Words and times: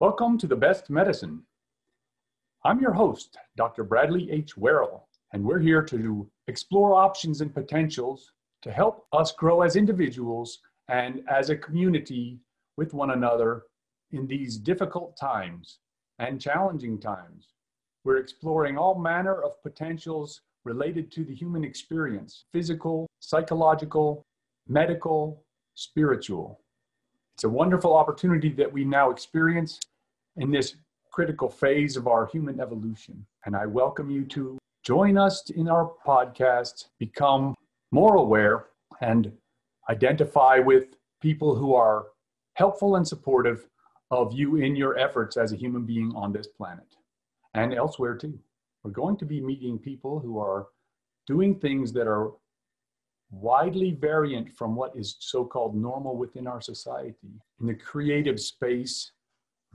Welcome 0.00 0.38
to 0.38 0.48
the 0.48 0.56
best 0.56 0.90
medicine. 0.90 1.44
I'm 2.64 2.80
your 2.80 2.92
host, 2.92 3.38
Dr. 3.56 3.84
Bradley 3.84 4.28
H. 4.28 4.56
Werrell, 4.56 5.02
and 5.32 5.44
we're 5.44 5.60
here 5.60 5.82
to 5.82 6.28
explore 6.48 6.94
options 6.94 7.40
and 7.40 7.54
potentials 7.54 8.32
to 8.62 8.72
help 8.72 9.06
us 9.12 9.30
grow 9.30 9.62
as 9.62 9.76
individuals 9.76 10.58
and 10.88 11.22
as 11.30 11.48
a 11.48 11.56
community 11.56 12.40
with 12.76 12.92
one 12.92 13.12
another 13.12 13.62
in 14.10 14.26
these 14.26 14.56
difficult 14.56 15.16
times 15.16 15.78
and 16.18 16.40
challenging 16.40 16.98
times. 16.98 17.50
We're 18.02 18.18
exploring 18.18 18.76
all 18.76 18.98
manner 18.98 19.44
of 19.44 19.62
potentials 19.62 20.40
related 20.64 21.12
to 21.12 21.24
the 21.24 21.34
human 21.34 21.62
experience 21.62 22.46
physical, 22.52 23.06
psychological, 23.20 24.26
medical, 24.66 25.44
spiritual. 25.76 26.63
It's 27.34 27.44
a 27.44 27.48
wonderful 27.48 27.94
opportunity 27.94 28.50
that 28.50 28.72
we 28.72 28.84
now 28.84 29.10
experience 29.10 29.80
in 30.36 30.52
this 30.52 30.76
critical 31.10 31.48
phase 31.48 31.96
of 31.96 32.06
our 32.06 32.26
human 32.26 32.60
evolution. 32.60 33.26
And 33.44 33.56
I 33.56 33.66
welcome 33.66 34.08
you 34.08 34.24
to 34.26 34.56
join 34.84 35.18
us 35.18 35.50
in 35.50 35.68
our 35.68 35.90
podcast, 36.06 36.86
become 37.00 37.56
more 37.90 38.16
aware, 38.16 38.66
and 39.00 39.32
identify 39.90 40.60
with 40.60 40.94
people 41.20 41.56
who 41.56 41.74
are 41.74 42.06
helpful 42.54 42.96
and 42.96 43.06
supportive 43.06 43.66
of 44.12 44.32
you 44.32 44.56
in 44.56 44.76
your 44.76 44.96
efforts 44.96 45.36
as 45.36 45.52
a 45.52 45.56
human 45.56 45.84
being 45.84 46.12
on 46.14 46.32
this 46.32 46.46
planet 46.46 46.96
and 47.54 47.74
elsewhere 47.74 48.14
too. 48.14 48.38
We're 48.84 48.92
going 48.92 49.16
to 49.16 49.24
be 49.24 49.40
meeting 49.40 49.76
people 49.78 50.20
who 50.20 50.38
are 50.38 50.68
doing 51.26 51.58
things 51.58 51.92
that 51.94 52.06
are 52.06 52.30
widely 53.30 53.92
variant 53.92 54.52
from 54.52 54.76
what 54.76 54.96
is 54.96 55.16
so 55.18 55.44
called 55.44 55.74
normal 55.74 56.16
within 56.16 56.46
our 56.46 56.60
society. 56.60 57.40
In 57.60 57.66
the 57.66 57.74
creative 57.74 58.40
space, 58.40 59.12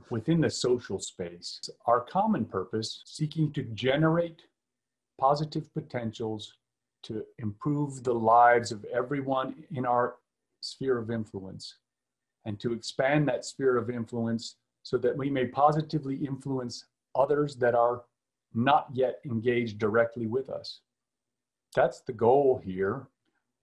within 0.09 0.41
the 0.41 0.49
social 0.49 0.99
space, 0.99 1.59
our 1.85 2.01
common 2.01 2.45
purpose 2.45 3.01
seeking 3.05 3.51
to 3.53 3.63
generate 3.73 4.41
positive 5.19 5.71
potentials 5.73 6.53
to 7.03 7.23
improve 7.37 8.03
the 8.03 8.13
lives 8.13 8.71
of 8.71 8.85
everyone 8.93 9.55
in 9.71 9.85
our 9.85 10.15
sphere 10.61 10.97
of 10.97 11.11
influence 11.11 11.75
and 12.45 12.59
to 12.59 12.73
expand 12.73 13.27
that 13.27 13.45
sphere 13.45 13.77
of 13.77 13.89
influence 13.89 14.55
so 14.83 14.97
that 14.97 15.15
we 15.15 15.29
may 15.29 15.45
positively 15.45 16.15
influence 16.15 16.85
others 17.15 17.55
that 17.55 17.75
are 17.75 18.03
not 18.53 18.87
yet 18.93 19.19
engaged 19.25 19.77
directly 19.77 20.25
with 20.25 20.49
us. 20.49 20.81
That's 21.75 22.01
the 22.01 22.13
goal 22.13 22.61
here. 22.63 23.07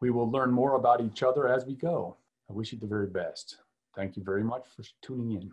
We 0.01 0.11
will 0.11 0.31
learn 0.31 0.53
more 0.53 0.75
about 0.75 1.01
each 1.01 1.23
other 1.23 1.49
as 1.49 1.65
we 1.65 1.75
go. 1.75 2.17
I 2.51 2.53
wish 2.53 2.73
you 2.73 2.79
the 2.79 2.87
very 2.87 3.07
best. 3.07 3.57
Thank 3.95 4.17
you 4.17 4.23
very 4.23 4.45
much 4.45 4.65
for 4.75 4.85
tuning 5.03 5.33
in. 5.33 5.51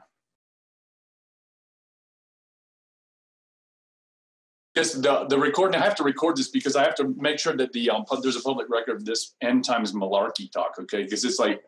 Yes, 4.75 4.93
the, 4.93 5.25
the 5.29 5.37
recording, 5.37 5.79
I 5.79 5.83
have 5.83 5.95
to 5.95 6.03
record 6.03 6.35
this 6.35 6.49
because 6.49 6.75
I 6.75 6.83
have 6.83 6.95
to 6.95 7.13
make 7.17 7.37
sure 7.37 7.55
that 7.55 7.71
the 7.73 7.91
um, 7.91 8.05
there's 8.21 8.35
a 8.35 8.41
public 8.41 8.67
record 8.69 8.97
of 8.97 9.05
this 9.05 9.35
end 9.41 9.63
times 9.63 9.93
malarkey 9.93 10.51
talk, 10.51 10.75
okay? 10.79 11.03
Because 11.03 11.23
it's 11.23 11.37
like 11.37 11.63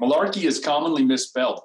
malarkey 0.00 0.44
is 0.44 0.58
commonly 0.58 1.04
misspelled. 1.04 1.60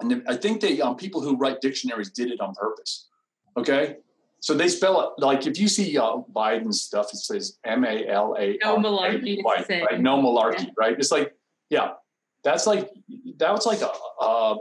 And 0.00 0.22
I 0.28 0.36
think 0.36 0.60
they 0.60 0.80
um, 0.80 0.96
people 0.96 1.20
who 1.20 1.36
write 1.36 1.60
dictionaries 1.60 2.10
did 2.10 2.30
it 2.30 2.40
on 2.40 2.54
purpose, 2.54 3.08
okay? 3.56 3.96
So 4.40 4.54
they 4.54 4.68
spell 4.68 5.00
it 5.02 5.22
like 5.22 5.46
if 5.46 5.58
you 5.58 5.68
see 5.68 5.96
uh, 5.98 6.16
Biden's 6.34 6.82
stuff, 6.82 7.12
it 7.12 7.18
says 7.18 7.58
M 7.64 7.84
A 7.84 8.06
L 8.08 8.36
A. 8.38 8.58
No 8.64 8.76
malarkey. 8.76 9.42
Right? 9.44 10.00
No 10.00 10.20
malarkey, 10.20 10.66
yeah. 10.66 10.72
right? 10.78 10.96
It's 10.98 11.12
like, 11.12 11.34
yeah, 11.68 11.90
that's 12.42 12.66
like 12.66 12.90
that's 13.36 13.66
like 13.66 13.80
a, 13.82 13.90
a 14.24 14.56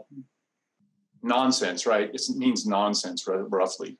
nonsense, 1.23 1.85
right? 1.85 2.09
It 2.13 2.21
means 2.35 2.65
nonsense, 2.65 3.25
roughly 3.27 3.97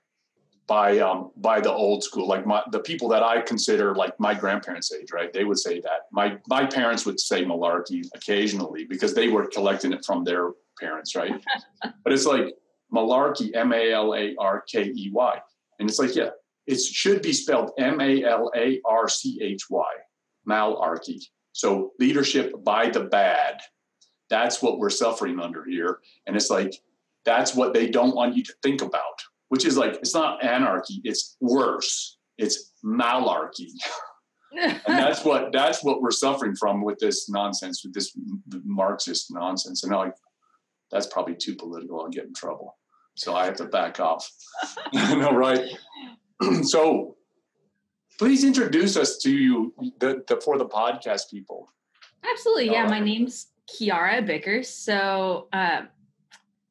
by 0.69 0.99
um, 0.99 1.31
by 1.37 1.59
the 1.59 1.73
old 1.73 2.03
school, 2.03 2.27
like 2.27 2.45
my, 2.45 2.61
the 2.71 2.79
people 2.79 3.09
that 3.09 3.23
I 3.23 3.41
consider 3.41 3.95
like 3.95 4.17
my 4.19 4.35
grandparents' 4.35 4.93
age, 4.93 5.11
right? 5.11 5.33
They 5.33 5.43
would 5.43 5.57
say 5.57 5.81
that. 5.81 6.01
My 6.11 6.37
my 6.47 6.65
parents 6.65 7.05
would 7.05 7.19
say 7.19 7.43
malarkey 7.43 8.03
occasionally 8.15 8.85
because 8.85 9.13
they 9.13 9.29
were 9.29 9.47
collecting 9.47 9.91
it 9.91 10.05
from 10.05 10.23
their 10.23 10.51
parents, 10.79 11.15
right? 11.15 11.33
but 12.03 12.13
it's 12.13 12.25
like 12.25 12.53
malarkey, 12.93 13.53
M 13.55 13.73
A 13.73 13.91
L 13.91 14.13
A 14.13 14.35
R 14.37 14.63
K 14.71 14.83
E 14.83 15.09
Y, 15.11 15.41
and 15.79 15.89
it's 15.89 15.99
like 15.99 16.15
yeah, 16.15 16.29
it 16.67 16.79
should 16.79 17.21
be 17.21 17.33
spelled 17.33 17.71
M 17.77 17.99
A 18.01 18.23
L 18.23 18.51
A 18.55 18.79
R 18.85 19.07
C 19.07 19.39
H 19.41 19.63
Y, 19.69 19.91
malarchy. 20.47 21.19
So 21.51 21.91
leadership 21.99 22.63
by 22.63 22.89
the 22.89 23.05
bad. 23.05 23.59
That's 24.29 24.61
what 24.61 24.77
we're 24.77 24.91
suffering 24.91 25.39
under 25.39 25.65
here, 25.65 25.99
and 26.27 26.35
it's 26.35 26.49
like 26.49 26.75
that's 27.25 27.55
what 27.55 27.73
they 27.73 27.89
don't 27.89 28.15
want 28.15 28.35
you 28.35 28.43
to 28.43 28.53
think 28.63 28.81
about 28.81 29.19
which 29.49 29.65
is 29.65 29.77
like 29.77 29.95
it's 29.95 30.15
not 30.15 30.43
anarchy 30.43 31.01
it's 31.03 31.35
worse. 31.41 32.17
It's 32.37 32.71
malarchy 32.85 33.67
and 34.61 34.79
that's 34.85 35.25
what 35.25 35.51
that's 35.51 35.83
what 35.83 36.01
we're 36.01 36.11
suffering 36.11 36.55
from 36.55 36.81
with 36.81 36.97
this 36.99 37.29
nonsense 37.29 37.83
with 37.83 37.93
this 37.93 38.17
marxist 38.63 39.27
nonsense. 39.31 39.83
And 39.83 39.93
i 39.93 39.97
like 39.97 40.13
that's 40.89 41.07
probably 41.07 41.35
too 41.35 41.55
political. 41.55 41.99
I'll 41.99 42.09
get 42.09 42.25
in 42.25 42.33
trouble 42.33 42.77
so 43.19 43.35
i 43.35 43.45
have 43.45 43.55
to 43.55 43.65
back 43.65 43.99
off 43.99 44.29
no 44.93 45.31
right 45.31 45.65
so 46.63 47.15
please 48.17 48.43
introduce 48.43 48.97
us 48.97 49.17
to 49.17 49.31
you 49.31 49.73
the, 49.99 50.23
the 50.27 50.39
for 50.41 50.57
the 50.57 50.65
podcast 50.65 51.29
people 51.29 51.69
absolutely 52.29 52.65
yeah 52.65 52.85
my 52.85 52.99
name's 52.99 53.47
kiara 53.69 54.25
bickers 54.25 54.67
so 54.67 55.47
uh, 55.53 55.81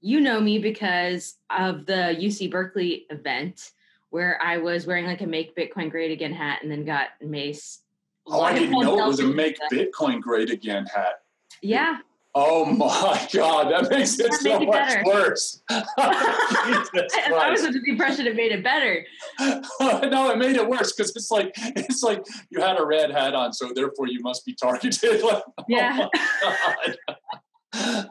you 0.00 0.20
know 0.20 0.40
me 0.40 0.58
because 0.58 1.36
of 1.50 1.86
the 1.86 2.16
UC 2.20 2.50
Berkeley 2.50 3.06
event 3.10 3.72
where 4.10 4.40
I 4.42 4.58
was 4.58 4.86
wearing 4.86 5.06
like 5.06 5.20
a 5.20 5.26
Make 5.26 5.56
Bitcoin 5.56 5.90
Great 5.90 6.10
Again 6.10 6.32
hat 6.32 6.60
and 6.62 6.70
then 6.70 6.84
got 6.84 7.08
Mace. 7.20 7.80
Oh, 8.26 8.40
I 8.40 8.54
didn't 8.54 8.70
know 8.70 8.98
it 8.98 9.06
was 9.06 9.20
a 9.20 9.26
Make 9.26 9.58
Bitcoin 9.72 10.20
Great 10.20 10.50
Again 10.50 10.86
hat. 10.86 11.22
Yeah. 11.62 11.98
Oh 12.40 12.64
my 12.64 13.28
God, 13.32 13.72
that 13.72 13.90
makes 13.90 14.16
it 14.20 14.30
that 14.30 14.40
so 14.40 14.62
it 14.62 14.66
much 14.66 14.72
better. 14.72 15.02
worse. 15.04 15.60
I 15.70 17.48
was 17.50 17.64
under 17.64 17.80
the 17.80 17.90
impression 17.90 18.28
it 18.28 18.36
made 18.36 18.52
it 18.52 18.62
better. 18.62 19.04
no, 19.40 20.30
it 20.30 20.38
made 20.38 20.54
it 20.54 20.68
worse 20.68 20.92
because 20.92 21.16
it's 21.16 21.32
like 21.32 21.52
it's 21.56 22.04
like 22.04 22.24
you 22.50 22.60
had 22.60 22.78
a 22.78 22.86
red 22.86 23.10
hat 23.10 23.34
on, 23.34 23.52
so 23.52 23.72
therefore 23.74 24.06
you 24.06 24.20
must 24.20 24.46
be 24.46 24.54
targeted. 24.54 25.20
like, 25.24 25.42
yeah. 25.68 26.06
Oh 27.74 28.04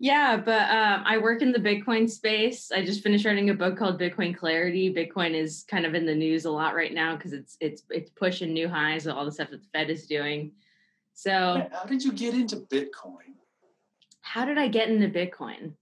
yeah, 0.00 0.36
but 0.36 0.70
um, 0.70 1.02
I 1.04 1.18
work 1.18 1.42
in 1.42 1.52
the 1.52 1.58
Bitcoin 1.58 2.08
space. 2.08 2.72
I 2.72 2.82
just 2.82 3.02
finished 3.02 3.26
writing 3.26 3.50
a 3.50 3.54
book 3.54 3.76
called 3.76 4.00
Bitcoin 4.00 4.34
Clarity. 4.34 4.94
Bitcoin 4.94 5.34
is 5.34 5.66
kind 5.68 5.84
of 5.84 5.94
in 5.94 6.06
the 6.06 6.14
news 6.14 6.46
a 6.46 6.50
lot 6.50 6.74
right 6.74 6.94
now 6.94 7.16
because 7.16 7.34
it's 7.34 7.58
it's 7.60 7.82
it's 7.90 8.08
pushing 8.10 8.54
new 8.54 8.68
highs 8.68 9.04
with 9.04 9.14
all 9.14 9.26
the 9.26 9.32
stuff 9.32 9.50
that 9.50 9.60
the 9.60 9.68
Fed 9.74 9.90
is 9.90 10.06
doing. 10.06 10.52
So, 11.18 11.66
how 11.72 11.84
did 11.84 12.04
you 12.04 12.12
get 12.12 12.34
into 12.34 12.54
Bitcoin? 12.54 13.34
How 14.20 14.44
did 14.44 14.56
I 14.56 14.68
get 14.68 14.88
into 14.88 15.08
Bitcoin? 15.08 15.72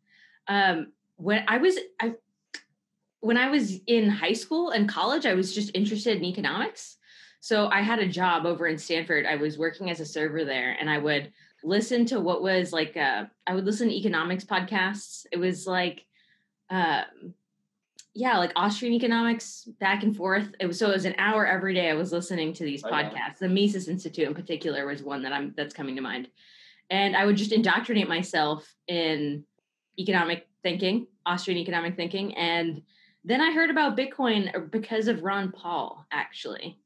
Um, 0.49 0.95
when 1.17 1.45
I 1.47 1.59
was 1.59 1.77
I 2.01 2.15
when 3.21 3.37
I 3.37 3.51
was 3.51 3.79
in 3.87 4.09
high 4.09 4.33
school 4.33 4.71
and 4.71 4.89
college, 4.89 5.27
I 5.27 5.35
was 5.35 5.55
just 5.55 5.73
interested 5.75 6.17
in 6.17 6.25
economics. 6.25 6.97
So 7.41 7.69
I 7.69 7.83
had 7.83 7.99
a 7.99 8.09
job 8.09 8.47
over 8.47 8.67
in 8.67 8.79
Stanford. 8.79 9.27
I 9.27 9.37
was 9.37 9.59
working 9.59 9.91
as 9.91 10.01
a 10.01 10.07
server 10.07 10.47
there, 10.47 10.75
and 10.81 10.89
I 10.89 10.97
would 10.97 11.31
listen 11.63 12.07
to 12.07 12.19
what 12.19 12.41
was 12.41 12.73
like 12.73 12.97
uh, 12.97 13.27
I 13.47 13.55
would 13.55 13.67
listen 13.67 13.91
to 13.91 13.95
economics 13.95 14.45
podcasts. 14.45 15.27
It 15.31 15.37
was 15.37 15.67
like 15.67 16.07
um 16.71 17.35
yeah, 18.17 18.39
like 18.39 18.53
Austrian 18.57 18.95
economics 18.95 19.69
back 19.79 20.03
and 20.03 20.17
forth. 20.17 20.49
It 20.59 20.67
was 20.67 20.79
so 20.79 20.89
it 20.91 20.95
was 20.95 21.05
an 21.05 21.15
hour 21.19 21.47
every 21.47 21.75
day 21.75 21.91
I 21.91 21.95
was 21.95 22.13
listening 22.13 22.55
to 22.55 22.65
these 22.65 22.83
podcasts. 22.83 23.39
The 23.39 23.49
Mises 23.49 23.89
Institute 23.89 24.27
in 24.27 24.35
particular 24.35 24.87
was 24.87 25.03
one 25.03 25.23
that 25.23 25.35
I'm 25.35 25.53
that's 25.55 25.75
coming 25.75 25.97
to 25.97 26.03
mind. 26.03 26.29
And 26.89 27.15
I 27.15 27.27
would 27.27 27.37
just 27.37 27.53
indoctrinate 27.53 28.09
myself 28.09 28.67
in 28.89 29.45
economic 29.99 30.49
thinking, 30.63 31.07
Austrian 31.27 31.59
economic 31.59 31.95
thinking. 31.97 32.35
And 32.37 32.81
then 33.23 33.43
I 33.43 33.53
heard 33.53 33.71
about 33.71 33.99
Bitcoin 33.99 34.71
because 34.71 35.09
of 35.09 35.23
Ron 35.23 35.53
Paul, 35.53 36.07
actually. 36.11 36.79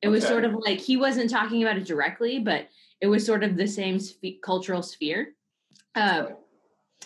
It 0.00 0.08
okay. 0.08 0.14
was 0.14 0.26
sort 0.26 0.44
of 0.44 0.54
like 0.54 0.80
he 0.80 0.96
wasn't 0.96 1.28
talking 1.28 1.62
about 1.62 1.76
it 1.76 1.84
directly, 1.84 2.38
but 2.38 2.68
it 3.02 3.08
was 3.08 3.26
sort 3.26 3.44
of 3.44 3.58
the 3.58 3.66
same 3.66 4.00
sp- 4.00 4.40
cultural 4.42 4.82
sphere. 4.82 5.34
Uh, 5.94 6.28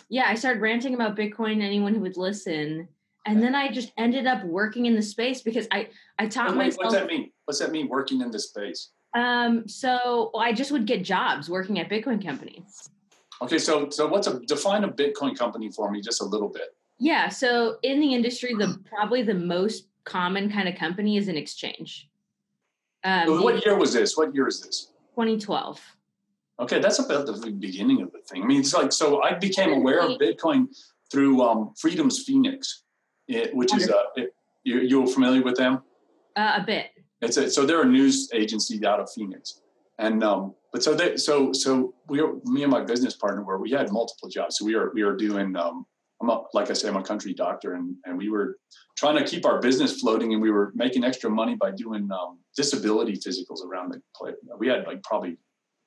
yeah, 0.07 0.25
I 0.27 0.35
started 0.35 0.61
ranting 0.61 0.93
about 0.93 1.17
Bitcoin. 1.17 1.61
Anyone 1.61 1.95
who 1.95 2.01
would 2.01 2.17
listen, 2.17 2.87
and 3.25 3.41
then 3.41 3.55
I 3.55 3.71
just 3.71 3.91
ended 3.97 4.27
up 4.27 4.43
working 4.43 4.85
in 4.85 4.95
the 4.95 5.01
space 5.01 5.41
because 5.41 5.67
I 5.71 5.89
I 6.19 6.27
taught 6.27 6.49
wait, 6.49 6.57
myself. 6.57 6.77
What's 6.77 6.93
that 6.95 7.07
mean? 7.07 7.31
What's 7.45 7.59
that 7.59 7.71
mean? 7.71 7.87
Working 7.87 8.21
in 8.21 8.31
the 8.31 8.39
space? 8.39 8.89
Um, 9.13 9.67
so 9.67 10.31
I 10.37 10.53
just 10.53 10.71
would 10.71 10.85
get 10.85 11.03
jobs 11.03 11.49
working 11.49 11.79
at 11.79 11.89
Bitcoin 11.89 12.23
companies. 12.25 12.89
Okay, 13.41 13.59
so 13.59 13.89
so 13.89 14.07
what's 14.07 14.27
a 14.27 14.39
define 14.41 14.83
a 14.83 14.89
Bitcoin 14.89 15.37
company 15.37 15.71
for 15.71 15.91
me 15.91 16.01
just 16.01 16.21
a 16.21 16.25
little 16.25 16.49
bit? 16.49 16.75
Yeah, 16.99 17.29
so 17.29 17.77
in 17.83 17.99
the 17.99 18.13
industry, 18.13 18.53
the 18.55 18.79
probably 18.85 19.23
the 19.23 19.33
most 19.33 19.87
common 20.03 20.51
kind 20.51 20.67
of 20.67 20.75
company 20.75 21.17
is 21.17 21.27
an 21.27 21.37
exchange. 21.37 22.09
Um, 23.03 23.27
so 23.27 23.41
what 23.41 23.65
year 23.65 23.77
was 23.77 23.93
this? 23.93 24.15
What 24.17 24.33
year 24.33 24.47
is 24.47 24.61
this? 24.61 24.91
2012. 25.15 25.81
Okay, 26.59 26.79
that's 26.79 26.99
about 26.99 27.25
the 27.25 27.51
beginning 27.51 28.01
of 28.01 28.11
the 28.11 28.19
thing. 28.19 28.43
I 28.43 28.45
mean, 28.45 28.61
it's 28.61 28.73
like 28.73 28.91
so 28.91 29.21
I 29.21 29.33
became 29.33 29.73
aware 29.73 29.99
of 30.01 30.19
Bitcoin 30.19 30.67
through 31.11 31.41
um, 31.41 31.73
Freedom's 31.77 32.23
Phoenix, 32.23 32.82
it, 33.27 33.55
which 33.55 33.73
is 33.75 33.89
uh, 33.89 34.03
you 34.63 34.79
you 34.79 35.07
familiar 35.07 35.43
with 35.43 35.55
them? 35.55 35.81
Uh, 36.35 36.53
a 36.57 36.63
bit. 36.65 36.91
It's 37.21 37.37
a, 37.37 37.49
so 37.49 37.65
they're 37.65 37.81
a 37.81 37.85
news 37.85 38.29
agency 38.33 38.85
out 38.85 38.99
of 38.99 39.09
Phoenix, 39.11 39.61
and 39.99 40.23
um, 40.23 40.55
but 40.71 40.83
so 40.83 40.93
they 40.93 41.17
so 41.17 41.53
so 41.53 41.93
we 42.07 42.21
were, 42.21 42.35
me 42.45 42.63
and 42.63 42.71
my 42.71 42.81
business 42.81 43.15
partner 43.15 43.43
where 43.43 43.57
we 43.57 43.71
had 43.71 43.91
multiple 43.91 44.29
jobs. 44.29 44.57
So 44.57 44.65
we 44.65 44.75
are 44.75 44.91
we 44.93 45.01
are 45.03 45.15
doing 45.15 45.55
um, 45.55 45.85
I'm 46.21 46.29
a, 46.29 46.43
like 46.53 46.69
I 46.69 46.73
say 46.73 46.87
I'm 46.87 46.97
a 46.97 47.03
country 47.03 47.33
doctor, 47.33 47.73
and 47.73 47.95
and 48.05 48.17
we 48.17 48.29
were 48.29 48.57
trying 48.97 49.17
to 49.17 49.23
keep 49.23 49.45
our 49.45 49.59
business 49.59 49.99
floating, 49.99 50.33
and 50.33 50.41
we 50.41 50.51
were 50.51 50.71
making 50.75 51.03
extra 51.03 51.29
money 51.29 51.55
by 51.55 51.71
doing 51.71 52.09
um, 52.11 52.39
disability 52.55 53.13
physicals 53.13 53.63
around 53.65 53.91
the 53.91 54.01
place. 54.15 54.35
We 54.57 54.67
had 54.67 54.85
like 54.85 55.03
probably 55.03 55.37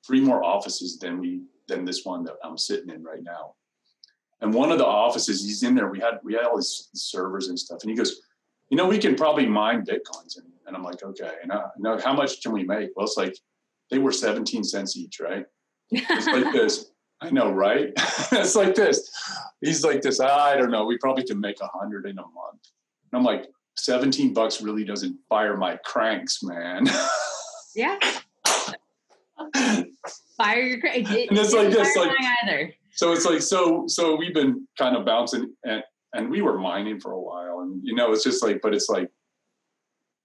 three 0.05 0.21
more 0.21 0.43
offices 0.43 0.97
than 0.99 1.19
we 1.19 1.41
than 1.67 1.85
this 1.85 2.05
one 2.05 2.23
that 2.23 2.35
I'm 2.43 2.57
sitting 2.57 2.89
in 2.89 3.03
right 3.03 3.23
now. 3.23 3.55
And 4.41 4.53
one 4.53 4.71
of 4.71 4.77
the 4.77 4.85
offices, 4.85 5.43
he's 5.43 5.63
in 5.63 5.73
there. 5.73 5.89
We 5.89 5.99
had 5.99 6.19
we 6.23 6.33
had 6.33 6.43
all 6.43 6.57
these 6.57 6.89
servers 6.93 7.47
and 7.47 7.57
stuff, 7.57 7.79
and 7.81 7.89
he 7.89 7.97
goes, 7.97 8.21
you 8.69 8.77
know, 8.77 8.87
we 8.87 8.97
can 8.97 9.15
probably 9.15 9.45
mine 9.45 9.83
bitcoins. 9.85 10.37
And, 10.37 10.45
and 10.65 10.75
I'm 10.75 10.83
like, 10.83 11.03
okay. 11.03 11.35
And 11.41 11.51
I 11.51 11.63
know 11.77 11.97
how 11.97 12.13
much 12.13 12.41
can 12.41 12.51
we 12.51 12.63
make? 12.63 12.91
Well, 12.95 13.05
it's 13.05 13.17
like 13.17 13.35
they 13.89 13.97
were 13.97 14.11
17 14.11 14.63
cents 14.63 14.97
each, 14.97 15.19
right? 15.19 15.45
It's 15.91 16.27
like 16.27 16.51
this. 16.53 16.91
I 17.19 17.31
know, 17.31 17.49
right? 17.51 17.91
it's 18.31 18.55
like 18.55 18.75
this. 18.75 19.09
He's 19.61 19.83
like 19.83 20.01
this. 20.01 20.19
I 20.19 20.55
don't 20.55 20.69
know. 20.69 20.85
We 20.85 20.97
probably 20.99 21.23
can 21.23 21.39
make 21.39 21.59
a 21.61 21.67
hundred 21.67 22.05
in 22.05 22.19
a 22.19 22.21
month. 22.21 22.61
And 23.11 23.19
I'm 23.19 23.23
like, 23.23 23.47
17 23.77 24.33
bucks 24.33 24.61
really 24.61 24.83
doesn't 24.83 25.17
fire 25.29 25.57
my 25.57 25.77
cranks, 25.77 26.43
man. 26.43 26.87
yeah. 27.75 27.97
Fire 30.37 30.61
your 30.61 30.79
cranks. 30.79 31.11
It, 31.11 31.29
and 31.29 31.39
it's 31.39 31.53
like 31.53 31.69
this, 31.69 31.95
like 31.95 32.11
either. 32.43 32.73
So 32.97 33.13
it's 33.13 33.25
like 33.25 33.41
so. 33.41 33.85
So 33.87 34.15
we've 34.15 34.33
been 34.33 34.67
kind 34.77 34.95
of 34.95 35.05
bouncing, 35.05 35.53
and 35.63 35.83
and 36.13 36.29
we 36.29 36.41
were 36.41 36.57
mining 36.57 36.99
for 36.99 37.11
a 37.11 37.21
while, 37.21 37.59
and 37.59 37.79
you 37.83 37.93
know, 37.95 38.11
it's 38.11 38.23
just 38.23 38.43
like, 38.43 38.59
but 38.61 38.73
it's 38.73 38.89
like, 38.89 39.09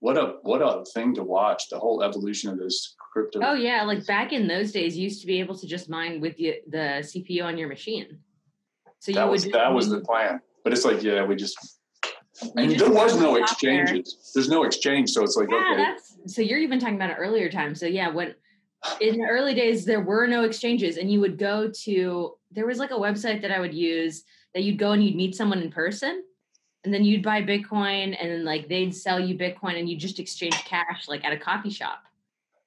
what 0.00 0.16
a 0.16 0.36
what 0.42 0.62
a 0.62 0.82
thing 0.94 1.14
to 1.16 1.22
watch 1.22 1.68
the 1.70 1.78
whole 1.78 2.02
evolution 2.02 2.50
of 2.50 2.58
this 2.58 2.94
crypto. 3.12 3.40
Oh 3.42 3.52
yeah, 3.52 3.84
like 3.84 4.06
back 4.06 4.32
in 4.32 4.48
those 4.48 4.72
days, 4.72 4.96
you 4.96 5.04
used 5.04 5.20
to 5.20 5.26
be 5.26 5.38
able 5.38 5.56
to 5.58 5.66
just 5.66 5.90
mine 5.90 6.20
with 6.20 6.36
the 6.38 6.56
the 6.66 7.02
CPU 7.02 7.44
on 7.44 7.58
your 7.58 7.68
machine. 7.68 8.18
So 9.00 9.12
that 9.12 9.28
was 9.28 9.44
that 9.50 9.72
was 9.72 9.90
the 9.90 10.00
plan, 10.00 10.40
but 10.64 10.72
it's 10.72 10.86
like 10.86 11.02
yeah, 11.02 11.24
we 11.24 11.36
just 11.36 11.78
and 12.56 12.70
there 12.70 12.90
was 12.90 13.20
no 13.20 13.36
exchanges. 13.36 14.16
There. 14.16 14.30
There's 14.34 14.48
no 14.48 14.64
exchange, 14.64 15.10
so 15.10 15.22
it's 15.22 15.36
like 15.36 15.48
yeah, 15.50 15.72
okay. 15.72 15.96
So 16.26 16.40
you're 16.40 16.58
even 16.58 16.80
talking 16.80 16.96
about 16.96 17.10
an 17.10 17.16
earlier 17.16 17.50
time. 17.50 17.74
So 17.74 17.84
yeah, 17.84 18.08
when 18.08 18.34
in 19.00 19.18
the 19.18 19.26
early 19.26 19.54
days 19.54 19.84
there 19.84 20.00
were 20.00 20.26
no 20.26 20.44
exchanges, 20.44 20.96
and 20.96 21.10
you 21.10 21.20
would 21.20 21.38
go 21.38 21.70
to 21.84 22.34
there 22.50 22.66
was 22.66 22.78
like 22.78 22.90
a 22.90 22.94
website 22.94 23.42
that 23.42 23.50
I 23.50 23.60
would 23.60 23.74
use 23.74 24.24
that 24.54 24.62
you'd 24.62 24.78
go 24.78 24.92
and 24.92 25.04
you'd 25.04 25.16
meet 25.16 25.34
someone 25.34 25.62
in 25.62 25.70
person, 25.70 26.22
and 26.84 26.92
then 26.92 27.04
you'd 27.04 27.22
buy 27.22 27.42
Bitcoin, 27.42 28.16
and 28.18 28.30
then 28.30 28.44
like 28.44 28.68
they'd 28.68 28.94
sell 28.94 29.20
you 29.20 29.36
Bitcoin, 29.36 29.78
and 29.78 29.88
you 29.88 29.96
just 29.96 30.18
exchange 30.18 30.54
cash 30.64 31.08
like 31.08 31.24
at 31.24 31.32
a 31.32 31.38
coffee 31.38 31.70
shop, 31.70 32.04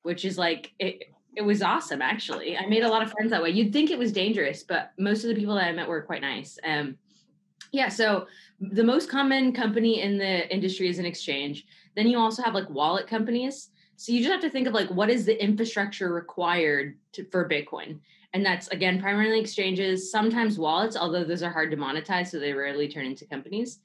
which 0.04 0.26
is 0.26 0.38
like 0.38 0.72
it. 0.80 1.04
It 1.38 1.44
was 1.44 1.62
awesome, 1.62 2.02
actually. 2.02 2.58
I 2.58 2.66
made 2.66 2.84
a 2.84 2.88
lot 2.88 3.04
of 3.04 3.12
friends 3.12 3.32
that 3.32 3.44
way. 3.44 3.50
You'd 3.50 3.74
think 3.74 3.92
it 3.92 4.00
was 4.00 4.14
dangerous, 4.14 4.64
but 4.64 4.94
most 4.98 5.26
of 5.26 5.28
the 5.28 5.36
people 5.36 5.56
that 5.56 5.66
I 5.66 5.72
met 5.74 5.86
were 5.86 6.02
quite 6.02 6.22
nice. 6.22 6.58
Um, 6.64 6.98
yeah, 7.74 7.90
so 7.90 8.28
the 8.62 8.86
most 8.86 9.10
common 9.10 9.52
company 9.52 10.00
in 10.00 10.18
the 10.18 10.50
industry 10.50 10.88
is 10.88 10.98
an 10.98 11.06
exchange. 11.06 11.66
Then 11.98 12.08
you 12.08 12.18
also 12.18 12.42
have 12.42 12.54
like 12.54 12.70
wallet 12.70 13.06
companies. 13.06 13.70
So 13.98 14.12
you 14.12 14.20
just 14.20 14.32
have 14.32 14.42
to 14.42 14.50
think 14.50 14.68
of 14.68 14.74
like 14.74 14.90
what 14.90 15.10
is 15.10 15.26
the 15.26 15.42
infrastructure 15.42 16.14
required 16.14 16.98
to, 17.14 17.26
for 17.26 17.48
Bitcoin, 17.48 18.00
and 18.34 18.46
that's 18.46 18.68
again 18.70 19.02
primarily 19.02 19.40
exchanges, 19.40 20.12
sometimes 20.12 20.58
wallets, 20.60 20.98
although 20.98 21.24
those 21.24 21.44
are 21.44 21.52
hard 21.52 21.72
to 21.72 21.78
monetize, 21.78 22.28
so 22.28 22.40
they 22.40 22.54
rarely 22.54 22.88
turn 22.88 23.06
into 23.06 23.26
companies. 23.26 23.80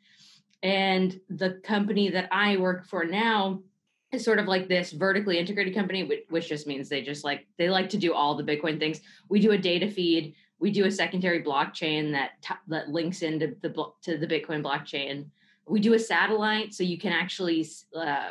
And 0.63 1.19
the 1.31 1.61
company 1.63 2.11
that 2.11 2.29
I 2.31 2.57
work 2.57 2.85
for 2.85 3.05
now 3.05 3.63
is 4.13 4.25
sort 4.25 4.39
of 4.39 4.47
like 4.47 4.69
this 4.69 4.93
vertically 4.93 5.39
integrated 5.39 5.75
company, 5.75 6.25
which, 6.29 6.49
just 6.49 6.67
means 6.67 6.89
they 6.89 7.03
just 7.03 7.25
like 7.25 7.47
they 7.57 7.71
like 7.71 7.89
to 7.91 7.97
do 7.97 8.13
all 8.13 8.35
the 8.35 8.43
Bitcoin 8.43 8.79
things. 8.79 9.01
We 9.29 9.41
do 9.41 9.53
a 9.53 9.59
data 9.59 9.89
feed 9.89 10.35
we 10.61 10.71
do 10.71 10.85
a 10.85 10.91
secondary 10.91 11.43
blockchain 11.43 12.13
that 12.13 12.33
t- 12.43 12.55
that 12.69 12.91
links 12.91 13.23
into 13.23 13.57
the 13.63 13.71
to 14.03 14.19
the 14.19 14.27
Bitcoin 14.27 14.63
blockchain. 14.63 15.27
We 15.67 15.81
do 15.81 15.95
a 15.95 15.99
satellite, 15.99 16.75
so 16.75 16.85
you 16.85 16.99
can 16.99 17.13
actually 17.13 17.67
uh, 17.97 18.31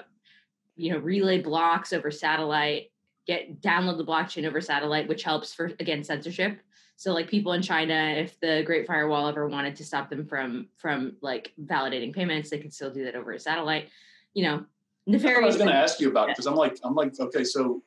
you 0.80 0.92
know 0.92 1.00
relay 1.00 1.42
blocks 1.42 1.94
over 1.94 2.10
satellite, 2.10 2.92
get 3.28 3.62
download 3.62 3.98
the 3.98 4.06
blockchain 4.06 4.48
over 4.48 4.62
satellite, 4.62 5.08
which 5.08 5.24
helps 5.24 5.54
for 5.54 5.66
again 5.80 6.04
censorship. 6.04 6.60
So 6.96 7.14
like 7.14 7.30
people 7.30 7.54
in 7.54 7.62
China, 7.62 7.94
if 7.94 8.40
the 8.40 8.64
Great 8.66 8.88
Firewall 8.88 9.28
ever 9.28 9.48
wanted 9.48 9.76
to 9.78 9.86
stop 9.86 10.10
them 10.10 10.26
from 10.26 10.68
from 10.78 11.18
like 11.22 11.54
validating 11.64 12.14
payments, 12.14 12.50
they 12.50 12.60
could 12.60 12.74
still 12.74 12.92
do 12.92 13.04
that 13.06 13.16
over 13.16 13.34
a 13.34 13.40
satellite. 13.40 13.90
You 14.34 14.44
know, 14.44 14.66
nefarious. 15.06 15.44
I 15.44 15.46
was 15.46 15.58
going 15.58 15.70
to 15.70 15.76
ask 15.76 16.00
you 16.00 16.10
about 16.10 16.30
because 16.30 16.46
I'm 16.46 16.56
like 16.56 16.78
I'm 16.84 16.96
like 16.96 17.20
okay, 17.20 17.44
so 17.44 17.84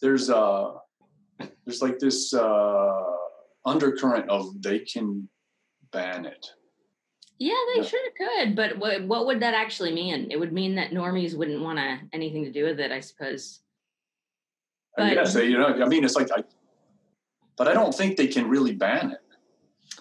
there's 0.00 0.30
uh 0.30 0.72
there's 1.64 1.82
like 1.82 1.98
this 1.98 2.32
uh 2.32 3.02
undercurrent 3.66 4.28
of 4.30 4.60
they 4.62 4.80
can 4.80 5.28
ban 5.92 6.24
it. 6.24 6.46
Yeah, 7.42 7.54
they 7.74 7.80
yeah. 7.80 7.86
sure 7.88 8.10
could, 8.16 8.54
but 8.54 8.78
what 8.78 9.02
what 9.02 9.26
would 9.26 9.40
that 9.40 9.52
actually 9.52 9.92
mean? 9.92 10.28
It 10.30 10.38
would 10.38 10.52
mean 10.52 10.76
that 10.76 10.92
normies 10.92 11.36
wouldn't 11.36 11.60
want 11.60 11.76
to 11.76 11.98
anything 12.12 12.44
to 12.44 12.52
do 12.52 12.62
with 12.64 12.78
it, 12.78 12.92
I 12.92 13.00
suppose. 13.00 13.62
But, 14.96 15.06
I 15.06 15.14
guess 15.14 15.34
they, 15.34 15.46
you 15.46 15.58
know, 15.58 15.66
I 15.66 15.88
mean, 15.88 16.04
it's 16.04 16.14
like, 16.14 16.30
I, 16.30 16.44
but 17.56 17.66
I 17.66 17.74
don't 17.74 17.92
think 17.92 18.16
they 18.16 18.28
can 18.28 18.48
really 18.48 18.74
ban 18.74 19.10
it. 19.10 19.18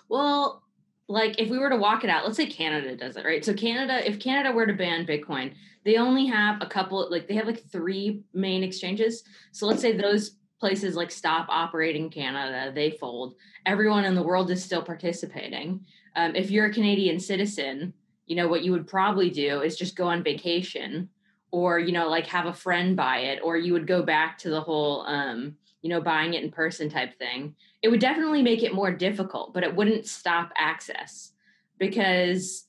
Well, 0.07 0.61
like 1.07 1.39
if 1.39 1.49
we 1.49 1.57
were 1.57 1.71
to 1.71 1.77
walk 1.77 2.03
it 2.03 2.11
out, 2.11 2.25
let's 2.25 2.37
say 2.37 2.45
Canada 2.45 2.95
does 2.95 3.17
it, 3.17 3.25
right? 3.25 3.43
So 3.43 3.55
Canada, 3.55 4.07
if 4.07 4.19
Canada 4.19 4.51
were 4.51 4.67
to 4.67 4.73
ban 4.73 5.07
Bitcoin, 5.07 5.55
they 5.83 5.97
only 5.97 6.27
have 6.27 6.61
a 6.61 6.67
couple, 6.67 7.09
like 7.09 7.27
they 7.27 7.33
have 7.33 7.47
like 7.47 7.63
three 7.71 8.21
main 8.35 8.61
exchanges. 8.61 9.23
So 9.51 9.65
let's 9.65 9.81
say 9.81 9.97
those 9.97 10.37
places 10.61 10.95
like 10.95 11.11
stop 11.11 11.47
operating 11.49 12.09
Canada, 12.09 12.71
they 12.73 12.91
fold. 12.91 13.35
Everyone 13.65 14.05
in 14.05 14.15
the 14.15 14.23
world 14.23 14.49
is 14.51 14.63
still 14.63 14.83
participating. 14.83 15.83
Um, 16.15 16.35
if 16.35 16.51
you're 16.51 16.67
a 16.67 16.73
Canadian 16.73 17.19
citizen, 17.19 17.93
you 18.27 18.35
know 18.35 18.47
what 18.47 18.63
you 18.63 18.71
would 18.71 18.87
probably 18.87 19.29
do 19.29 19.61
is 19.61 19.75
just 19.75 19.97
go 19.97 20.05
on 20.05 20.23
vacation, 20.23 21.09
or 21.49 21.79
you 21.79 21.91
know 21.91 22.07
like 22.07 22.27
have 22.27 22.45
a 22.45 22.53
friend 22.53 22.95
buy 22.95 23.17
it, 23.17 23.39
or 23.43 23.57
you 23.57 23.73
would 23.73 23.87
go 23.87 24.03
back 24.03 24.37
to 24.37 24.49
the 24.49 24.61
whole 24.61 25.01
um, 25.07 25.55
you 25.81 25.89
know 25.89 25.99
buying 25.99 26.35
it 26.35 26.43
in 26.43 26.51
person 26.51 26.89
type 26.89 27.17
thing. 27.17 27.55
It 27.81 27.89
would 27.89 27.99
definitely 27.99 28.43
make 28.43 28.61
it 28.61 28.75
more 28.75 28.91
difficult, 28.91 29.53
but 29.53 29.63
it 29.63 29.75
wouldn't 29.75 30.05
stop 30.05 30.51
access 30.55 31.33
because 31.79 32.67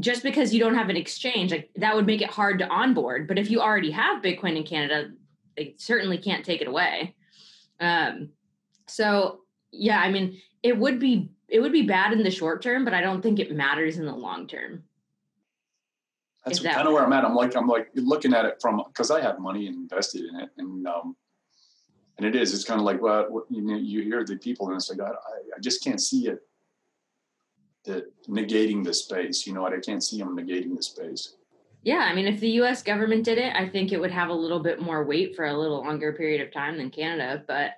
just 0.00 0.22
because 0.22 0.54
you 0.54 0.60
don't 0.60 0.74
have 0.74 0.88
an 0.88 0.96
exchange 0.96 1.50
like 1.50 1.70
that 1.76 1.94
would 1.94 2.06
make 2.06 2.22
it 2.22 2.30
hard 2.30 2.58
to 2.58 2.66
onboard 2.68 3.28
but 3.28 3.38
if 3.38 3.50
you 3.50 3.60
already 3.60 3.90
have 3.90 4.22
bitcoin 4.22 4.56
in 4.56 4.64
canada 4.64 5.10
they 5.54 5.74
certainly 5.76 6.16
can't 6.16 6.46
take 6.46 6.62
it 6.62 6.66
away 6.66 7.14
um, 7.82 8.28
so 8.86 9.40
yeah, 9.72 9.98
I 9.98 10.10
mean, 10.10 10.40
it 10.62 10.78
would 10.78 10.98
be 10.98 11.30
it 11.48 11.60
would 11.60 11.72
be 11.72 11.82
bad 11.82 12.12
in 12.12 12.22
the 12.22 12.30
short 12.30 12.62
term, 12.62 12.84
but 12.84 12.94
I 12.94 13.00
don't 13.00 13.20
think 13.20 13.38
it 13.38 13.52
matters 13.52 13.98
in 13.98 14.06
the 14.06 14.14
long 14.14 14.46
term. 14.46 14.84
That's 16.44 16.60
that 16.60 16.74
kind 16.74 16.88
of 16.88 16.94
where 16.94 17.04
I'm 17.04 17.12
at. 17.12 17.24
I'm 17.24 17.34
like 17.34 17.56
I'm 17.56 17.66
like 17.66 17.88
looking 17.94 18.34
at 18.34 18.44
it 18.44 18.58
from 18.60 18.82
because 18.86 19.10
I 19.10 19.20
have 19.20 19.38
money 19.40 19.66
invested 19.66 20.24
in 20.24 20.40
it, 20.40 20.50
and 20.58 20.86
um, 20.86 21.16
and 22.18 22.26
it 22.26 22.36
is. 22.36 22.54
It's 22.54 22.64
kind 22.64 22.80
of 22.80 22.86
like 22.86 23.02
well, 23.02 23.44
you 23.50 23.62
know, 23.62 23.76
you 23.76 24.02
hear 24.02 24.24
the 24.24 24.36
people, 24.36 24.68
and 24.68 24.76
it's 24.76 24.88
like 24.88 25.00
I, 25.00 25.10
I 25.10 25.60
just 25.60 25.82
can't 25.82 26.00
see 26.00 26.28
it. 26.28 26.40
That 27.84 28.04
negating 28.28 28.84
the 28.84 28.94
space, 28.94 29.44
you 29.44 29.52
know 29.52 29.62
what? 29.62 29.72
I 29.72 29.80
can't 29.80 30.04
see 30.04 30.18
them 30.18 30.36
negating 30.36 30.76
the 30.76 30.82
space. 30.84 31.34
Yeah, 31.84 31.98
I 31.98 32.14
mean, 32.14 32.26
if 32.26 32.38
the 32.38 32.50
U.S. 32.50 32.82
government 32.82 33.24
did 33.24 33.38
it, 33.38 33.54
I 33.56 33.68
think 33.68 33.90
it 33.90 34.00
would 34.00 34.12
have 34.12 34.28
a 34.28 34.34
little 34.34 34.60
bit 34.60 34.80
more 34.80 35.04
weight 35.04 35.34
for 35.34 35.46
a 35.46 35.56
little 35.56 35.82
longer 35.82 36.12
period 36.12 36.40
of 36.40 36.52
time 36.52 36.76
than 36.76 36.90
Canada. 36.90 37.42
But 37.46 37.72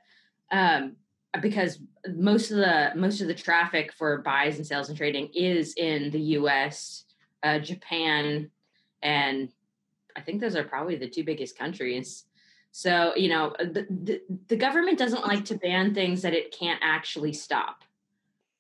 um, 0.54 0.96
because 1.40 1.78
most 2.14 2.50
of 2.50 2.58
the 2.58 2.92
most 2.94 3.23
of 3.23 3.28
the 3.28 3.34
traffic 3.34 3.92
for 3.94 4.18
buys 4.18 4.58
and 4.58 4.66
sales 4.66 4.90
and 4.90 4.99
trading 4.99 5.30
is 5.34 5.75
in 5.76 6.11
the 6.11 6.20
U.S., 6.20 7.04
uh, 7.42 7.58
Japan, 7.58 8.50
and 9.02 9.49
I 10.16 10.20
think 10.20 10.40
those 10.40 10.54
are 10.54 10.64
probably 10.64 10.96
the 10.96 11.08
two 11.08 11.25
biggest 11.25 11.58
countries. 11.58 12.25
So 12.73 13.14
you 13.16 13.30
know, 13.30 13.54
the, 13.58 13.87
the, 13.88 14.20
the 14.49 14.56
government 14.56 14.99
doesn't 14.99 15.26
like 15.26 15.46
to 15.46 15.56
ban 15.56 15.94
things 15.94 16.20
that 16.23 16.34
it 16.34 16.54
can't 16.56 16.80
actually 16.82 17.32
stop, 17.32 17.84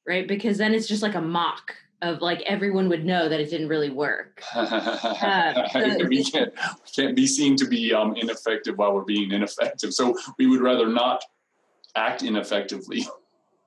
right? 0.06 0.26
Because 0.26 0.56
then 0.56 0.72
it's 0.72 0.88
just 0.88 1.02
like 1.02 1.16
a 1.16 1.20
mock 1.20 1.74
of 2.04 2.20
like 2.20 2.42
everyone 2.42 2.88
would 2.88 3.04
know 3.04 3.28
that 3.28 3.40
it 3.40 3.50
didn't 3.50 3.68
really 3.68 3.90
work. 3.90 4.42
Uh, 4.54 5.68
so 5.68 6.06
we 6.06 6.22
can't 6.22 6.52
we 6.52 6.90
can't 6.94 7.16
be 7.16 7.26
seen 7.26 7.56
to 7.56 7.66
be 7.66 7.94
um, 7.94 8.14
ineffective 8.16 8.76
while 8.76 8.94
we're 8.94 9.04
being 9.04 9.30
ineffective. 9.32 9.94
So 9.94 10.16
we 10.38 10.46
would 10.46 10.60
rather 10.60 10.86
not 10.86 11.24
act 11.96 12.22
ineffectively. 12.22 13.06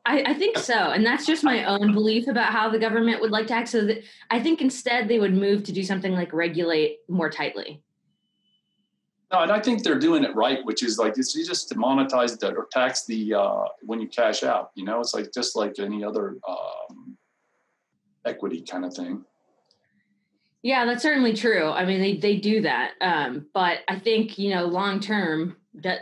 I, 0.06 0.24
I, 0.28 0.34
think 0.36 0.58
so, 0.58 0.74
and 0.74 1.06
that's 1.06 1.26
just 1.26 1.44
my 1.44 1.66
own 1.66 1.94
belief 1.94 2.28
about 2.28 2.54
how 2.54 2.70
the 2.70 2.80
government 2.80 3.22
would 3.22 3.32
like 3.32 3.48
to 3.48 3.54
act. 3.54 3.70
So 3.70 3.86
that 3.86 4.04
I 4.30 4.40
think 4.40 4.62
instead 4.62 5.08
they 5.08 5.20
would 5.20 5.34
move 5.34 5.64
to 5.66 5.72
do 5.72 5.84
something 5.84 6.14
like 6.14 6.32
regulate 6.32 7.00
more 7.10 7.30
tightly. 7.30 7.82
No, 9.32 9.42
and 9.42 9.52
I 9.52 9.60
think 9.60 9.84
they're 9.84 10.00
doing 10.00 10.24
it 10.24 10.34
right, 10.36 10.64
which 10.64 10.84
is 10.84 10.98
like 10.98 11.18
it's 11.18 11.34
just 11.34 11.68
to 11.70 11.76
monetize 11.76 12.38
that 12.40 12.56
or 12.56 12.68
tax 12.72 13.06
the 13.06 13.34
uh, 13.34 13.66
when 13.82 14.00
you 14.00 14.08
cash 14.08 14.44
out. 14.44 14.72
You 14.76 14.86
know, 14.86 15.02
it's 15.02 15.14
like 15.14 15.34
just 15.34 15.56
like 15.56 15.80
any 15.80 16.04
other 16.04 16.38
um, 16.48 17.07
equity 18.28 18.62
kind 18.62 18.86
of 18.86 18.94
thing. 18.94 19.24
Yeah, 20.64 20.86
that's 20.86 21.04
certainly 21.04 21.34
true. 21.34 21.70
I 21.70 21.86
mean, 21.86 22.02
they 22.02 22.18
they 22.18 22.38
do 22.38 22.62
that, 22.62 22.92
um, 23.00 23.46
but 23.54 23.80
I 23.88 24.00
think 24.00 24.38
you 24.38 24.54
know, 24.54 24.66
long 24.66 25.00
term, 25.00 25.56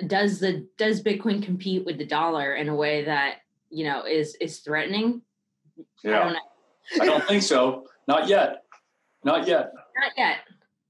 does 0.08 0.40
the 0.40 0.68
does 0.78 1.04
Bitcoin 1.04 1.44
compete 1.44 1.86
with 1.86 1.98
the 1.98 2.06
dollar 2.06 2.56
in 2.56 2.70
a 2.70 2.76
way 2.76 3.06
that 3.06 3.38
you 3.70 3.86
know 3.86 4.06
is 4.06 4.36
is 4.36 4.60
threatening? 4.60 5.22
Yeah, 6.04 6.20
I 6.20 6.24
don't, 6.24 7.02
I 7.02 7.06
don't 7.06 7.28
think 7.28 7.44
so. 7.44 7.86
Not 8.08 8.28
yet. 8.28 8.64
Not 9.24 9.48
yet. 9.48 9.74
Not 9.98 10.12
yet. 10.18 10.38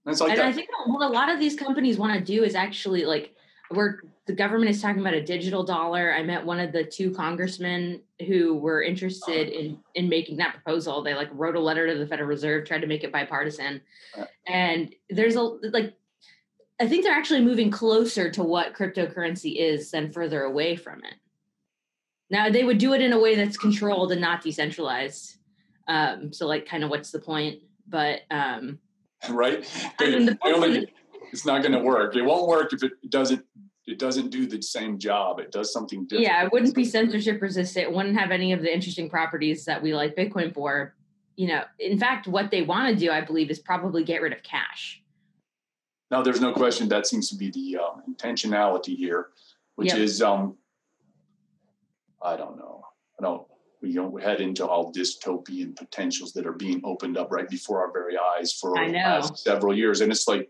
Like 0.05 0.19
and 0.21 0.39
that. 0.39 0.45
I 0.45 0.51
think 0.51 0.69
what 0.85 1.09
a 1.09 1.11
lot 1.11 1.29
of 1.29 1.39
these 1.39 1.55
companies 1.55 1.97
want 1.97 2.13
to 2.13 2.23
do 2.23 2.43
is 2.43 2.53
actually 2.53 3.05
like 3.05 3.33
where 3.75 4.01
the 4.25 4.33
government 4.33 4.71
is 4.71 4.81
talking 4.81 5.01
about 5.01 5.13
a 5.13 5.23
digital 5.23 5.63
dollar. 5.63 6.13
I 6.13 6.23
met 6.23 6.45
one 6.45 6.59
of 6.59 6.71
the 6.71 6.83
two 6.83 7.11
congressmen 7.11 8.01
who 8.25 8.55
were 8.55 8.81
interested 8.81 9.49
in 9.49 9.77
in 9.93 10.09
making 10.09 10.37
that 10.37 10.53
proposal. 10.53 11.03
They 11.03 11.13
like 11.13 11.29
wrote 11.31 11.55
a 11.55 11.59
letter 11.59 11.87
to 11.87 11.97
the 11.97 12.07
Federal 12.07 12.27
Reserve, 12.27 12.65
tried 12.65 12.81
to 12.81 12.87
make 12.87 13.03
it 13.03 13.11
bipartisan. 13.11 13.81
And 14.47 14.93
there's 15.09 15.35
a 15.35 15.41
like 15.41 15.93
I 16.79 16.87
think 16.87 17.03
they're 17.03 17.13
actually 17.13 17.41
moving 17.41 17.71
closer 17.71 18.29
to 18.31 18.43
what 18.43 18.73
cryptocurrency 18.73 19.57
is 19.57 19.91
than 19.91 20.11
further 20.11 20.43
away 20.43 20.75
from 20.75 20.99
it. 20.99 21.15
Now 22.29 22.49
they 22.49 22.63
would 22.63 22.79
do 22.79 22.93
it 22.93 23.01
in 23.01 23.13
a 23.13 23.19
way 23.19 23.35
that's 23.35 23.57
controlled 23.57 24.11
and 24.11 24.21
not 24.21 24.41
decentralized. 24.41 25.37
Um, 25.87 26.33
so 26.33 26.47
like 26.47 26.65
kind 26.65 26.83
of 26.83 26.89
what's 26.89 27.11
the 27.11 27.19
point? 27.19 27.59
But 27.87 28.21
um 28.31 28.79
right? 29.29 29.65
I 29.99 30.09
mean, 30.09 30.25
the 30.25 30.37
only, 30.43 30.91
it's 31.31 31.45
not 31.45 31.61
going 31.61 31.73
to 31.73 31.79
work. 31.79 32.15
It 32.15 32.23
won't 32.23 32.47
work 32.47 32.73
if 32.73 32.83
it 32.83 32.93
doesn't. 33.09 33.45
It 33.87 33.99
doesn't 33.99 34.31
do 34.31 34.47
the 34.47 34.61
same 34.61 34.97
job. 34.97 35.39
It 35.39 35.51
does 35.51 35.71
something 35.71 36.05
different. 36.05 36.23
Yeah, 36.23 36.43
it 36.43 36.51
wouldn't 36.51 36.73
be 36.73 36.85
censorship 36.85 37.41
resistant. 37.41 37.87
It 37.87 37.93
wouldn't 37.93 38.17
have 38.17 38.31
any 38.31 38.51
of 38.51 38.61
the 38.61 38.73
interesting 38.73 39.09
properties 39.09 39.65
that 39.65 39.81
we 39.81 39.93
like 39.93 40.15
Bitcoin 40.15 40.53
for. 40.53 40.95
You 41.35 41.49
know, 41.49 41.63
in 41.79 41.99
fact, 41.99 42.27
what 42.27 42.49
they 42.49 42.63
want 42.63 42.93
to 42.93 42.95
do, 42.99 43.11
I 43.11 43.21
believe, 43.21 43.51
is 43.51 43.59
probably 43.59 44.03
get 44.03 44.21
rid 44.21 44.33
of 44.33 44.41
cash. 44.41 45.03
Now, 46.09 46.23
there's 46.23 46.41
no 46.41 46.53
question 46.53 46.87
that 46.89 47.05
seems 47.05 47.29
to 47.29 47.35
be 47.35 47.51
the 47.51 47.79
uh, 47.81 48.01
intentionality 48.09 48.95
here, 48.95 49.27
which 49.75 49.89
yep. 49.89 49.97
is, 49.97 50.21
um, 50.21 50.57
I 52.23 52.37
don't 52.37 52.57
know, 52.57 52.83
I 53.19 53.23
don't 53.23 53.45
we 53.85 53.93
don't 53.93 54.19
head 54.21 54.41
into 54.41 54.65
all 54.65 54.91
dystopian 54.91 55.75
potentials 55.75 56.33
that 56.33 56.47
are 56.47 56.53
being 56.53 56.81
opened 56.83 57.17
up 57.17 57.31
right 57.31 57.47
before 57.47 57.85
our 57.85 57.91
very 57.91 58.15
eyes 58.17 58.51
for 58.51 58.73
the 58.73 58.91
last 58.91 59.37
several 59.37 59.75
years. 59.75 60.01
And 60.01 60.11
it's 60.11 60.27
like, 60.27 60.49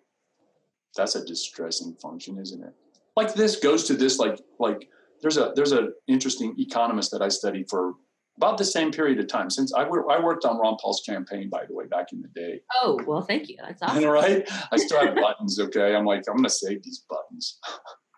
that's 0.95 1.15
a 1.15 1.25
distressing 1.25 1.95
function, 1.95 2.39
isn't 2.39 2.63
it? 2.63 2.73
Like 3.15 3.33
this 3.33 3.57
goes 3.57 3.85
to 3.85 3.93
this, 3.93 4.19
like, 4.19 4.39
like 4.59 4.89
there's 5.21 5.37
a, 5.37 5.53
there's 5.55 5.71
an 5.71 5.93
interesting 6.07 6.55
economist 6.57 7.11
that 7.11 7.21
I 7.21 7.29
studied 7.29 7.69
for 7.69 7.93
about 8.37 8.57
the 8.57 8.65
same 8.65 8.91
period 8.91 9.19
of 9.19 9.27
time 9.27 9.49
since 9.49 9.73
I, 9.73 9.83
I 9.83 10.19
worked 10.21 10.45
on 10.45 10.57
Ron 10.57 10.77
Paul's 10.81 11.01
campaign, 11.05 11.49
by 11.49 11.65
the 11.65 11.73
way, 11.73 11.85
back 11.85 12.11
in 12.11 12.21
the 12.21 12.27
day. 12.29 12.61
Oh, 12.81 12.99
well, 13.05 13.21
thank 13.21 13.47
you. 13.49 13.57
That's 13.59 13.81
awesome. 13.81 14.03
right? 14.09 14.47
I 14.71 14.77
still 14.77 14.99
have 15.05 15.15
buttons. 15.21 15.59
Okay. 15.59 15.95
I'm 15.95 16.05
like, 16.05 16.23
I'm 16.27 16.35
going 16.35 16.43
to 16.43 16.49
save 16.49 16.83
these 16.83 17.05
buttons. 17.09 17.59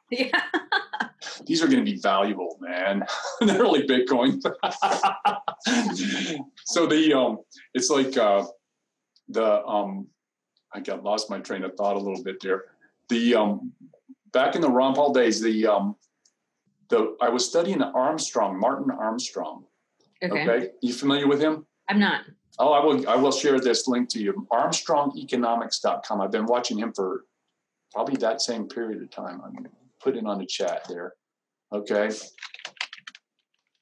Yeah. 0.10 0.32
These 1.46 1.62
are 1.62 1.68
going 1.68 1.84
to 1.84 1.92
be 1.92 2.00
valuable, 2.00 2.58
man. 2.62 3.06
They're 3.42 3.60
really 3.60 3.88
Bitcoin. 3.88 4.42
so 6.66 6.88
the 6.88 7.14
um, 7.14 7.40
it's 7.74 7.90
like 7.90 8.16
uh, 8.18 8.46
the 9.28 9.66
um, 9.66 10.08
I 10.74 10.80
got 10.80 11.04
lost 11.04 11.30
my 11.30 11.40
train 11.40 11.64
of 11.64 11.74
thought 11.76 11.96
a 11.96 12.00
little 12.00 12.24
bit 12.24 12.38
there. 12.42 12.66
The 13.10 13.36
um, 13.36 13.74
back 14.38 14.56
in 14.56 14.62
the 14.62 14.70
Ron 14.70 14.94
Paul 14.94 15.14
days, 15.14 15.42
the 15.42 15.66
um, 15.66 15.96
the 16.90 17.18
I 17.20 17.30
was 17.30 17.44
studying 17.44 17.82
Armstrong, 17.82 18.60
Martin 18.60 18.92
Armstrong. 18.92 19.66
Okay. 20.24 20.44
okay. 20.44 20.70
You 20.82 20.94
familiar 20.94 21.28
with 21.28 21.42
him? 21.42 21.66
I'm 21.90 22.00
not. 22.00 22.22
Oh, 22.60 22.72
I 22.72 22.84
will. 22.86 23.10
I 23.10 23.16
will 23.16 23.32
share 23.32 23.60
this 23.60 23.88
link 23.88 24.10
to 24.10 24.20
you. 24.20 24.48
ArmstrongEconomics.com. 24.52 26.22
I've 26.22 26.32
been 26.32 26.46
watching 26.46 26.78
him 26.78 26.94
for 26.94 27.26
probably 27.92 28.18
that 28.18 28.42
same 28.42 28.68
period 28.68 29.02
of 29.02 29.10
time. 29.10 29.42
I 29.44 29.50
mean, 29.50 29.68
put 30.00 30.16
it 30.16 30.26
on 30.26 30.38
the 30.38 30.46
chat 30.46 30.86
there. 30.88 31.14
Okay. 31.74 32.12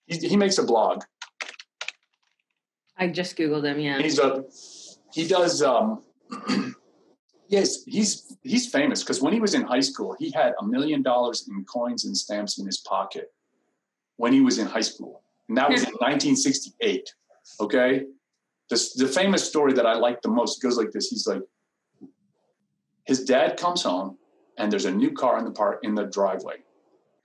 He, 0.08 0.18
he 0.26 0.38
makes 0.38 0.58
a 0.58 0.64
blog. 0.64 1.04
I 2.98 3.10
just 3.10 3.36
Googled 3.36 3.66
him, 3.66 3.80
yeah. 3.80 4.02
He's 4.02 4.20
a, 4.20 4.46
he 5.12 5.28
does, 5.28 5.62
um, 5.62 6.02
yes, 7.48 7.84
he's, 7.86 8.38
he's 8.44 8.70
famous 8.70 9.04
because 9.04 9.22
when 9.22 9.34
he 9.34 9.40
was 9.40 9.54
in 9.54 9.64
high 9.64 9.82
school, 9.82 10.16
he 10.18 10.32
had 10.32 10.54
a 10.60 10.66
million 10.66 11.02
dollars 11.02 11.48
in 11.48 11.64
coins 11.66 12.06
and 12.06 12.16
stamps 12.16 12.58
in 12.60 12.66
his 12.66 12.78
pocket 12.80 13.32
when 14.18 14.34
he 14.34 14.42
was 14.42 14.58
in 14.60 14.68
high 14.68 14.82
school. 14.82 15.22
And 15.50 15.58
that 15.58 15.70
was 15.70 15.82
in 15.82 15.90
1968. 16.00 17.14
Okay. 17.60 18.06
The, 18.70 18.90
the 18.98 19.08
famous 19.08 19.48
story 19.48 19.74
that 19.74 19.86
I 19.86 19.94
like 19.94 20.22
the 20.22 20.30
most 20.30 20.62
goes 20.62 20.78
like 20.78 20.92
this. 20.92 21.10
He's 21.10 21.28
like, 21.28 21.44
his 23.06 23.24
dad 23.24 23.58
comes 23.58 23.84
home 23.84 24.18
and 24.58 24.72
there's 24.72 24.86
a 24.86 24.92
new 24.92 25.12
car 25.12 25.38
in 25.38 25.46
the 25.46 25.52
park 25.52 25.80
in 25.84 25.96
the 25.96 26.06
driveway. 26.06 26.58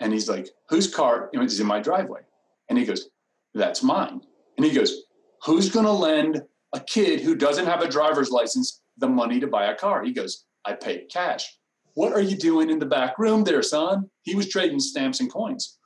And 0.01 0.13
he's 0.13 0.29
like, 0.29 0.49
whose 0.69 0.93
car 0.93 1.31
is 1.33 1.61
in 1.61 1.67
my 1.67 1.81
driveway? 1.81 2.21
And 2.69 2.79
he 2.79 2.85
goes, 2.85 3.09
that's 3.55 3.83
mine. 3.83 4.21
And 4.57 4.65
he 4.65 4.73
goes, 4.73 5.03
who's 5.45 5.71
going 5.71 5.87
to 5.87 5.93
lend 5.93 6.43
a 6.73 6.81
kid 6.81 7.21
who 7.21 7.35
doesn't 7.35 7.67
have 7.67 7.83
a 7.83 7.89
driver's 7.89 8.31
license 8.31 8.80
the 9.01 9.09
money 9.09 9.41
to 9.41 9.47
buy 9.47 9.67
a 9.67 9.75
car? 9.75 10.05
He 10.05 10.13
goes, 10.13 10.45
I 10.65 10.75
paid 10.75 11.09
cash. 11.13 11.59
What 11.95 12.13
are 12.13 12.21
you 12.21 12.37
doing 12.37 12.71
in 12.71 12.79
the 12.79 12.87
back 12.87 13.19
room 13.19 13.45
there, 13.45 13.63
son? 13.63 14.09
He 14.23 14.35
was 14.35 14.49
trading 14.49 14.79
stamps 14.79 15.21
and 15.21 15.33
coins. 15.33 15.79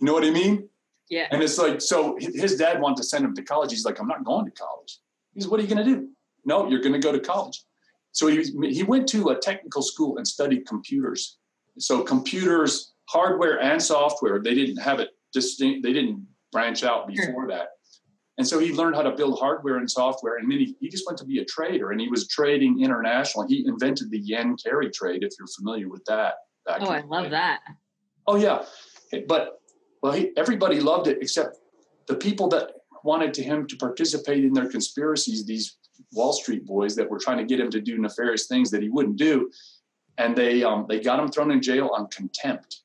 You 0.00 0.06
know 0.06 0.12
what 0.12 0.24
I 0.24 0.30
mean? 0.30 0.68
Yeah. 1.08 1.28
And 1.30 1.42
it's 1.42 1.58
like, 1.58 1.80
so 1.80 2.16
his 2.18 2.56
dad 2.56 2.80
wanted 2.80 2.96
to 2.96 3.04
send 3.04 3.24
him 3.24 3.34
to 3.34 3.42
college. 3.42 3.70
He's 3.70 3.84
like, 3.84 4.00
I'm 4.00 4.08
not 4.08 4.24
going 4.24 4.46
to 4.46 4.50
college. 4.50 4.98
He's, 5.34 5.46
what 5.46 5.60
are 5.60 5.62
you 5.62 5.68
going 5.68 5.84
to 5.86 5.94
do? 5.94 6.08
No, 6.44 6.68
you're 6.68 6.80
going 6.80 6.92
to 6.92 6.98
go 6.98 7.12
to 7.12 7.20
college. 7.20 7.62
So 8.12 8.26
he, 8.26 8.42
he 8.70 8.82
went 8.82 9.08
to 9.10 9.30
a 9.30 9.38
technical 9.38 9.82
school 9.82 10.18
and 10.18 10.26
studied 10.26 10.66
computers. 10.66 11.38
So 11.78 12.02
computers, 12.02 12.92
hardware 13.06 13.60
and 13.60 13.82
software, 13.82 14.40
they 14.40 14.54
didn't 14.54 14.78
have 14.78 15.00
it 15.00 15.10
distinct, 15.32 15.82
they 15.82 15.92
didn't 15.92 16.26
branch 16.52 16.84
out 16.84 17.08
before 17.08 17.24
sure. 17.24 17.48
that. 17.48 17.68
And 18.36 18.46
so 18.46 18.58
he 18.58 18.72
learned 18.72 18.96
how 18.96 19.02
to 19.02 19.12
build 19.12 19.38
hardware 19.38 19.76
and 19.76 19.88
software. 19.88 20.38
And 20.38 20.50
then 20.50 20.58
he, 20.58 20.76
he 20.80 20.88
just 20.88 21.06
went 21.06 21.18
to 21.18 21.24
be 21.24 21.38
a 21.38 21.44
trader 21.44 21.92
and 21.92 22.00
he 22.00 22.08
was 22.08 22.26
trading 22.26 22.82
international. 22.82 23.46
He 23.46 23.64
invented 23.66 24.10
the 24.10 24.18
yen 24.18 24.56
carry 24.56 24.90
trade, 24.90 25.22
if 25.22 25.30
you're 25.38 25.48
familiar 25.48 25.88
with 25.88 26.04
that. 26.06 26.34
Oh, 26.66 26.86
I 26.86 27.02
love 27.02 27.30
that. 27.30 27.60
Oh, 28.26 28.36
yeah. 28.36 28.64
But, 29.28 29.60
well, 30.02 30.12
he, 30.12 30.30
everybody 30.36 30.80
loved 30.80 31.06
it 31.06 31.18
except 31.20 31.58
the 32.08 32.16
people 32.16 32.48
that 32.48 32.72
wanted 33.04 33.34
to 33.34 33.42
him 33.42 33.66
to 33.68 33.76
participate 33.76 34.44
in 34.44 34.52
their 34.52 34.68
conspiracies, 34.68 35.44
these 35.44 35.76
Wall 36.12 36.32
Street 36.32 36.64
boys 36.66 36.96
that 36.96 37.08
were 37.08 37.18
trying 37.18 37.38
to 37.38 37.44
get 37.44 37.60
him 37.60 37.70
to 37.70 37.80
do 37.80 37.98
nefarious 37.98 38.46
things 38.46 38.70
that 38.70 38.82
he 38.82 38.88
wouldn't 38.88 39.16
do, 39.16 39.50
and 40.18 40.34
they 40.34 40.62
um, 40.64 40.86
they 40.88 41.00
got 41.00 41.20
him 41.20 41.28
thrown 41.28 41.50
in 41.50 41.60
jail 41.60 41.90
on 41.94 42.08
contempt 42.08 42.83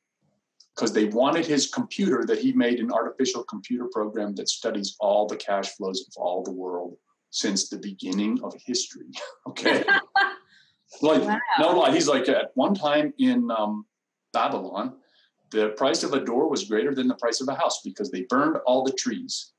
because 0.80 0.94
they 0.94 1.06
wanted 1.06 1.46
his 1.46 1.68
computer 1.68 2.24
that 2.26 2.40
he 2.40 2.54
made 2.54 2.80
an 2.80 2.90
artificial 2.90 3.44
computer 3.44 3.86
program 3.92 4.34
that 4.36 4.48
studies 4.48 4.96
all 5.02 5.28
the 5.28 5.36
cash 5.36 5.76
flows 5.76 6.06
of 6.08 6.14
all 6.16 6.42
the 6.42 6.52
world 6.52 6.96
since 7.32 7.68
the 7.68 7.78
beginning 7.78 8.40
of 8.44 8.54
history. 8.66 9.08
okay, 9.48 9.84
like 11.02 11.22
wow. 11.22 11.38
no 11.60 11.72
lie, 11.72 11.92
he's 11.92 12.08
like 12.08 12.30
at 12.30 12.52
one 12.54 12.74
time 12.74 13.14
in 13.20 13.52
um, 13.52 13.86
Babylon, 14.32 14.94
the 15.52 15.70
price 15.70 16.04
of 16.04 16.14
a 16.14 16.24
door 16.24 16.50
was 16.50 16.64
greater 16.64 16.96
than 16.96 17.10
the 17.10 17.16
price 17.16 17.42
of 17.42 17.50
a 17.50 17.56
house 17.56 17.82
because 17.84 18.10
they 18.10 18.22
burned 18.30 18.56
all 18.66 18.86
the 18.86 18.94
trees 18.94 19.52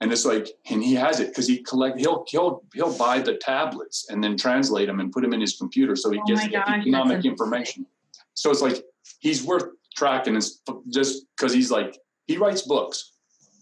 and 0.00 0.12
it's 0.12 0.24
like 0.24 0.48
and 0.70 0.82
he 0.82 0.94
has 0.94 1.20
it 1.20 1.28
because 1.28 1.48
he 1.48 1.62
collect 1.62 1.98
he'll 1.98 2.24
he'll 2.28 2.62
he'll 2.74 2.96
buy 2.98 3.18
the 3.18 3.34
tablets 3.36 4.06
and 4.10 4.22
then 4.22 4.36
translate 4.36 4.88
them 4.88 5.00
and 5.00 5.10
put 5.12 5.22
them 5.22 5.32
in 5.32 5.40
his 5.40 5.56
computer 5.56 5.96
so 5.96 6.10
he 6.10 6.18
oh 6.18 6.26
gets 6.26 6.46
gosh, 6.48 6.80
economic 6.80 7.24
information 7.24 7.86
so 8.34 8.50
it's 8.50 8.60
like 8.60 8.84
he's 9.20 9.44
worth 9.44 9.64
tracking 9.92 10.36
it's 10.36 10.60
just 10.88 11.26
because 11.36 11.52
he's 11.52 11.70
like 11.70 11.96
he 12.26 12.36
writes 12.36 12.62
books 12.62 13.12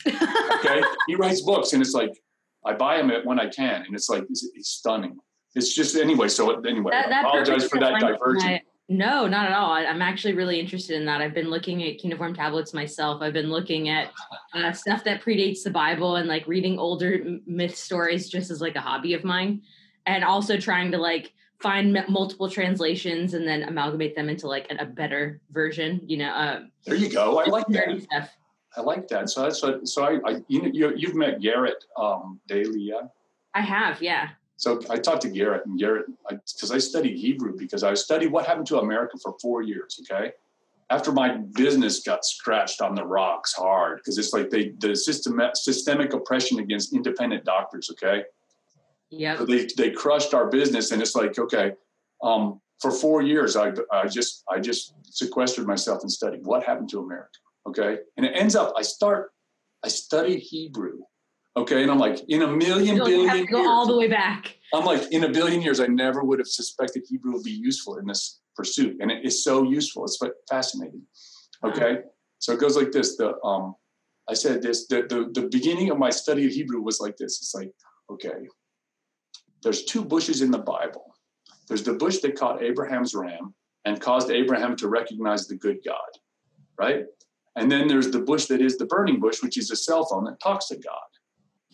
okay 0.07 0.83
he 1.07 1.15
writes 1.15 1.43
books 1.43 1.73
and 1.73 1.83
it's 1.83 1.95
like 1.95 2.13
i 2.65 2.73
buy 2.73 2.97
them 2.97 3.11
when 3.25 3.39
i 3.41 3.49
can 3.49 3.83
and 3.83 3.95
it's 3.95 4.09
like 4.09 4.25
it's, 4.31 4.49
it's 4.55 4.71
stunning 4.71 5.17
it's 5.55 5.75
just 5.75 5.97
anyway 5.97 6.29
so 6.29 6.51
anyway 6.63 6.91
that, 6.91 7.09
that 7.09 7.25
i 7.25 7.29
apologize 7.29 7.69
for 7.69 7.79
that 7.79 8.01
diversion 8.01 8.61
no, 8.93 9.29
not 9.29 9.47
at 9.47 9.53
all. 9.53 9.71
I, 9.71 9.83
am 9.83 10.03
actually 10.03 10.35
really 10.35 10.59
interested 10.59 10.97
in 10.97 11.07
that. 11.07 11.23
I've 11.23 11.33
been 11.33 11.49
looking 11.49 11.85
at 11.85 11.99
cuneiform 11.99 12.35
tablets 12.35 12.75
myself. 12.75 13.23
I've 13.23 13.33
been 13.33 13.49
looking 13.49 13.89
at 13.89 14.11
uh, 14.53 14.73
stuff 14.73 15.05
that 15.05 15.23
predates 15.23 15.63
the 15.63 15.71
Bible 15.71 16.17
and 16.17 16.27
like 16.27 16.45
reading 16.49 16.77
older 16.77 17.25
myth 17.47 17.77
stories 17.77 18.29
just 18.29 18.51
as 18.51 18.61
like 18.61 18.75
a 18.75 18.81
hobby 18.81 19.15
of 19.15 19.23
mine, 19.23 19.63
and 20.07 20.25
also 20.25 20.57
trying 20.57 20.91
to 20.91 20.99
like 20.99 21.33
find 21.61 21.97
m- 21.97 22.11
multiple 22.11 22.49
translations 22.49 23.35
and 23.35 23.47
then 23.47 23.63
amalgamate 23.65 24.17
them 24.17 24.29
into 24.29 24.47
like 24.47 24.67
a, 24.71 24.83
a 24.83 24.87
better 24.87 25.41
version. 25.51 26.01
You 26.07 26.19
know. 26.19 26.31
Uh, 26.31 26.61
there 26.85 26.97
you 26.97 27.11
go. 27.11 27.39
I 27.39 27.47
like 27.47 27.67
that. 27.69 28.03
Stuff. 28.03 28.31
I 28.77 28.81
like 28.83 29.09
that. 29.09 29.31
So 29.31 29.43
that's 29.43 29.63
what. 29.63 29.87
So 29.89 30.05
I, 30.05 30.31
I 30.31 30.41
you, 30.49 30.71
you 30.73 30.93
you've 30.97 31.15
met 31.15 31.41
Garrett 31.41 31.85
um, 31.97 32.41
Daly, 32.47 32.81
yeah. 32.81 33.03
I 33.55 33.63
have, 33.63 34.01
yeah. 34.01 34.31
So 34.57 34.81
I 34.91 34.97
talked 34.99 35.23
to 35.23 35.31
Garrett, 35.31 35.65
and 35.67 35.79
Garrett, 35.79 36.07
because 36.29 36.71
I, 36.71 36.75
I, 36.75 36.79
studied 36.79 37.17
Hebrew 37.17 37.57
because 37.57 37.83
I 37.83 37.95
studied 37.95 38.31
what 38.31 38.47
happened 38.47 38.67
to 38.67 38.79
America 38.79 39.17
for 39.23 39.35
four 39.41 39.63
years. 39.63 39.99
Okay, 40.03 40.33
after 40.91 41.13
my 41.13 41.39
business 41.55 42.01
got 42.01 42.25
scratched 42.25 42.83
on 42.83 42.95
the 42.95 43.05
rocks 43.05 43.55
hard 43.55 43.99
because 43.99 44.19
it's 44.19 44.33
like 44.33 44.51
they 44.51 44.73
the 44.79 44.95
system 44.95 45.41
systemic 45.55 46.13
oppression 46.13 46.59
against 46.59 46.93
independent 46.93 47.45
doctors. 47.45 47.91
Okay, 47.91 48.25
Yeah. 49.11 49.39
So 49.39 49.45
they 49.45 49.67
they 49.77 49.91
crushed 49.91 50.35
our 50.35 50.49
business, 50.49 50.93
and 50.93 51.03
it's 51.03 51.15
like 51.15 51.39
okay, 51.39 51.73
um, 52.23 52.61
for 52.81 52.91
four 52.91 53.23
years 53.23 53.57
I 53.57 53.73
I 53.93 54.07
just 54.07 54.45
I 54.49 54.61
just 54.61 54.95
sequestered 55.05 55.67
myself 55.67 56.03
and 56.03 56.11
studied 56.11 56.41
what 56.45 56.65
happened 56.65 56.89
to 56.91 57.01
America. 57.01 57.29
Okay, 57.69 57.99
and 58.17 58.27
it 58.27 58.33
ends 58.35 58.57
up 58.57 58.73
I 58.77 58.83
start 58.83 59.31
I 59.85 59.89
study 59.89 60.39
Hebrew. 60.39 60.99
Okay, 61.57 61.83
and 61.83 61.91
I'm 61.91 61.99
like 61.99 62.21
in 62.29 62.43
a 62.43 62.47
million 62.47 62.97
billion 62.97 63.29
have 63.29 63.39
to 63.39 63.47
go 63.47 63.59
years, 63.59 63.69
all 63.69 63.87
the 63.87 63.97
way 63.97 64.07
back. 64.07 64.57
I'm 64.73 64.85
like 64.85 65.11
in 65.11 65.25
a 65.25 65.29
billion 65.29 65.61
years 65.61 65.81
I 65.81 65.87
never 65.87 66.23
would 66.23 66.39
have 66.39 66.49
suspected 66.49 67.05
Hebrew 67.09 67.33
would 67.33 67.43
be 67.43 67.51
useful 67.51 67.97
in 67.97 68.07
this 68.07 68.41
pursuit, 68.55 68.97
and 69.01 69.11
it 69.11 69.25
is 69.25 69.43
so 69.43 69.65
useful. 69.65 70.05
It's 70.05 70.19
fascinating. 70.49 71.03
Okay, 71.65 71.99
so 72.39 72.53
it 72.53 72.61
goes 72.61 72.77
like 72.77 72.93
this. 72.93 73.17
The 73.17 73.35
um, 73.43 73.75
I 74.29 74.35
said 74.35 74.63
this. 74.63 74.87
The, 74.87 75.03
the 75.09 75.41
the 75.41 75.49
beginning 75.49 75.91
of 75.91 75.99
my 75.99 76.11
study 76.11 76.47
of 76.47 76.53
Hebrew 76.53 76.81
was 76.81 77.01
like 77.01 77.17
this. 77.17 77.39
It's 77.43 77.55
like 77.55 77.73
okay, 78.11 78.47
there's 79.63 79.85
two 79.85 80.05
bushes 80.05 80.43
in 80.43 80.51
the 80.51 80.59
Bible. 80.59 81.15
There's 81.69 81.83
the 81.83 81.95
bush 81.95 82.19
that 82.19 82.37
caught 82.37 82.63
Abraham's 82.63 83.15
ram 83.15 83.55
and 83.85 84.01
caused 84.01 84.31
Abraham 84.31 84.77
to 84.77 84.89
recognize 84.89 85.47
the 85.47 85.57
good 85.57 85.79
God, 85.85 85.99
right? 86.79 87.05
And 87.57 87.71
then 87.71 87.89
there's 87.89 88.11
the 88.11 88.21
bush 88.21 88.47
that 88.47 88.61
is 88.61 88.77
the 88.77 88.87
burning 88.87 89.21
bush, 89.21 89.43
which 89.43 89.59
is 89.59 89.71
a 89.71 89.77
cell 89.77 90.05
phone 90.05 90.25
that 90.25 90.41
talks 90.41 90.69
to 90.69 90.77
God. 90.77 90.99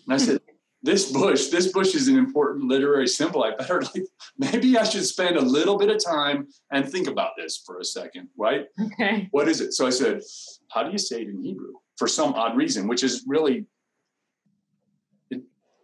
And 0.06 0.14
I 0.14 0.16
said, 0.16 0.40
this 0.82 1.10
bush, 1.10 1.48
this 1.48 1.72
bush 1.72 1.94
is 1.94 2.08
an 2.08 2.16
important 2.16 2.66
literary 2.66 3.08
symbol. 3.08 3.42
I 3.42 3.54
better 3.56 3.82
like 3.82 4.04
maybe 4.38 4.76
I 4.76 4.84
should 4.84 5.04
spend 5.04 5.36
a 5.36 5.42
little 5.42 5.78
bit 5.78 5.90
of 5.90 6.02
time 6.02 6.48
and 6.70 6.88
think 6.88 7.08
about 7.08 7.32
this 7.36 7.62
for 7.64 7.80
a 7.80 7.84
second, 7.84 8.28
right? 8.36 8.66
Okay. 8.80 9.28
What 9.30 9.48
is 9.48 9.60
it? 9.60 9.72
So 9.72 9.86
I 9.86 9.90
said, 9.90 10.22
how 10.70 10.82
do 10.82 10.92
you 10.92 10.98
say 10.98 11.22
it 11.22 11.28
in 11.28 11.42
Hebrew? 11.42 11.72
For 11.96 12.06
some 12.06 12.34
odd 12.34 12.56
reason, 12.56 12.86
which 12.86 13.02
is 13.02 13.24
really 13.26 13.66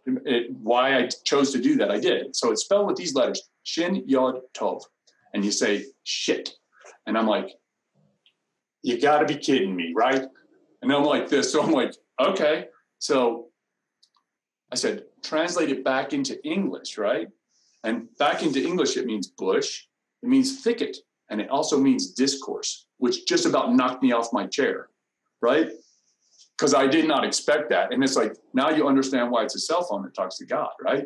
it, 0.05 0.51
why 0.51 0.97
I 0.97 1.09
chose 1.23 1.51
to 1.53 1.59
do 1.61 1.75
that. 1.77 1.91
I 1.91 1.99
did. 1.99 2.35
So 2.35 2.51
it's 2.51 2.63
spelled 2.63 2.87
with 2.87 2.95
these 2.95 3.15
letters, 3.15 3.49
Shin 3.63 4.03
Yod 4.07 4.39
Tov. 4.53 4.81
And 5.33 5.43
you 5.43 5.51
say 5.51 5.85
shit. 6.03 6.51
And 7.07 7.17
I'm 7.17 7.27
like, 7.27 7.49
you 8.81 8.99
gotta 8.99 9.25
be 9.25 9.35
kidding 9.35 9.75
me, 9.75 9.93
right? 9.95 10.23
And 10.81 10.91
I'm 10.91 11.03
like 11.03 11.29
this. 11.29 11.51
So 11.51 11.63
I'm 11.63 11.71
like, 11.71 11.93
okay. 12.19 12.67
So 12.99 13.47
I 14.71 14.75
said, 14.75 15.05
translate 15.23 15.69
it 15.69 15.83
back 15.83 16.13
into 16.13 16.43
English, 16.45 16.97
right? 16.97 17.27
And 17.83 18.07
back 18.17 18.43
into 18.43 18.63
English, 18.63 18.97
it 18.97 19.05
means 19.05 19.27
bush, 19.27 19.83
it 20.21 20.29
means 20.29 20.61
thicket, 20.61 20.97
and 21.29 21.41
it 21.41 21.49
also 21.49 21.77
means 21.77 22.11
discourse, 22.11 22.87
which 22.97 23.25
just 23.27 23.45
about 23.45 23.73
knocked 23.73 24.01
me 24.01 24.13
off 24.13 24.33
my 24.33 24.47
chair, 24.47 24.89
right? 25.41 25.69
Because 26.57 26.73
I 26.73 26.87
did 26.87 27.07
not 27.07 27.25
expect 27.25 27.69
that. 27.71 27.91
And 27.91 28.03
it's 28.03 28.15
like, 28.15 28.35
now 28.53 28.69
you 28.69 28.87
understand 28.87 29.31
why 29.31 29.43
it's 29.43 29.55
a 29.55 29.59
cell 29.59 29.83
phone 29.83 30.03
that 30.03 30.13
talks 30.13 30.37
to 30.37 30.45
God, 30.45 30.69
right? 30.83 31.05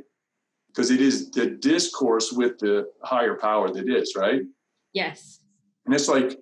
Because 0.68 0.92
it 0.92 1.02
is 1.02 1.32
the 1.32 1.48
discourse 1.52 2.32
with 2.32 2.60
the 2.60 2.88
higher 3.04 3.36
power 3.36 3.72
that 3.72 3.90
is, 3.90 4.14
right? 4.16 4.42
Yes. 4.94 5.40
And 5.86 5.96
it's 5.96 6.08
like, 6.08 6.38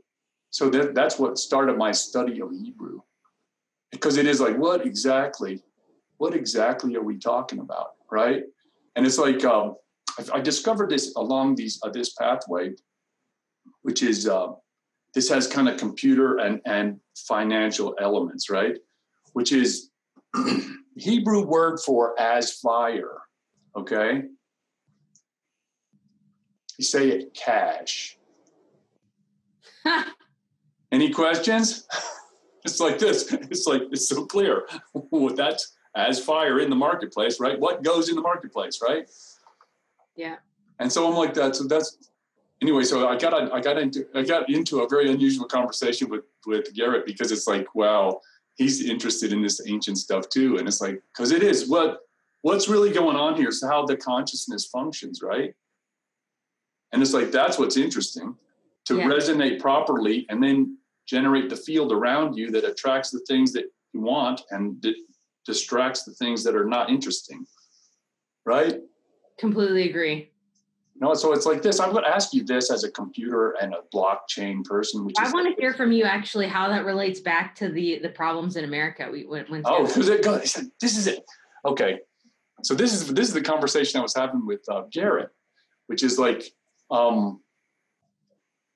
so 0.49 0.69
that, 0.69 0.95
that's 0.95 1.19
what 1.19 1.37
started 1.37 1.77
my 1.77 1.91
study 1.91 2.41
of 2.41 2.51
Hebrew. 2.51 3.01
Because 3.91 4.17
it 4.17 4.25
is 4.25 4.41
like, 4.41 4.57
what 4.57 4.85
exactly, 4.85 5.61
what 6.17 6.33
exactly 6.33 6.95
are 6.95 7.03
we 7.03 7.17
talking 7.17 7.59
about, 7.59 7.91
right? 8.11 8.43
And 8.95 9.05
it's 9.05 9.17
like, 9.17 9.45
um, 9.45 9.75
I, 10.17 10.37
I 10.37 10.41
discovered 10.41 10.89
this 10.89 11.13
along 11.15 11.55
these 11.55 11.79
uh, 11.83 11.89
this 11.89 12.13
pathway, 12.13 12.73
which 13.81 14.03
is 14.03 14.27
uh, 14.27 14.47
this 15.13 15.29
has 15.29 15.47
kind 15.47 15.69
of 15.69 15.77
computer 15.77 16.37
and 16.37 16.61
and 16.65 16.99
financial 17.15 17.95
elements, 17.99 18.49
right? 18.49 18.77
Which 19.35 19.51
is 19.51 19.89
Hebrew 20.95 21.45
word 21.45 21.81
for 21.81 22.17
as 22.17 22.53
fire, 22.53 23.17
okay? 23.75 24.23
You 26.77 26.85
say 26.85 27.09
it 27.09 27.33
cash. 27.33 28.17
Any 30.91 31.11
questions? 31.11 31.85
It's 32.67 32.79
like 32.79 32.97
this. 32.97 33.31
It's 33.31 33.67
like 33.67 33.83
it's 33.91 34.09
so 34.09 34.25
clear. 34.25 34.67
What 35.11 35.35
That's 35.35 35.75
as 35.95 36.19
fire 36.19 36.59
in 36.59 36.71
the 36.71 36.75
marketplace, 36.75 37.39
right? 37.39 37.59
What 37.59 37.83
goes 37.83 38.09
in 38.09 38.15
the 38.15 38.23
marketplace, 38.23 38.79
right? 38.81 39.07
Yeah. 40.15 40.37
And 40.79 40.91
so 40.91 41.07
I'm 41.07 41.13
like 41.13 41.35
that. 41.35 41.55
So 41.55 41.65
that's 41.65 42.09
anyway. 42.63 42.81
So 42.81 43.07
I 43.07 43.17
got 43.17 43.35
I 43.53 43.59
got 43.59 43.77
into 43.77 44.07
I 44.15 44.23
got 44.23 44.49
into 44.49 44.79
a 44.79 44.89
very 44.89 45.11
unusual 45.11 45.45
conversation 45.45 46.09
with 46.09 46.23
with 46.47 46.73
Garrett 46.73 47.05
because 47.05 47.31
it's 47.31 47.45
like, 47.45 47.67
wow, 47.75 48.19
he's 48.55 48.87
interested 48.87 49.31
in 49.31 49.41
this 49.41 49.61
ancient 49.67 49.97
stuff 49.97 50.29
too, 50.29 50.57
and 50.57 50.67
it's 50.67 50.81
like 50.81 51.01
because 51.13 51.31
it 51.31 51.43
is 51.43 51.69
what 51.69 51.99
what's 52.41 52.67
really 52.67 52.91
going 52.91 53.15
on 53.15 53.35
here 53.35 53.49
is 53.49 53.63
how 53.63 53.85
the 53.85 53.97
consciousness 53.97 54.65
functions, 54.67 55.21
right? 55.21 55.53
And 56.91 57.01
it's 57.01 57.13
like 57.13 57.31
that's 57.31 57.57
what's 57.57 57.77
interesting 57.77 58.35
to 58.85 58.97
Yeah. 58.97 59.07
resonate 59.07 59.59
properly, 59.59 60.25
and 60.29 60.41
then 60.41 60.77
generate 61.07 61.49
the 61.49 61.55
field 61.55 61.91
around 61.91 62.35
you 62.35 62.49
that 62.51 62.63
attracts 62.63 63.11
the 63.11 63.19
things 63.27 63.51
that 63.53 63.65
you 63.93 64.01
want 64.01 64.41
and 64.51 64.81
that 64.81 64.95
distracts 65.45 66.03
the 66.03 66.13
things 66.13 66.43
that 66.43 66.55
are 66.55 66.65
not 66.65 66.89
interesting, 66.89 67.45
right? 68.45 68.81
Completely 69.37 69.89
agree. 69.89 70.31
No, 70.97 71.13
so 71.13 71.33
it's 71.33 71.45
like 71.45 71.61
this. 71.61 71.79
I'm 71.81 71.91
going 71.91 72.05
to 72.05 72.09
ask 72.09 72.33
you 72.33 72.45
this 72.45 72.71
as 72.71 72.85
a 72.85 72.91
computer 72.91 73.51
and 73.61 73.73
a 73.73 73.79
blockchain 73.93 74.63
person, 74.63 75.03
which 75.03 75.15
I 75.19 75.29
want 75.31 75.53
to 75.53 75.61
hear 75.61 75.73
from 75.73 75.91
you 75.91 76.05
actually 76.05 76.47
how 76.47 76.69
that 76.69 76.85
relates 76.85 77.19
back 77.19 77.53
to 77.55 77.69
the 77.69 77.99
the 77.99 78.09
problems 78.09 78.55
in 78.55 78.63
America. 78.63 79.09
We 79.11 79.25
went. 79.25 79.49
went 79.49 79.65
oh, 79.67 79.85
it. 79.85 79.93
This 80.79 80.97
is 80.97 81.07
it. 81.07 81.25
Okay, 81.65 81.99
so 82.63 82.73
this 82.75 82.93
is 82.93 83.13
this 83.13 83.27
is 83.27 83.33
the 83.33 83.41
conversation 83.41 83.99
I 83.99 84.03
was 84.03 84.15
having 84.15 84.45
with 84.45 84.63
uh, 84.69 84.83
Garrett, 84.89 85.31
which 85.87 86.01
is 86.01 86.17
like, 86.17 86.45
um, 86.89 87.41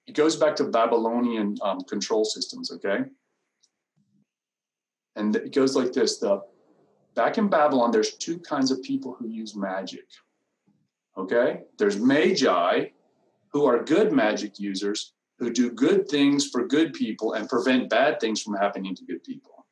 it 0.06 0.14
goes 0.14 0.36
back 0.36 0.58
to 0.58 0.66
Babylonian 0.66 1.56
um, 1.62 1.80
control 1.82 2.26
systems. 2.26 2.70
Okay, 2.72 3.00
and 5.16 5.36
it 5.38 5.54
goes 5.54 5.74
like 5.74 5.94
this: 5.94 6.18
the 6.18 6.42
back 7.16 7.38
in 7.38 7.48
Babylon, 7.48 7.92
there's 7.92 8.16
two 8.16 8.40
kinds 8.40 8.72
of 8.72 8.84
people 8.84 9.16
who 9.18 9.30
use 9.30 9.56
magic. 9.56 10.06
Okay, 11.20 11.64
there's 11.78 12.00
magi, 12.00 12.86
who 13.52 13.66
are 13.66 13.84
good 13.84 14.14
magic 14.14 14.58
users 14.58 15.14
who 15.38 15.52
do 15.52 15.70
good 15.70 16.08
things 16.08 16.48
for 16.48 16.66
good 16.66 16.94
people 16.94 17.34
and 17.34 17.50
prevent 17.50 17.90
bad 17.90 18.22
things 18.22 18.42
from 18.42 18.56
happening 18.56 18.96
to 18.96 19.04
good 19.04 19.22
people. 19.24 19.66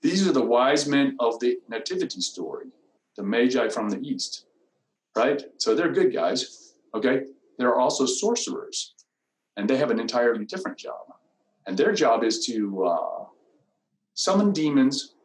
These 0.00 0.26
are 0.26 0.32
the 0.32 0.44
wise 0.44 0.86
men 0.86 1.14
of 1.20 1.38
the 1.40 1.58
nativity 1.68 2.22
story, 2.22 2.68
the 3.16 3.22
magi 3.22 3.68
from 3.68 3.90
the 3.90 4.00
east, 4.00 4.46
right? 5.14 5.42
So 5.58 5.74
they're 5.74 5.92
good 5.92 6.14
guys. 6.14 6.74
Okay, 6.94 7.24
there 7.58 7.68
are 7.68 7.78
also 7.78 8.06
sorcerers, 8.06 8.94
and 9.58 9.68
they 9.68 9.76
have 9.76 9.90
an 9.90 10.00
entirely 10.00 10.46
different 10.46 10.78
job, 10.78 11.12
and 11.66 11.76
their 11.76 11.92
job 11.92 12.24
is 12.24 12.46
to 12.46 12.84
uh, 12.86 13.24
summon 14.14 14.52
demons 14.52 15.16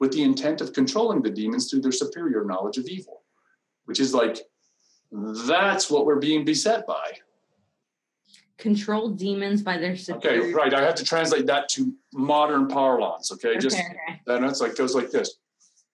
with 0.00 0.12
the 0.12 0.22
intent 0.22 0.62
of 0.62 0.72
controlling 0.72 1.20
the 1.20 1.30
demons 1.30 1.68
through 1.68 1.82
their 1.82 1.92
superior 1.92 2.44
knowledge 2.46 2.78
of 2.78 2.86
evil, 2.86 3.22
which 3.84 4.00
is 4.00 4.14
like 4.14 4.46
that's 5.10 5.90
what 5.90 6.06
we're 6.06 6.18
being 6.18 6.44
beset 6.44 6.86
by. 6.86 7.12
Control 8.58 9.10
demons 9.10 9.62
by 9.62 9.78
their 9.78 9.96
Okay, 10.16 10.52
right. 10.52 10.74
I 10.74 10.82
have 10.82 10.96
to 10.96 11.04
translate 11.04 11.46
that 11.46 11.68
to 11.70 11.94
modern 12.12 12.66
parlance. 12.66 13.30
Okay, 13.32 13.50
Okay, 13.50 13.58
just 13.58 13.78
okay. 13.78 14.20
it's 14.26 14.60
like 14.60 14.76
goes 14.76 14.94
like 14.94 15.10
this. 15.10 15.38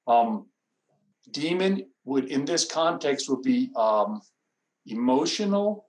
Um, 0.07 0.47
demon 1.31 1.87
would 2.05 2.27
in 2.27 2.45
this 2.45 2.65
context 2.65 3.29
would 3.29 3.43
be 3.43 3.71
um, 3.77 4.23
emotional 4.87 5.87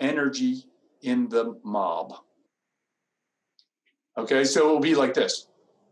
energy 0.00 0.64
in 1.02 1.28
the 1.28 1.58
mob. 1.62 2.14
Okay, 4.18 4.44
so 4.44 4.70
it 4.70 4.72
will 4.72 4.80
be 4.80 4.94
like 4.94 5.12
this. 5.12 5.46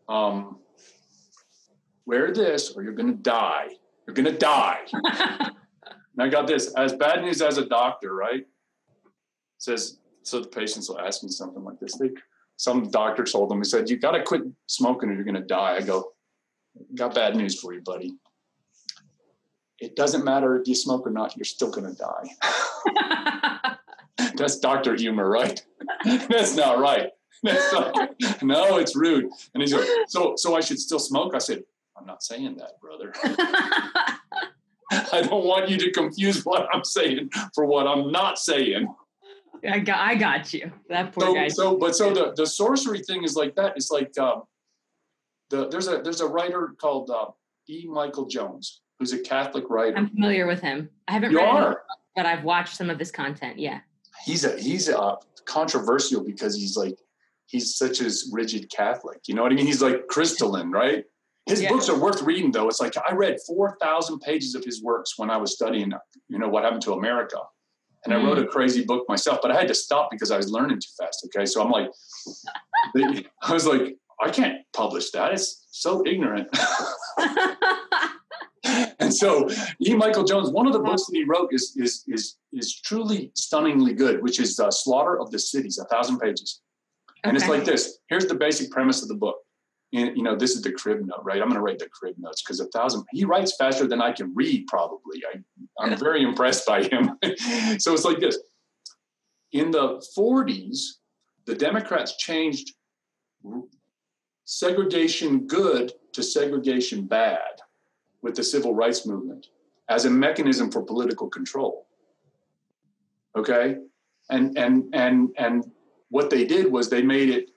Um, 0.08 0.58
wear 2.06 2.32
this 2.32 2.72
or 2.72 2.82
you're 2.82 2.92
gonna 2.92 3.12
die. 3.12 3.68
You're 4.06 4.14
gonna 4.14 4.36
die. 4.36 4.80
And 6.16 6.22
I 6.22 6.29
got 6.29 6.46
this 6.46 6.72
as 6.74 6.92
bad 6.92 7.22
news 7.22 7.42
as 7.42 7.59
a 7.59 7.66
doctor, 7.66 8.14
right? 8.14 8.46
Says 9.59 9.98
so 10.22 10.40
the 10.40 10.48
patients 10.48 10.88
will 10.88 10.98
ask 10.98 11.22
me 11.22 11.31
something 11.31 11.62
like 11.62 11.79
this. 11.81 11.96
They, 11.96 12.11
some 12.57 12.90
doctor 12.90 13.24
told 13.24 13.50
them, 13.50 13.59
he 13.59 13.64
said, 13.64 13.90
You 13.90 13.98
gotta 13.98 14.22
quit 14.22 14.42
smoking 14.66 15.11
or 15.11 15.14
you're 15.14 15.24
gonna 15.24 15.40
die. 15.40 15.77
I 15.77 15.81
go, 15.83 16.12
Got 16.94 17.14
bad 17.14 17.37
news 17.37 17.61
for 17.61 17.72
you, 17.72 17.81
buddy. 17.81 18.14
It 19.81 19.96
doesn't 19.96 20.24
matter 20.24 20.59
if 20.61 20.66
you 20.66 20.74
smoke 20.74 21.07
or 21.07 21.11
not, 21.11 21.37
you're 21.37 21.44
still 21.44 21.70
gonna 21.70 21.94
die. 21.94 23.77
That's 24.37 24.59
doctor 24.59 24.94
humor, 24.94 25.29
right? 25.31 25.62
That's 26.05 26.57
not 26.57 26.79
right. 26.79 27.11
No, 28.42 28.79
it's 28.79 28.96
rude. 28.96 29.31
And 29.53 29.62
he's 29.62 29.74
like, 29.74 29.88
So 30.09 30.35
so 30.37 30.57
I 30.57 30.61
should 30.61 30.79
still 30.79 30.98
smoke? 30.98 31.35
I 31.35 31.38
said, 31.38 31.64
I'm 31.96 32.07
not 32.07 32.22
saying 32.22 32.57
that, 32.57 32.81
brother. 32.81 33.12
I 34.92 35.22
don't 35.22 35.44
want 35.44 35.68
you 35.68 35.78
to 35.78 35.90
confuse 35.92 36.44
what 36.44 36.68
I'm 36.72 36.84
saying 36.84 37.30
for 37.54 37.64
what 37.66 37.86
I'm 37.86 38.12
not 38.12 38.38
saying. 38.38 38.86
I 39.68 39.78
got, 39.78 39.98
I 39.98 40.14
got 40.14 40.52
you. 40.52 40.70
That 40.88 41.12
poor 41.12 41.24
So, 41.24 41.34
guy. 41.34 41.48
so 41.48 41.76
but 41.78 41.96
so 41.96 42.12
the, 42.12 42.34
the 42.36 42.46
sorcery 42.46 43.00
thing 43.00 43.24
is 43.24 43.34
like 43.34 43.54
that. 43.56 43.74
It's 43.76 43.90
like 43.90 44.16
um, 44.18 44.42
the 45.50 45.68
there's 45.68 45.88
a 45.88 45.98
there's 46.02 46.20
a 46.20 46.26
writer 46.26 46.74
called 46.78 47.10
uh, 47.10 47.26
E. 47.68 47.86
Michael 47.88 48.26
Jones, 48.26 48.82
who's 48.98 49.12
a 49.12 49.18
Catholic 49.18 49.64
writer. 49.70 49.96
I'm 49.96 50.10
familiar 50.10 50.46
with 50.46 50.60
him. 50.60 50.90
I 51.08 51.12
haven't 51.12 51.32
you 51.32 51.38
read 51.38 51.48
are. 51.48 51.72
it, 51.72 51.78
but 52.14 52.26
I've 52.26 52.44
watched 52.44 52.76
some 52.76 52.90
of 52.90 52.98
his 52.98 53.10
content. 53.10 53.58
Yeah. 53.58 53.80
He's 54.24 54.44
a 54.44 54.58
he's 54.60 54.88
a 54.90 55.16
controversial 55.46 56.22
because 56.22 56.54
he's 56.56 56.76
like 56.76 56.98
he's 57.46 57.74
such 57.76 58.00
a 58.02 58.10
rigid 58.32 58.70
Catholic. 58.70 59.20
You 59.26 59.34
know 59.34 59.42
what 59.42 59.52
I 59.52 59.54
mean? 59.54 59.66
He's 59.66 59.82
like 59.82 60.08
crystalline, 60.08 60.70
right? 60.70 61.04
His 61.46 61.61
Yeah. 61.61 61.68
books 61.70 61.88
are 61.88 61.98
worth 61.98 62.22
reading 62.22 62.50
though. 62.52 62.68
It's 62.68 62.80
like 62.80 62.94
I 62.96 63.12
read 63.14 63.38
four 63.46 63.76
thousand 63.80 64.20
pages 64.20 64.54
of 64.54 64.64
his 64.64 64.83
works 64.83 65.18
when 65.18 65.30
I 65.30 65.37
was 65.37 65.52
studying, 65.52 65.92
you 66.28 66.38
know, 66.38 66.48
what 66.48 66.64
happened 66.64 66.83
to 66.83 66.94
America. 66.94 67.38
And 68.04 68.12
I 68.12 68.22
wrote 68.22 68.38
a 68.38 68.46
crazy 68.46 68.85
book 68.85 69.07
myself, 69.09 69.38
but 69.40 69.50
I 69.50 69.59
had 69.59 69.68
to 69.68 69.74
stop 69.74 70.11
because 70.11 70.30
I 70.30 70.37
was 70.37 70.50
learning 70.50 70.78
too 70.78 70.90
fast. 70.98 71.26
Okay. 71.26 71.46
So 71.46 71.62
I'm 71.62 71.70
like, 71.70 71.88
I 73.42 73.52
was 73.52 73.66
like, 73.66 73.96
I 74.22 74.30
can't 74.30 74.59
publish 74.74 75.11
that. 75.12 75.33
It's 75.33 75.66
so 75.70 76.02
ignorant. 76.07 76.48
and 78.98 79.12
so 79.14 79.48
E. 79.80 79.94
Michael 79.94 80.24
Jones, 80.24 80.50
one 80.50 80.66
of 80.66 80.72
the 80.72 80.80
books 80.80 81.07
that 81.07 81.14
he 81.14 81.24
wrote 81.24 81.48
is 81.52 81.74
is 81.76 82.04
is 82.09 82.37
is 82.52 82.80
truly 82.80 83.33
stunningly 83.35 83.92
good, 83.94 84.22
which 84.22 84.40
is 84.40 84.59
uh, 84.59 84.70
Slaughter 84.70 85.18
of 85.20 85.30
the 85.30 85.38
Cities, 85.38 85.78
a 85.78 85.85
thousand 85.87 86.18
pages. 86.18 86.61
And 87.24 87.37
it's 87.37 87.48
like 87.48 87.64
this. 87.64 87.98
Here's 88.09 88.26
the 88.26 88.35
basic 88.35 88.70
premise 88.70 89.02
of 89.02 89.09
the 89.09 89.14
book. 89.14 89.37
And, 89.94 90.16
you 90.16 90.24
know, 90.24 90.35
this 90.35 90.57
is 90.57 90.62
the 90.62 90.72
crib 90.72 91.07
note, 91.07 91.22
right? 91.22 91.40
I'm 91.40 91.48
going 91.48 91.54
to 91.54 91.61
write 91.61 91.78
the 91.78 91.88
crib 91.88 92.16
notes 92.18 92.42
because 92.42 92.59
a 92.59 92.66
thousand. 92.66 93.04
He 93.12 93.24
writes 93.24 93.54
faster 93.57 93.87
than 93.87 94.02
I 94.02 94.11
can 94.11 94.35
read. 94.35 94.66
Probably. 94.66 95.22
I, 95.33 95.38
I'm 95.78 95.96
very 95.96 96.22
impressed 96.22 96.66
by 96.66 96.83
him. 96.83 97.16
so 97.78 97.92
it's 97.92 98.04
like 98.04 98.18
this. 98.18 98.38
In 99.52 99.70
the 99.70 100.04
40s, 100.18 100.80
the 101.46 101.54
Democrats 101.54 102.16
changed 102.16 102.72
segregation 104.44 105.46
good 105.46 105.92
to 106.12 106.22
segregation 106.22 107.07
bad 107.07 107.61
with 108.20 108.35
the 108.35 108.42
civil 108.42 108.74
rights 108.74 109.07
movement 109.07 109.48
as 109.88 110.07
a 110.07 110.11
mechanism 110.11 110.72
for 110.72 110.83
political 110.83 111.28
control. 111.28 111.87
Okay, 113.37 113.76
and 114.30 114.57
and 114.57 114.85
and 114.92 115.30
and 115.37 115.70
what 116.09 116.30
they 116.30 116.44
did 116.44 116.70
was 116.70 116.88
they 116.88 117.02
made 117.02 117.28
it 117.28 117.50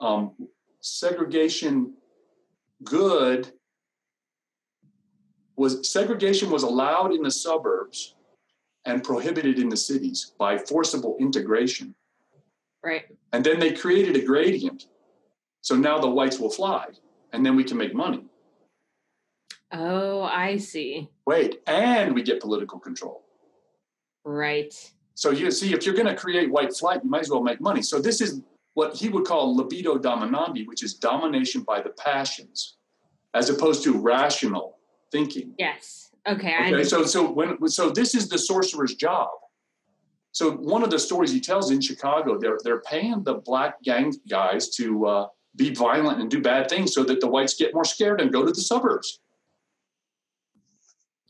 um, 0.00 0.32
segregation 0.84 1.94
good 2.84 3.50
was 5.56 5.90
segregation 5.90 6.50
was 6.50 6.62
allowed 6.62 7.14
in 7.14 7.22
the 7.22 7.30
suburbs 7.30 8.16
and 8.84 9.02
prohibited 9.02 9.58
in 9.58 9.70
the 9.70 9.76
cities 9.76 10.32
by 10.38 10.58
forcible 10.58 11.16
integration 11.18 11.94
right. 12.84 13.04
and 13.32 13.42
then 13.42 13.58
they 13.58 13.72
created 13.72 14.14
a 14.14 14.22
gradient 14.22 14.88
so 15.62 15.74
now 15.74 15.98
the 15.98 16.06
whites 16.06 16.38
will 16.38 16.50
fly 16.50 16.86
and 17.32 17.46
then 17.46 17.56
we 17.56 17.64
can 17.64 17.78
make 17.78 17.94
money 17.94 18.22
Oh, 19.72 20.20
I 20.22 20.58
see. 20.58 21.08
wait 21.26 21.62
and 21.66 22.14
we 22.14 22.22
get 22.22 22.40
political 22.42 22.78
control 22.78 23.22
Right. 24.26 24.74
So 25.14 25.30
you 25.30 25.50
see, 25.50 25.72
if 25.74 25.84
you're 25.84 25.94
going 25.94 26.06
to 26.08 26.14
create 26.16 26.50
white 26.50 26.74
flight, 26.74 27.00
you 27.04 27.10
might 27.10 27.20
as 27.20 27.28
well 27.30 27.42
make 27.42 27.60
money. 27.60 27.82
So 27.82 28.00
this 28.00 28.22
is 28.22 28.40
what 28.74 28.94
he 28.94 29.08
would 29.08 29.24
call 29.24 29.56
libido 29.56 29.96
dominandi, 29.98 30.66
which 30.66 30.82
is 30.82 30.94
domination 30.94 31.62
by 31.62 31.80
the 31.80 31.90
passions, 31.90 32.76
as 33.32 33.50
opposed 33.50 33.82
to 33.84 33.98
rational 33.98 34.78
thinking. 35.10 35.54
Yes. 35.58 36.10
Okay. 36.26 36.54
I 36.54 36.72
Okay, 36.72 36.84
so 36.84 37.04
so 37.04 37.30
when 37.30 37.68
so 37.68 37.90
this 37.90 38.14
is 38.14 38.28
the 38.28 38.38
sorcerer's 38.38 38.94
job. 38.94 39.28
So 40.32 40.50
one 40.52 40.82
of 40.82 40.90
the 40.90 40.98
stories 40.98 41.30
he 41.30 41.40
tells 41.40 41.70
in 41.70 41.80
Chicago, 41.80 42.38
they're 42.38 42.58
they're 42.64 42.80
paying 42.80 43.22
the 43.22 43.34
black 43.34 43.80
gang 43.82 44.12
guys 44.28 44.70
to 44.76 45.06
uh, 45.06 45.26
be 45.54 45.72
violent 45.72 46.20
and 46.20 46.30
do 46.30 46.40
bad 46.40 46.68
things, 46.68 46.92
so 46.94 47.04
that 47.04 47.20
the 47.20 47.28
whites 47.28 47.54
get 47.54 47.72
more 47.72 47.84
scared 47.84 48.20
and 48.20 48.32
go 48.32 48.44
to 48.44 48.50
the 48.50 48.60
suburbs. 48.60 49.20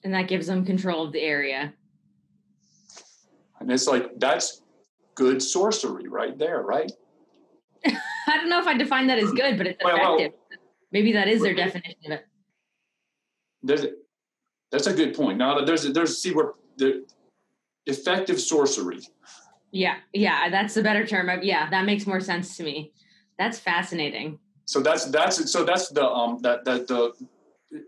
and 0.04 0.12
that 0.14 0.28
gives 0.28 0.46
them 0.46 0.64
control 0.64 1.04
of 1.04 1.12
the 1.12 1.20
area. 1.20 1.72
And 3.58 3.70
it's 3.70 3.86
like 3.86 4.18
that's 4.18 4.62
good 5.14 5.42
sorcery 5.42 6.08
right 6.08 6.38
there, 6.38 6.62
right? 6.62 6.92
I 8.26 8.36
don't 8.36 8.48
know 8.48 8.60
if 8.60 8.66
I 8.66 8.76
define 8.76 9.06
that 9.08 9.18
as 9.18 9.30
good, 9.32 9.56
but 9.58 9.66
it's 9.66 9.82
Well, 9.84 9.96
well- 9.98 10.16
effective. 10.16 10.40
Maybe 10.92 11.10
that 11.12 11.26
is 11.26 11.42
their 11.42 11.54
definition 11.54 11.96
of 12.06 12.12
it. 12.12 12.26
there's 13.64 13.82
a, 13.82 13.88
that's 14.70 14.86
a 14.86 14.92
good 14.94 15.12
point. 15.14 15.38
Now 15.38 15.64
there's 15.64 15.84
a, 15.86 15.92
there's 15.92 16.18
see 16.22 16.32
where 16.32 16.52
the 16.76 17.04
effective 17.86 18.40
sorcery. 18.40 19.00
Yeah. 19.72 19.96
Yeah. 20.12 20.48
That's 20.50 20.72
the 20.74 20.82
better 20.84 21.04
term. 21.04 21.28
of- 21.28 21.42
Yeah. 21.42 21.68
That 21.70 21.84
makes 21.84 22.06
more 22.06 22.20
sense 22.20 22.56
to 22.58 22.62
me. 22.62 22.92
That's 23.40 23.58
fascinating. 23.58 24.38
So 24.66 24.78
that's 24.80 25.06
that's 25.06 25.50
so 25.50 25.64
that's 25.64 25.88
the 25.88 26.06
um 26.08 26.38
that 26.42 26.64
that 26.64 26.86
the 26.86 27.12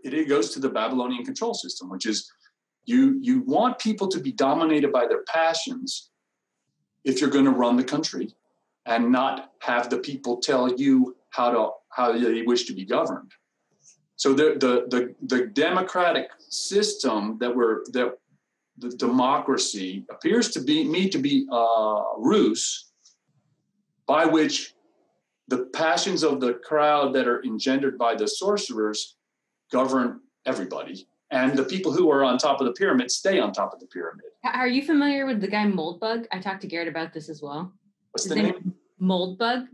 it, 0.03 0.13
it 0.13 0.27
goes 0.27 0.53
to 0.55 0.59
the 0.59 0.69
Babylonian 0.69 1.23
control 1.23 1.53
system, 1.53 1.89
which 1.89 2.05
is 2.05 2.29
you 2.85 3.17
you 3.21 3.39
want 3.41 3.79
people 3.79 4.09
to 4.09 4.19
be 4.19 4.33
dominated 4.33 4.91
by 4.91 5.07
their 5.07 5.23
passions 5.23 6.09
if 7.05 7.21
you're 7.21 7.29
going 7.29 7.45
to 7.45 7.51
run 7.51 7.77
the 7.77 7.83
country 7.85 8.35
and 8.87 9.11
not 9.11 9.51
have 9.59 9.89
the 9.89 9.97
people 9.99 10.37
tell 10.37 10.73
you 10.73 11.15
how 11.29 11.51
to 11.51 11.69
how 11.89 12.11
they 12.11 12.41
wish 12.43 12.65
to 12.65 12.73
be 12.73 12.85
governed. 12.85 13.31
So 14.15 14.33
the 14.33 14.55
the 14.63 14.73
the, 14.93 15.15
the 15.35 15.45
democratic 15.47 16.29
system 16.49 17.37
that 17.39 17.55
we're 17.55 17.83
that 17.93 18.17
the 18.79 18.89
democracy 18.89 20.05
appears 20.09 20.49
to 20.51 20.61
be 20.61 20.83
me 20.87 21.09
to 21.09 21.17
be 21.19 21.47
uh, 21.51 22.03
ruse 22.17 22.91
by 24.07 24.25
which 24.25 24.73
the 25.49 25.65
passions 25.73 26.23
of 26.23 26.39
the 26.39 26.53
crowd 26.53 27.13
that 27.13 27.27
are 27.27 27.43
engendered 27.43 27.97
by 27.97 28.15
the 28.15 28.27
sorcerers 28.27 29.15
govern 29.71 30.19
everybody 30.45 31.07
and 31.31 31.57
the 31.57 31.63
people 31.63 31.91
who 31.91 32.09
are 32.11 32.23
on 32.23 32.37
top 32.37 32.61
of 32.61 32.67
the 32.67 32.73
pyramid 32.73 33.09
stay 33.11 33.39
on 33.39 33.51
top 33.51 33.73
of 33.73 33.79
the 33.79 33.87
pyramid 33.87 34.25
Are 34.45 34.67
you 34.67 34.81
familiar 34.83 35.25
with 35.25 35.41
the 35.41 35.47
guy 35.47 35.65
Moldbug? 35.65 36.25
I 36.31 36.39
talked 36.39 36.61
to 36.61 36.67
Garrett 36.67 36.87
about 36.87 37.11
this 37.13 37.27
as 37.29 37.41
well. 37.41 37.73
what's 38.11 38.23
His 38.25 38.29
the 38.29 38.35
name- 38.35 38.45
name 38.53 38.73
Moldbug. 39.01 39.67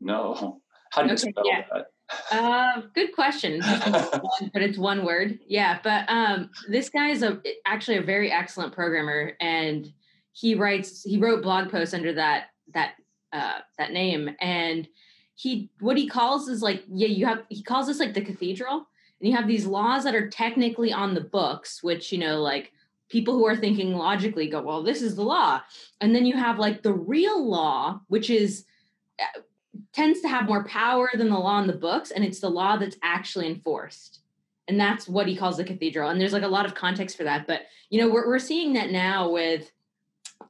no 0.00 0.60
how 0.90 1.02
do 1.02 1.08
you 1.08 1.14
Okay, 1.14 1.30
spell 1.30 1.44
yeah. 1.46 1.82
Uh, 2.30 2.82
good 2.94 3.14
question. 3.14 3.60
But 4.52 4.62
it's 4.62 4.78
one 4.78 5.04
word. 5.04 5.38
Yeah, 5.46 5.78
but 5.82 6.04
um, 6.08 6.50
this 6.68 6.88
guy 6.88 7.08
is 7.08 7.22
a 7.22 7.40
actually 7.66 7.96
a 7.96 8.02
very 8.02 8.30
excellent 8.30 8.72
programmer, 8.72 9.32
and 9.40 9.90
he 10.32 10.54
writes 10.54 11.02
he 11.02 11.18
wrote 11.18 11.42
blog 11.42 11.70
posts 11.70 11.94
under 11.94 12.12
that 12.12 12.46
that 12.74 12.94
uh, 13.32 13.58
that 13.78 13.92
name, 13.92 14.30
and 14.40 14.86
he 15.34 15.70
what 15.80 15.96
he 15.96 16.06
calls 16.08 16.48
is 16.48 16.62
like 16.62 16.84
yeah 16.88 17.08
you 17.08 17.26
have 17.26 17.42
he 17.48 17.62
calls 17.62 17.86
this 17.86 17.98
like 18.00 18.14
the 18.14 18.20
cathedral, 18.20 18.86
and 19.20 19.28
you 19.28 19.34
have 19.34 19.48
these 19.48 19.66
laws 19.66 20.04
that 20.04 20.14
are 20.14 20.28
technically 20.28 20.92
on 20.92 21.14
the 21.14 21.20
books, 21.20 21.82
which 21.82 22.12
you 22.12 22.18
know 22.18 22.40
like 22.40 22.72
people 23.14 23.34
who 23.34 23.46
are 23.46 23.54
thinking 23.56 23.94
logically 23.94 24.48
go 24.48 24.60
well 24.60 24.82
this 24.82 25.00
is 25.00 25.14
the 25.14 25.22
law, 25.22 25.60
and 26.00 26.12
then 26.12 26.26
you 26.26 26.36
have 26.36 26.58
like 26.58 26.82
the 26.82 26.92
real 26.92 27.48
law, 27.48 28.00
which 28.08 28.28
is 28.28 28.64
uh, 29.22 29.40
tends 29.92 30.20
to 30.20 30.28
have 30.28 30.46
more 30.46 30.64
power 30.64 31.08
than 31.14 31.28
the 31.28 31.38
law 31.38 31.60
in 31.60 31.68
the 31.68 31.72
books 31.88 32.10
and 32.10 32.24
it's 32.24 32.40
the 32.40 32.50
law 32.50 32.76
that's 32.76 32.96
actually 33.02 33.46
enforced. 33.46 34.20
And 34.66 34.80
that's 34.80 35.06
what 35.06 35.28
he 35.28 35.36
calls 35.36 35.56
the 35.58 35.64
cathedral. 35.64 36.10
And 36.10 36.20
there's 36.20 36.32
like 36.32 36.42
a 36.42 36.48
lot 36.48 36.66
of 36.66 36.74
context 36.74 37.16
for 37.16 37.22
that 37.22 37.46
but 37.46 37.62
you 37.88 38.00
know 38.00 38.08
we're, 38.12 38.26
we're 38.26 38.40
seeing 38.40 38.72
that 38.72 38.90
now 38.90 39.30
with 39.30 39.70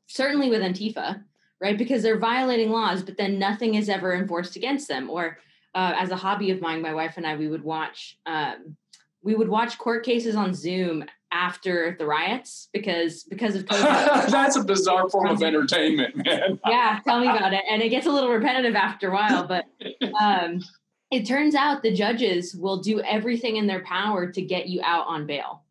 certainly 0.06 0.48
with 0.48 0.62
antifa 0.62 1.22
right? 1.60 1.78
Because 1.78 2.02
they're 2.02 2.18
violating 2.18 2.70
laws 2.70 3.02
but 3.02 3.18
then 3.18 3.38
nothing 3.38 3.74
is 3.74 3.90
ever 3.90 4.14
enforced 4.14 4.56
against 4.56 4.88
them. 4.88 5.10
Or 5.10 5.38
uh, 5.74 5.92
as 5.98 6.10
a 6.10 6.16
hobby 6.16 6.50
of 6.50 6.62
mine 6.62 6.80
my 6.80 6.94
wife 6.94 7.14
and 7.18 7.26
i 7.26 7.36
we 7.36 7.48
would 7.48 7.64
watch 7.64 8.16
um, 8.26 8.76
we 9.22 9.34
would 9.34 9.48
watch 9.48 9.78
court 9.78 10.04
cases 10.04 10.36
on 10.36 10.54
zoom 10.54 11.04
after 11.34 11.96
the 11.98 12.06
riots 12.06 12.68
because 12.72 13.24
because 13.24 13.56
of 13.56 13.64
COVID. 13.66 14.30
that's 14.30 14.54
a 14.56 14.62
bizarre 14.62 15.10
form 15.10 15.26
of 15.26 15.42
entertainment 15.42 16.14
man 16.16 16.60
yeah, 16.66 17.00
tell 17.04 17.18
me 17.20 17.26
about 17.28 17.52
it. 17.52 17.62
And 17.68 17.82
it 17.82 17.88
gets 17.88 18.06
a 18.06 18.10
little 18.10 18.30
repetitive 18.30 18.76
after 18.76 19.08
a 19.08 19.12
while, 19.12 19.46
but 19.46 19.64
um, 20.22 20.62
it 21.10 21.26
turns 21.26 21.54
out 21.56 21.82
the 21.82 21.92
judges 21.92 22.54
will 22.54 22.80
do 22.80 23.00
everything 23.00 23.56
in 23.56 23.66
their 23.66 23.82
power 23.84 24.30
to 24.30 24.40
get 24.40 24.68
you 24.68 24.80
out 24.84 25.06
on 25.08 25.26
bail. 25.26 25.62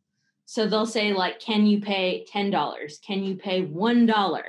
So 0.45 0.67
they'll 0.67 0.85
say, 0.85 1.13
like, 1.13 1.39
can 1.39 1.65
you 1.65 1.79
pay 1.81 2.25
$10? 2.31 3.01
Can 3.01 3.23
you 3.23 3.35
pay 3.35 3.63
$1? 3.65 4.43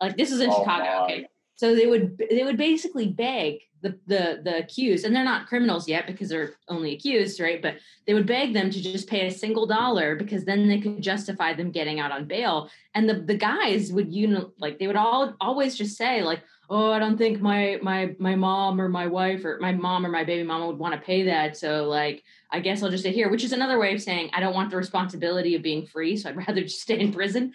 Like 0.00 0.16
this 0.16 0.32
is 0.32 0.40
in 0.40 0.50
Oh, 0.50 0.58
Chicago. 0.58 0.84
my. 0.84 1.02
Okay. 1.04 1.26
So 1.54 1.74
they 1.76 1.86
would 1.86 2.18
they 2.30 2.42
would 2.42 2.56
basically 2.56 3.06
beg 3.06 3.60
the, 3.82 3.98
the 4.06 4.40
the 4.44 4.58
accused, 4.58 5.04
and 5.04 5.14
they're 5.14 5.24
not 5.24 5.46
criminals 5.46 5.88
yet 5.88 6.06
because 6.06 6.28
they're 6.28 6.54
only 6.68 6.94
accused, 6.94 7.40
right? 7.40 7.60
But 7.60 7.76
they 8.06 8.14
would 8.14 8.26
beg 8.26 8.52
them 8.52 8.70
to 8.70 8.82
just 8.82 9.08
pay 9.08 9.26
a 9.26 9.30
single 9.30 9.66
dollar 9.66 10.16
because 10.16 10.44
then 10.44 10.68
they 10.68 10.80
could 10.80 11.02
justify 11.02 11.54
them 11.54 11.70
getting 11.70 12.00
out 12.00 12.12
on 12.12 12.26
bail. 12.26 12.70
And 12.94 13.08
the 13.08 13.14
the 13.14 13.36
guys 13.36 13.92
would 13.92 14.12
you 14.12 14.28
know 14.28 14.52
like 14.58 14.78
they 14.78 14.86
would 14.86 14.96
all 14.96 15.34
always 15.40 15.76
just 15.76 15.96
say 15.96 16.22
like, 16.22 16.42
oh, 16.68 16.92
I 16.92 16.98
don't 16.98 17.16
think 17.16 17.40
my 17.40 17.78
my 17.82 18.14
my 18.18 18.34
mom 18.34 18.80
or 18.80 18.88
my 18.88 19.06
wife 19.06 19.44
or 19.44 19.58
my 19.60 19.72
mom 19.72 20.04
or 20.04 20.10
my 20.10 20.24
baby 20.24 20.42
mama 20.42 20.66
would 20.66 20.78
want 20.78 20.94
to 20.94 21.00
pay 21.00 21.24
that. 21.24 21.56
So 21.56 21.84
like 21.84 22.22
I 22.50 22.60
guess 22.60 22.82
I'll 22.82 22.90
just 22.90 23.02
stay 23.02 23.12
here, 23.12 23.30
which 23.30 23.44
is 23.44 23.52
another 23.52 23.78
way 23.78 23.94
of 23.94 24.02
saying 24.02 24.30
I 24.32 24.40
don't 24.40 24.54
want 24.54 24.70
the 24.70 24.76
responsibility 24.76 25.54
of 25.54 25.62
being 25.62 25.86
free, 25.86 26.16
so 26.16 26.28
I'd 26.28 26.36
rather 26.48 26.62
just 26.62 26.80
stay 26.80 26.98
in 26.98 27.12
prison. 27.12 27.54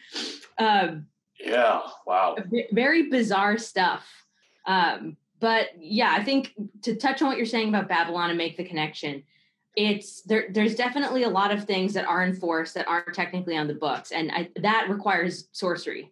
Um, 0.58 1.08
yeah 1.40 1.82
wow 2.08 2.38
very 2.72 3.10
bizarre 3.10 3.58
stuff. 3.58 4.08
Um, 4.66 5.18
but 5.40 5.70
yeah, 5.80 6.16
I 6.18 6.24
think 6.24 6.54
to 6.84 6.96
touch 6.96 7.22
on 7.22 7.28
what 7.28 7.38
you're 7.38 7.46
saying 7.46 7.70
about 7.70 7.88
Babylon 7.88 8.30
and 8.30 8.38
make 8.38 8.58
the 8.58 8.64
connection, 8.64 9.24
it's 9.76 10.22
there 10.22 10.48
there's 10.52 10.76
definitely 10.76 11.24
a 11.24 11.30
lot 11.30 11.52
of 11.52 11.66
things 11.66 11.94
that 11.94 12.06
are 12.06 12.24
enforced 12.24 12.74
that 12.76 12.88
aren't 12.88 13.14
technically 13.14 13.58
on 13.58 13.68
the 13.68 13.74
books 13.74 14.12
and 14.12 14.32
I, 14.32 14.50
that 14.62 14.88
requires 14.90 15.50
sorcery 15.52 16.12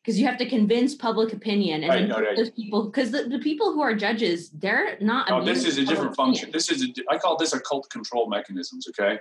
because 0.00 0.18
you 0.18 0.26
have 0.26 0.36
to 0.38 0.48
convince 0.48 0.94
public 0.94 1.32
opinion 1.32 1.82
and 1.82 1.90
Right, 1.90 2.08
no, 2.08 2.20
right. 2.20 2.36
those 2.36 2.50
people 2.50 2.84
because 2.84 3.10
the, 3.10 3.24
the 3.24 3.40
people 3.40 3.72
who 3.72 3.80
are 3.82 3.94
judges 3.94 4.50
they're 4.50 4.96
not 5.00 5.28
No, 5.28 5.44
this 5.44 5.64
is 5.64 5.78
a 5.78 5.84
different 5.84 6.14
function. 6.14 6.50
opinion. 6.50 6.52
This 6.52 6.70
is 6.70 6.84
a, 6.84 7.12
I 7.12 7.18
call 7.18 7.36
this 7.36 7.52
occult 7.52 7.90
control 7.90 8.28
mechanisms. 8.28 8.86
Okay, 8.90 9.18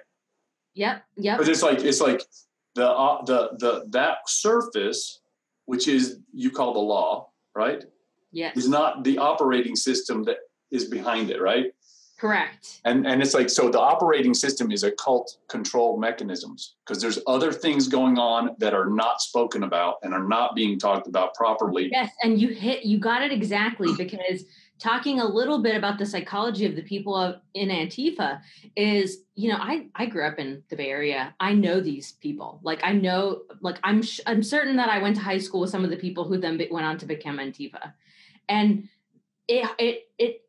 yep 0.75 1.03
yep 1.17 1.37
because 1.39 1.49
it's 1.49 1.63
like 1.63 1.79
it's 1.83 1.99
like 1.99 2.21
the 2.75 2.87
uh, 2.87 3.23
the 3.25 3.49
the 3.57 3.85
that 3.89 4.17
surface, 4.27 5.21
which 5.65 5.87
is 5.87 6.19
you 6.31 6.51
call 6.51 6.73
the 6.73 6.79
law, 6.79 7.29
right, 7.55 7.83
yes 8.31 8.55
is 8.57 8.69
not 8.69 9.03
the 9.03 9.17
operating 9.17 9.75
system 9.75 10.23
that 10.23 10.37
is 10.71 10.85
behind 10.85 11.29
it, 11.29 11.41
right? 11.41 11.73
correct 12.17 12.81
And 12.85 13.07
and 13.07 13.19
it's 13.19 13.33
like 13.33 13.49
so 13.49 13.69
the 13.71 13.79
operating 13.79 14.35
system 14.35 14.71
is 14.71 14.83
occult 14.83 15.37
control 15.47 15.97
mechanisms 15.97 16.75
because 16.85 17.01
there's 17.01 17.17
other 17.25 17.51
things 17.51 17.87
going 17.87 18.19
on 18.19 18.55
that 18.59 18.75
are 18.75 18.91
not 18.91 19.21
spoken 19.21 19.63
about 19.63 19.95
and 20.03 20.13
are 20.13 20.27
not 20.27 20.53
being 20.53 20.77
talked 20.77 21.07
about 21.07 21.33
properly. 21.33 21.89
Yes, 21.91 22.11
and 22.21 22.39
you 22.39 22.49
hit 22.49 22.85
you 22.85 22.99
got 22.99 23.23
it 23.23 23.31
exactly 23.31 23.89
because 23.97 24.45
talking 24.81 25.19
a 25.19 25.25
little 25.25 25.61
bit 25.61 25.75
about 25.75 25.99
the 25.99 26.05
psychology 26.05 26.65
of 26.65 26.75
the 26.75 26.81
people 26.81 27.15
of, 27.15 27.35
in 27.53 27.69
Antifa 27.69 28.41
is, 28.75 29.19
you 29.35 29.49
know, 29.51 29.57
I 29.59 29.87
I 29.95 30.07
grew 30.07 30.25
up 30.25 30.39
in 30.39 30.63
the 30.69 30.75
Bay 30.75 30.89
Area. 30.89 31.33
I 31.39 31.53
know 31.53 31.79
these 31.79 32.13
people. 32.13 32.59
Like 32.63 32.79
I 32.83 32.91
know 32.91 33.41
like 33.61 33.79
I'm 33.83 34.01
sh- 34.01 34.21
I'm 34.25 34.43
certain 34.43 34.75
that 34.77 34.89
I 34.89 35.01
went 35.01 35.15
to 35.17 35.21
high 35.21 35.37
school 35.37 35.61
with 35.61 35.69
some 35.69 35.83
of 35.83 35.91
the 35.91 35.97
people 35.97 36.23
who 36.23 36.37
then 36.37 36.59
went 36.71 36.85
on 36.85 36.97
to 36.97 37.05
become 37.05 37.37
Antifa. 37.37 37.93
And 38.51 38.89
it 39.47 39.69
it 39.79 40.09
it 40.17 40.41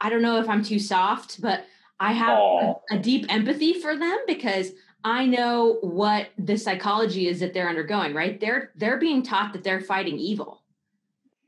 I 0.00 0.08
don't 0.08 0.22
know 0.22 0.38
if 0.38 0.48
I'm 0.48 0.62
too 0.62 0.78
soft, 0.78 1.40
but 1.40 1.64
I 2.00 2.12
have 2.12 2.38
a, 2.38 2.74
a 2.92 2.98
deep 2.98 3.26
empathy 3.28 3.74
for 3.74 3.96
them 3.96 4.18
because 4.26 4.72
I 5.04 5.26
know 5.26 5.78
what 5.80 6.28
the 6.38 6.56
psychology 6.56 7.28
is 7.28 7.40
that 7.40 7.52
they're 7.52 7.68
undergoing, 7.68 8.14
right? 8.14 8.38
They're 8.40 8.70
they're 8.76 8.98
being 8.98 9.22
taught 9.22 9.52
that 9.52 9.64
they're 9.64 9.80
fighting 9.80 10.18
evil. 10.18 10.62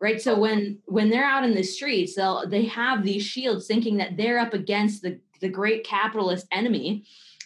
Right? 0.00 0.20
So 0.20 0.38
when 0.38 0.78
when 0.86 1.10
they're 1.10 1.24
out 1.24 1.44
in 1.44 1.54
the 1.54 1.62
streets, 1.62 2.14
they'll 2.16 2.48
they 2.48 2.64
have 2.66 3.04
these 3.04 3.22
shields 3.22 3.66
thinking 3.66 3.98
that 3.98 4.16
they're 4.16 4.38
up 4.38 4.54
against 4.54 5.02
the 5.02 5.20
the 5.40 5.48
great 5.48 5.84
capitalist 5.84 6.46
enemy 6.52 7.04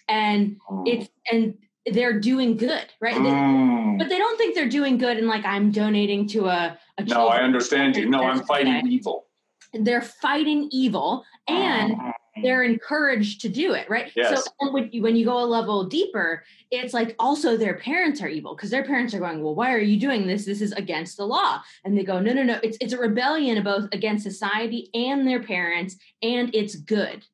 and 0.09 0.57
it's 0.85 1.09
and 1.31 1.55
they're 1.93 2.19
doing 2.19 2.57
good, 2.57 2.87
right? 3.01 3.15
They- 3.15 3.31
Mm. 3.31 3.99
but 3.99 4.09
they 4.09 4.19
don't 4.19 4.39
think 4.39 4.55
they're 4.55 4.69
doing 4.69 4.97
good 4.99 5.19
and 5.19 5.27
like 5.27 5.45
I'm 5.45 5.71
donating 5.71 6.27
to 6.29 6.47
a, 6.47 6.79
a 6.99 7.05
No, 7.05 7.29
I 7.29 7.39
understand 7.41 7.97
you. 7.97 8.09
No, 8.09 8.23
I'm 8.25 8.43
fighting 8.45 8.87
evil. 8.87 9.27
they're 9.75 10.03
fighting 10.03 10.69
evil 10.71 11.25
and 11.49 11.97
they're 12.43 12.63
encouraged 12.63 13.41
to 13.41 13.49
do 13.49 13.75
it 13.75 13.89
right 13.91 14.13
Yes. 14.15 14.45
so 14.45 14.51
and 14.61 14.73
when 14.73 14.89
you, 14.93 15.03
when 15.03 15.17
you 15.17 15.25
go 15.25 15.39
a 15.43 15.45
level 15.45 15.85
deeper 15.85 16.45
it's 16.71 16.95
like 16.95 17.15
also 17.19 17.57
their 17.57 17.75
parents 17.75 18.23
are 18.23 18.29
evil 18.29 18.55
because 18.55 18.71
their 18.71 18.85
parents 18.85 19.15
are 19.15 19.19
going 19.19 19.43
well 19.43 19.55
why 19.57 19.73
are 19.75 19.79
you 19.81 19.99
doing 19.99 20.27
this 20.29 20.45
this 20.45 20.61
is 20.61 20.71
against 20.73 21.17
the 21.17 21.27
law 21.27 21.61
and 21.85 21.97
they 21.99 22.05
go 22.05 22.21
no 22.21 22.33
no 22.33 22.45
no 22.45 22.59
it's 22.63 22.77
it's 22.81 22.93
a 22.93 22.99
rebellion 22.99 23.63
both 23.65 23.89
against 23.93 24.23
society 24.25 24.91
and 24.95 25.27
their 25.27 25.43
parents 25.43 25.97
and 26.23 26.55
it's 26.55 26.77
good 26.77 27.25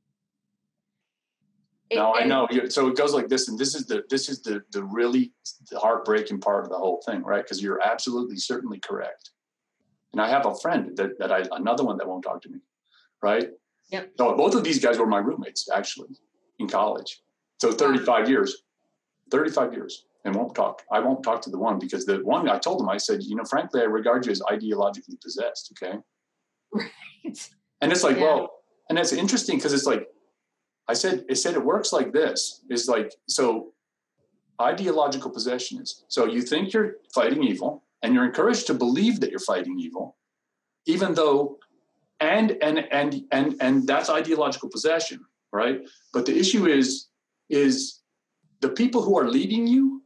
It- 1.90 1.96
No, 1.96 2.14
I 2.14 2.24
know. 2.24 2.48
So 2.68 2.86
it 2.88 2.96
goes 2.96 3.12
like 3.12 3.28
this, 3.28 3.48
and 3.48 3.58
this 3.58 3.74
is 3.74 3.86
the 3.86 4.04
this 4.08 4.28
is 4.28 4.42
the 4.42 4.62
the 4.72 4.82
really 4.84 5.32
heartbreaking 5.72 6.40
part 6.40 6.64
of 6.64 6.70
the 6.70 6.78
whole 6.78 7.02
thing, 7.06 7.22
right? 7.22 7.42
Because 7.42 7.62
you're 7.62 7.80
absolutely 7.82 8.36
certainly 8.36 8.78
correct. 8.78 9.30
And 10.12 10.20
I 10.20 10.28
have 10.28 10.46
a 10.46 10.54
friend 10.54 10.96
that 10.96 11.18
that 11.18 11.30
I 11.32 11.44
another 11.52 11.84
one 11.84 11.96
that 11.98 12.06
won't 12.08 12.24
talk 12.24 12.42
to 12.42 12.48
me, 12.48 12.60
right? 13.22 13.48
Yep. 13.90 14.12
So 14.18 14.36
both 14.36 14.54
of 14.54 14.62
these 14.64 14.78
guys 14.78 14.98
were 14.98 15.06
my 15.06 15.18
roommates 15.18 15.68
actually 15.68 16.10
in 16.60 16.68
college. 16.68 17.22
So 17.60 17.72
35 17.72 18.28
years, 18.28 18.62
35 19.30 19.72
years, 19.74 20.06
and 20.24 20.34
won't 20.34 20.54
talk. 20.54 20.82
I 20.92 21.00
won't 21.00 21.22
talk 21.24 21.42
to 21.42 21.50
the 21.50 21.58
one 21.58 21.78
because 21.80 22.06
the 22.06 22.18
one 22.24 22.48
I 22.48 22.58
told 22.58 22.80
him 22.80 22.88
I 22.88 22.98
said, 22.98 23.22
you 23.22 23.34
know, 23.36 23.44
frankly, 23.44 23.80
I 23.80 23.84
regard 23.84 24.26
you 24.26 24.32
as 24.32 24.40
ideologically 24.42 25.20
possessed. 25.20 25.72
Okay. 25.72 25.98
It's- 27.24 27.50
And 27.82 27.90
it's 27.92 28.02
like, 28.04 28.16
Yeah. 28.16 28.22
well, 28.24 28.62
and 28.88 28.96
that's 28.98 29.12
interesting 29.12 29.56
because 29.56 29.72
it's 29.72 29.86
like, 29.86 30.06
I 30.90 30.94
said, 30.94 31.24
it 31.28 31.36
said 31.36 31.54
it 31.54 31.64
works 31.64 31.92
like 31.92 32.12
this 32.12 32.62
is 32.68 32.88
like, 32.88 33.14
so 33.28 33.72
ideological 34.60 35.30
possession 35.30 35.80
is 35.80 36.04
so 36.08 36.26
you 36.26 36.42
think 36.42 36.72
you're 36.72 36.96
fighting 37.14 37.42
evil 37.44 37.84
and 38.02 38.12
you're 38.12 38.26
encouraged 38.26 38.66
to 38.66 38.74
believe 38.74 39.20
that 39.20 39.30
you're 39.30 39.48
fighting 39.54 39.78
evil, 39.78 40.16
even 40.86 41.14
though, 41.14 41.58
and, 42.18 42.58
and, 42.60 42.78
and, 42.90 43.22
and, 43.30 43.54
and 43.60 43.86
that's 43.86 44.10
ideological 44.10 44.68
possession, 44.68 45.20
right? 45.52 45.78
But 46.12 46.26
the 46.26 46.36
issue 46.36 46.66
is, 46.66 47.06
is 47.48 48.00
the 48.60 48.70
people 48.70 49.02
who 49.02 49.16
are 49.16 49.28
leading 49.28 49.68
you 49.68 50.02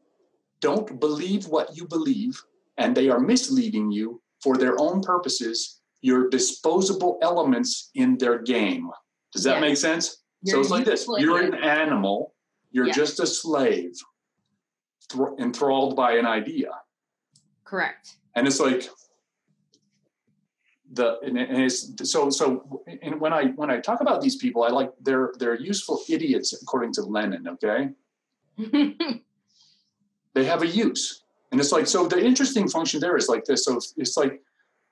don't 0.61 1.01
believe 1.01 1.47
what 1.47 1.75
you 1.77 1.87
believe 1.88 2.40
and 2.77 2.94
they 2.94 3.09
are 3.09 3.20
misleading 3.20 3.90
you 3.90 4.20
for 4.42 4.59
their 4.59 4.79
own 4.79 5.01
purposes 5.01 5.81
you're 6.03 6.29
disposable 6.29 7.18
elements 7.23 7.88
in 7.94 8.18
their 8.18 8.38
game. 8.42 8.90
Does 9.33 9.44
that 9.44 9.62
make 9.62 9.79
sense? 9.79 10.23
So 10.44 10.57
You're 10.57 10.61
it's 10.61 10.70
like 10.70 10.85
this 10.85 11.07
you're 11.18 11.42
an 11.42 11.54
animal, 11.54 12.35
you're 12.70 12.87
Yeah. 12.87 12.92
just 12.92 13.20
a 13.20 13.26
slave, 13.26 13.92
thr- 15.11 15.35
enthralled 15.38 15.96
by 15.96 16.12
an 16.12 16.26
idea. 16.26 16.70
correct 17.64 18.16
And 18.37 18.46
it's 18.46 18.61
like, 18.61 18.88
the 20.92 21.18
and 21.24 21.38
it's 21.38 22.11
so 22.12 22.30
so 22.30 22.83
and 23.02 23.20
when 23.20 23.33
I 23.33 23.46
when 23.57 23.70
I 23.70 23.80
talk 23.80 24.00
about 24.00 24.20
these 24.20 24.37
people, 24.37 24.62
I 24.62 24.68
like 24.68 24.92
they're 25.00 25.33
they're 25.38 25.59
useful 25.59 26.02
idiots 26.09 26.52
according 26.62 26.92
to 26.94 27.02
Lenin. 27.02 27.48
Okay, 27.48 27.90
they 30.35 30.44
have 30.44 30.62
a 30.62 30.66
use 30.66 31.22
and 31.50 31.61
it's 31.61 31.72
like 31.72 31.87
so 31.87 32.07
the 32.07 32.22
interesting 32.22 32.68
function 32.68 33.00
there 33.00 33.16
is 33.16 33.28
like 33.28 33.44
this 33.44 33.64
so 33.64 33.76
it's, 33.76 33.94
it's 33.96 34.16
like 34.16 34.40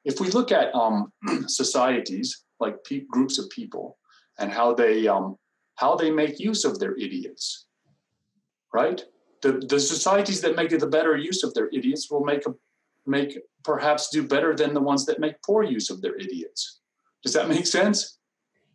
if 0.05 0.19
we 0.21 0.29
look 0.31 0.51
at 0.51 0.75
um, 0.75 1.13
societies 1.47 2.45
like 2.59 2.83
pe- 2.85 3.05
groups 3.11 3.39
of 3.39 3.49
people 3.51 3.99
and 4.39 4.51
how 4.53 4.75
they 4.75 5.07
um, 5.07 5.37
how 5.77 5.97
they 5.97 6.11
make 6.11 6.39
use 6.39 6.65
of 6.65 6.79
their 6.79 6.95
idiots 6.97 7.67
right 8.73 9.05
the, 9.43 9.53
the 9.69 9.81
societies 9.81 10.41
that 10.41 10.57
make 10.57 10.71
the 10.71 10.87
better 10.87 11.17
use 11.17 11.43
of 11.43 11.53
their 11.55 11.69
idiots 11.73 12.11
will 12.11 12.25
make 12.25 12.47
a, 12.47 12.55
make 13.07 13.39
perhaps 13.65 14.09
do 14.11 14.23
better 14.27 14.55
than 14.55 14.73
the 14.73 14.81
ones 14.81 15.05
that 15.07 15.19
make 15.19 15.41
poor 15.43 15.63
use 15.63 15.91
of 15.91 16.01
their 16.01 16.17
idiots 16.17 16.81
does 17.23 17.33
that 17.33 17.49
make 17.49 17.67
sense 17.67 18.19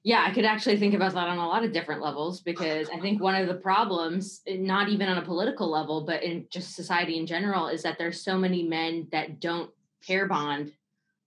Yeah, 0.03 0.23
I 0.25 0.31
could 0.33 0.45
actually 0.45 0.77
think 0.77 0.93
about 0.93 1.13
that 1.15 1.27
on 1.27 1.37
a 1.37 1.47
lot 1.47 1.65
of 1.65 1.73
different 1.73 2.01
levels 2.01 2.39
because 2.39 2.87
I 2.95 2.99
think 2.99 3.21
one 3.21 3.35
of 3.35 3.47
the 3.47 3.55
problems, 3.55 4.41
eh, 4.47 4.55
not 4.57 4.87
even 4.87 5.09
on 5.09 5.17
a 5.17 5.25
political 5.25 5.69
level, 5.69 6.05
but 6.05 6.23
in 6.23 6.45
just 6.49 6.75
society 6.75 7.17
in 7.17 7.25
general, 7.25 7.67
is 7.67 7.81
that 7.83 7.97
there's 7.97 8.21
so 8.21 8.37
many 8.37 8.63
men 8.63 9.09
that 9.11 9.41
don't 9.41 9.69
pair 10.05 10.25
bond. 10.25 10.71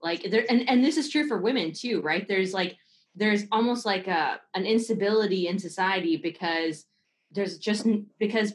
Like 0.02 0.30
there, 0.30 0.46
and, 0.48 0.66
and 0.66 0.82
this 0.82 0.96
is 0.96 1.10
true 1.10 1.28
for 1.28 1.38
women 1.38 1.74
too, 1.74 2.00
right? 2.00 2.26
There's 2.26 2.54
like 2.54 2.78
there's 3.14 3.44
almost 3.50 3.84
like 3.84 4.06
a 4.06 4.40
an 4.54 4.64
instability 4.64 5.48
in 5.48 5.58
society 5.58 6.16
because 6.16 6.86
there's 7.32 7.58
just 7.58 7.86
because 8.18 8.54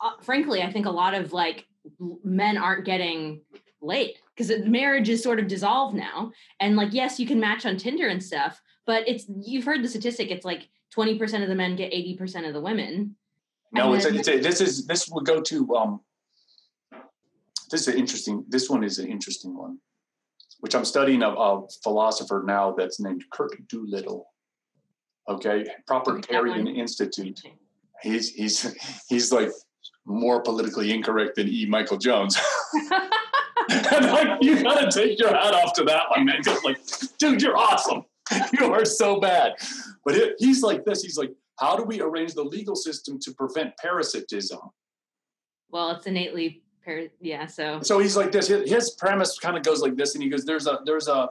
uh, 0.00 0.12
frankly, 0.22 0.62
I 0.62 0.70
think 0.72 0.86
a 0.86 0.90
lot 0.90 1.14
of 1.14 1.32
like 1.32 1.66
men 2.24 2.58
aren't 2.58 2.84
getting 2.84 3.40
late 3.80 4.16
because 4.36 4.52
marriage 4.64 5.08
is 5.08 5.22
sort 5.22 5.38
of 5.38 5.48
dissolved 5.48 5.94
now. 5.94 6.32
And 6.60 6.76
like, 6.76 6.92
yes, 6.92 7.18
you 7.18 7.26
can 7.26 7.40
match 7.40 7.64
on 7.64 7.76
Tinder 7.76 8.08
and 8.08 8.22
stuff, 8.22 8.60
but 8.86 9.08
it's 9.08 9.24
you've 9.42 9.64
heard 9.64 9.82
the 9.82 9.88
statistic. 9.88 10.30
It's 10.30 10.44
like 10.44 10.68
twenty 10.90 11.18
percent 11.18 11.42
of 11.42 11.48
the 11.48 11.54
men 11.54 11.76
get 11.76 11.92
eighty 11.92 12.16
percent 12.16 12.46
of 12.46 12.54
the 12.54 12.60
women. 12.60 13.16
No, 13.72 13.94
it's, 13.94 14.04
it's 14.04 14.28
a, 14.28 14.38
this 14.38 14.60
is 14.60 14.86
this 14.86 15.08
will 15.08 15.22
go 15.22 15.40
to 15.40 15.76
um. 15.76 16.00
This 17.70 17.82
is 17.82 17.88
an 17.88 17.98
interesting. 17.98 18.44
This 18.48 18.70
one 18.70 18.84
is 18.84 18.98
an 18.98 19.08
interesting 19.08 19.56
one, 19.56 19.78
which 20.60 20.74
I'm 20.74 20.84
studying 20.84 21.22
a, 21.22 21.28
a 21.28 21.66
philosopher 21.82 22.42
now 22.46 22.72
that's 22.72 23.00
named 23.00 23.24
Curt 23.32 23.52
Doolittle. 23.68 24.26
Okay, 25.28 25.66
Propertarian 25.88 26.76
Institute. 26.76 27.40
He's 28.02 28.30
he's 28.30 29.02
he's 29.08 29.32
like 29.32 29.50
more 30.04 30.40
politically 30.42 30.92
incorrect 30.92 31.36
than 31.36 31.48
E. 31.48 31.66
Michael 31.66 31.98
Jones. 31.98 32.38
and 33.70 34.06
like 34.06 34.38
you 34.42 34.62
gotta 34.62 34.90
take 34.90 35.18
your 35.18 35.30
hat 35.30 35.54
off 35.54 35.72
to 35.74 35.84
that 35.84 36.04
one, 36.10 36.26
man. 36.26 36.40
like, 36.64 36.78
dude, 37.18 37.42
you're 37.42 37.56
awesome. 37.56 38.04
You 38.58 38.72
are 38.72 38.84
so 38.84 39.20
bad. 39.20 39.54
But 40.04 40.16
it, 40.16 40.34
he's 40.38 40.62
like 40.62 40.84
this. 40.84 41.02
He's 41.02 41.16
like, 41.16 41.32
how 41.58 41.76
do 41.76 41.84
we 41.84 42.00
arrange 42.00 42.34
the 42.34 42.42
legal 42.42 42.76
system 42.76 43.18
to 43.20 43.32
prevent 43.32 43.76
parasitism? 43.78 44.58
well, 45.70 45.90
it's 45.90 46.06
innately 46.06 46.62
yeah. 47.20 47.46
So 47.46 47.80
So 47.82 47.98
he's 47.98 48.16
like 48.16 48.32
this. 48.32 48.48
His, 48.48 48.90
premise 48.90 49.38
kind 49.38 49.56
of 49.56 49.62
goes 49.62 49.80
like 49.80 49.96
this, 49.96 50.14
and 50.14 50.22
he 50.22 50.28
goes, 50.28 50.44
"There's 50.44 50.66
a 50.66 50.80
there's 50.84 51.08
a, 51.08 51.30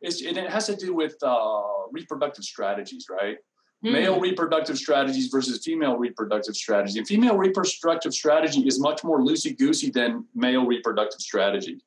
it's, 0.00 0.24
and 0.24 0.36
it 0.36 0.50
has 0.50 0.66
to 0.66 0.76
do 0.76 0.94
with 0.94 1.16
uh, 1.22 1.62
reproductive 1.90 2.44
strategies, 2.44 3.06
right? 3.10 3.38
hmm, 3.82 3.92
Male 3.92 4.20
reproductive 4.20 4.78
strategies 4.78 5.28
versus 5.28 5.64
female 5.64 5.96
reproductive 5.96 6.56
strategy. 6.56 6.98
And 6.98 7.06
female 7.06 7.36
reproductive 7.36 8.14
strategy 8.14 8.60
is 8.66 8.80
much 8.80 9.04
more 9.04 9.20
loosey 9.20 9.56
goosey 9.56 9.90
than 9.90 10.24
male 10.34 10.66
reproductive 10.66 11.20
strategy, 11.20 11.80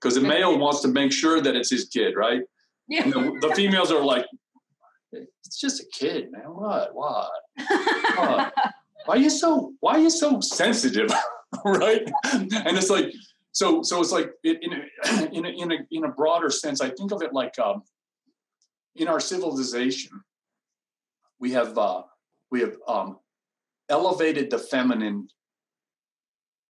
because 0.00 0.14
the 0.16 0.20
male 0.20 0.58
wants 0.58 0.80
to 0.82 0.88
make 0.88 1.12
sure 1.12 1.40
that 1.40 1.56
it's 1.56 1.70
his 1.70 1.86
kid, 1.86 2.16
right? 2.16 2.42
yeah. 2.88 3.04
And 3.04 3.12
the, 3.12 3.48
the 3.48 3.54
females 3.54 3.90
are 3.92 4.04
like, 4.04 4.26
it's 5.12 5.60
just 5.60 5.80
a 5.80 5.86
kid, 5.92 6.32
man. 6.32 6.42
What? 6.42 6.94
What? 6.94 7.30
what? 8.16 8.52
Why 9.06 9.14
are 9.14 9.18
you 9.18 9.30
so? 9.30 9.72
Why 9.80 9.92
are 9.92 10.00
you 10.00 10.10
so 10.10 10.40
sensitive? 10.40 11.10
right? 11.64 12.10
And 12.32 12.76
it's 12.76 12.90
like, 12.90 13.12
so, 13.52 13.82
so 13.82 14.00
it's 14.00 14.12
like 14.12 14.30
in 14.44 14.72
a, 14.72 15.28
in 15.32 15.46
a, 15.46 15.48
in 15.48 15.72
a, 15.72 15.76
in 15.90 16.04
a 16.04 16.08
broader 16.12 16.50
sense. 16.50 16.80
I 16.80 16.90
think 16.90 17.12
of 17.12 17.22
it 17.22 17.32
like 17.32 17.58
um, 17.58 17.82
in 18.96 19.08
our 19.08 19.20
civilization, 19.20 20.20
we 21.38 21.52
have 21.52 21.76
uh, 21.76 22.02
we 22.50 22.60
have 22.60 22.76
um, 22.88 23.18
elevated 23.88 24.50
the 24.50 24.58
feminine 24.58 25.28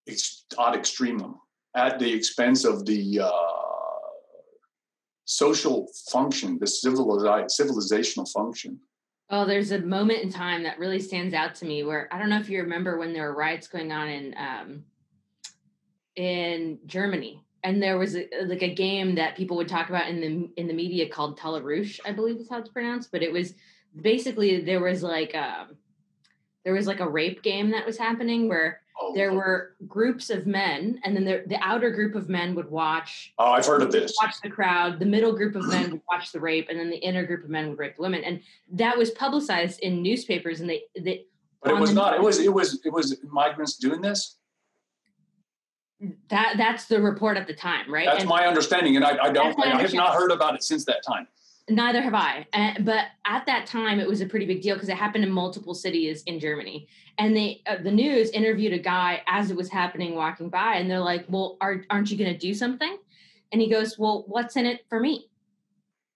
ex- 0.08 0.44
ad 0.58 0.74
extremum 0.74 1.36
at 1.74 1.98
the 1.98 2.12
expense 2.12 2.64
of 2.64 2.84
the 2.86 3.20
uh, 3.20 3.30
social 5.24 5.88
function, 6.10 6.58
the 6.58 6.66
civiliz- 6.66 7.50
civilizational 7.60 8.30
function. 8.32 8.80
Oh, 9.28 9.44
there's 9.44 9.72
a 9.72 9.80
moment 9.80 10.22
in 10.22 10.30
time 10.30 10.62
that 10.62 10.78
really 10.78 11.00
stands 11.00 11.34
out 11.34 11.56
to 11.56 11.66
me 11.66 11.82
where 11.82 12.08
I 12.12 12.18
don't 12.18 12.30
know 12.30 12.38
if 12.38 12.48
you 12.48 12.62
remember 12.62 12.98
when 12.98 13.12
there 13.12 13.24
were 13.24 13.34
riots 13.36 13.66
going 13.66 13.90
on 13.90 14.08
in 14.08 14.34
um, 14.38 14.84
in 16.14 16.78
Germany, 16.86 17.42
and 17.64 17.82
there 17.82 17.98
was 17.98 18.16
a, 18.16 18.28
like 18.44 18.62
a 18.62 18.74
game 18.74 19.16
that 19.16 19.36
people 19.36 19.56
would 19.56 19.68
talk 19.68 19.88
about 19.88 20.08
in 20.08 20.20
the 20.20 20.50
in 20.56 20.68
the 20.68 20.74
media 20.74 21.08
called 21.08 21.38
Taharrush, 21.38 21.98
I 22.04 22.12
believe 22.12 22.36
is 22.36 22.48
how 22.48 22.58
it's 22.58 22.68
pronounced. 22.68 23.10
But 23.10 23.24
it 23.24 23.32
was 23.32 23.54
basically 24.00 24.60
there 24.60 24.80
was 24.80 25.02
like 25.02 25.34
um, 25.34 25.76
there 26.66 26.74
was 26.74 26.88
like 26.88 26.98
a 26.98 27.08
rape 27.08 27.44
game 27.44 27.70
that 27.70 27.86
was 27.86 27.96
happening 27.96 28.48
where 28.48 28.80
Oh, 28.98 29.12
there 29.14 29.34
were 29.34 29.76
groups 29.86 30.30
of 30.30 30.46
men, 30.46 30.98
and 31.04 31.14
then 31.14 31.24
the, 31.24 31.44
the 31.46 31.58
outer 31.62 31.90
group 31.90 32.14
of 32.14 32.30
men 32.30 32.54
would 32.54 32.70
watch. 32.70 33.34
Oh, 33.38 33.52
I've 33.52 33.66
heard 33.66 33.82
of 33.82 33.92
this. 33.92 34.16
Watch 34.22 34.40
the 34.42 34.48
crowd. 34.48 34.98
The 34.98 35.04
middle 35.04 35.32
group 35.32 35.54
of 35.54 35.66
men 35.66 35.90
would 35.90 36.00
watch 36.10 36.32
the 36.32 36.40
rape, 36.40 36.68
and 36.70 36.80
then 36.80 36.88
the 36.88 36.96
inner 36.96 37.26
group 37.26 37.44
of 37.44 37.50
men 37.50 37.68
would 37.68 37.78
rape 37.78 37.96
the 37.96 38.02
women, 38.02 38.24
and 38.24 38.40
that 38.72 38.96
was 38.96 39.10
publicized 39.10 39.80
in 39.80 40.02
newspapers. 40.02 40.62
And 40.62 40.70
they, 40.70 40.84
they 40.98 41.26
but 41.62 41.72
it 41.72 41.78
was 41.78 41.92
not. 41.92 42.14
It 42.14 42.22
was. 42.22 42.40
It 42.40 42.52
was. 42.52 42.80
It 42.86 42.92
was 42.92 43.18
migrants 43.30 43.76
doing 43.76 44.00
this. 44.00 44.36
That 46.30 46.54
that's 46.56 46.86
the 46.86 47.02
report 47.02 47.36
at 47.36 47.46
the 47.46 47.54
time, 47.54 47.92
right? 47.92 48.06
That's 48.06 48.20
and 48.20 48.28
my 48.30 48.46
understanding, 48.46 48.96
and 48.96 49.04
I, 49.04 49.18
I 49.24 49.30
don't. 49.30 49.62
I 49.62 49.78
have 49.78 49.92
not 49.92 50.14
heard 50.14 50.32
about 50.32 50.54
it 50.54 50.62
since 50.62 50.86
that 50.86 51.04
time. 51.06 51.28
Neither 51.68 52.00
have 52.00 52.14
I. 52.14 52.46
Uh, 52.52 52.74
but 52.80 53.06
at 53.24 53.44
that 53.46 53.66
time, 53.66 53.98
it 53.98 54.06
was 54.06 54.20
a 54.20 54.26
pretty 54.26 54.46
big 54.46 54.62
deal 54.62 54.76
because 54.76 54.88
it 54.88 54.96
happened 54.96 55.24
in 55.24 55.32
multiple 55.32 55.74
cities 55.74 56.22
in 56.26 56.38
Germany. 56.38 56.86
And 57.18 57.36
they, 57.36 57.62
uh, 57.66 57.78
the 57.82 57.90
news 57.90 58.30
interviewed 58.30 58.72
a 58.72 58.78
guy 58.78 59.22
as 59.26 59.50
it 59.50 59.56
was 59.56 59.68
happening, 59.68 60.14
walking 60.14 60.48
by, 60.48 60.76
and 60.76 60.88
they're 60.88 61.00
like, 61.00 61.24
"Well, 61.28 61.56
are, 61.60 61.84
aren't 61.90 62.10
you 62.10 62.18
going 62.18 62.32
to 62.32 62.38
do 62.38 62.54
something?" 62.54 62.96
And 63.50 63.60
he 63.60 63.68
goes, 63.68 63.98
"Well, 63.98 64.24
what's 64.28 64.56
in 64.56 64.64
it 64.64 64.84
for 64.88 65.00
me?" 65.00 65.28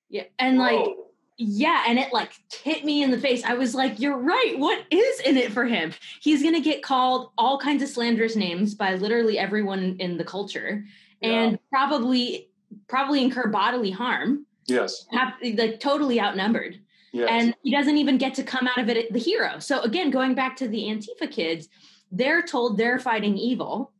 Yeah, 0.08 0.24
and 0.38 0.58
Whoa. 0.58 0.64
like, 0.64 0.96
yeah, 1.36 1.84
and 1.88 1.98
it 1.98 2.12
like 2.12 2.32
hit 2.52 2.84
me 2.84 3.02
in 3.02 3.10
the 3.10 3.18
face. 3.18 3.42
I 3.44 3.54
was 3.54 3.74
like, 3.74 3.98
"You're 3.98 4.18
right. 4.18 4.54
What 4.56 4.84
is 4.90 5.20
in 5.20 5.36
it 5.36 5.52
for 5.52 5.64
him? 5.64 5.92
He's 6.20 6.42
going 6.42 6.54
to 6.54 6.60
get 6.60 6.82
called 6.82 7.30
all 7.36 7.58
kinds 7.58 7.82
of 7.82 7.88
slanderous 7.88 8.36
names 8.36 8.76
by 8.76 8.94
literally 8.94 9.36
everyone 9.36 9.96
in 9.98 10.16
the 10.16 10.24
culture, 10.24 10.84
yeah. 11.20 11.30
and 11.30 11.58
probably 11.70 12.50
probably 12.86 13.24
incur 13.24 13.48
bodily 13.48 13.90
harm." 13.90 14.46
Yes. 14.70 15.06
Have, 15.10 15.34
like 15.42 15.80
totally 15.80 16.20
outnumbered. 16.20 16.80
Yes. 17.12 17.28
And 17.30 17.54
he 17.62 17.72
doesn't 17.72 17.96
even 17.96 18.18
get 18.18 18.34
to 18.34 18.42
come 18.42 18.68
out 18.68 18.78
of 18.78 18.88
it 18.88 19.12
the 19.12 19.18
hero. 19.18 19.58
So 19.58 19.80
again, 19.82 20.10
going 20.10 20.34
back 20.34 20.56
to 20.56 20.68
the 20.68 20.82
Antifa 20.84 21.30
kids, 21.30 21.68
they're 22.12 22.42
told 22.42 22.76
they're 22.76 22.98
fighting 22.98 23.36
evil. 23.36 23.92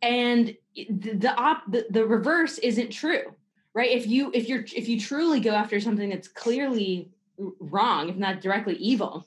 And 0.00 0.56
the 0.76 1.14
the, 1.14 1.34
op, 1.34 1.70
the 1.70 1.86
the 1.90 2.06
reverse 2.06 2.58
isn't 2.58 2.90
true. 2.90 3.34
Right? 3.74 3.90
If 3.90 4.06
you 4.06 4.30
if 4.34 4.48
you're 4.48 4.64
if 4.76 4.88
you 4.88 5.00
truly 5.00 5.40
go 5.40 5.50
after 5.50 5.80
something 5.80 6.10
that's 6.10 6.28
clearly 6.28 7.10
wrong, 7.58 8.08
if 8.08 8.16
not 8.16 8.40
directly 8.40 8.74
evil, 8.74 9.26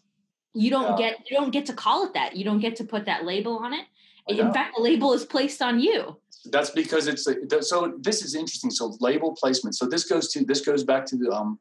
you 0.54 0.70
don't 0.70 0.98
yeah. 1.00 1.10
get 1.10 1.30
you 1.30 1.38
don't 1.38 1.52
get 1.52 1.66
to 1.66 1.74
call 1.74 2.06
it 2.06 2.14
that. 2.14 2.36
You 2.36 2.46
don't 2.46 2.60
get 2.60 2.76
to 2.78 2.84
put 2.84 3.06
that 3.06 3.26
label 3.26 3.58
on 3.58 3.74
it. 3.74 3.86
In 4.28 4.52
fact, 4.54 4.74
the 4.76 4.82
label 4.82 5.14
is 5.14 5.24
placed 5.24 5.62
on 5.62 5.80
you 5.80 6.18
that's 6.52 6.70
because 6.70 7.08
it's 7.08 7.28
so 7.70 7.94
this 8.00 8.24
is 8.24 8.36
interesting. 8.36 8.72
So 8.72 8.98
label 9.00 9.36
placement. 9.36 9.76
So 9.76 9.86
this 9.86 10.06
goes 10.06 10.32
to 10.34 10.44
this 10.44 10.62
goes 10.62 10.84
back 10.84 11.06
to 11.08 11.16
the 11.16 11.32
um 11.32 11.60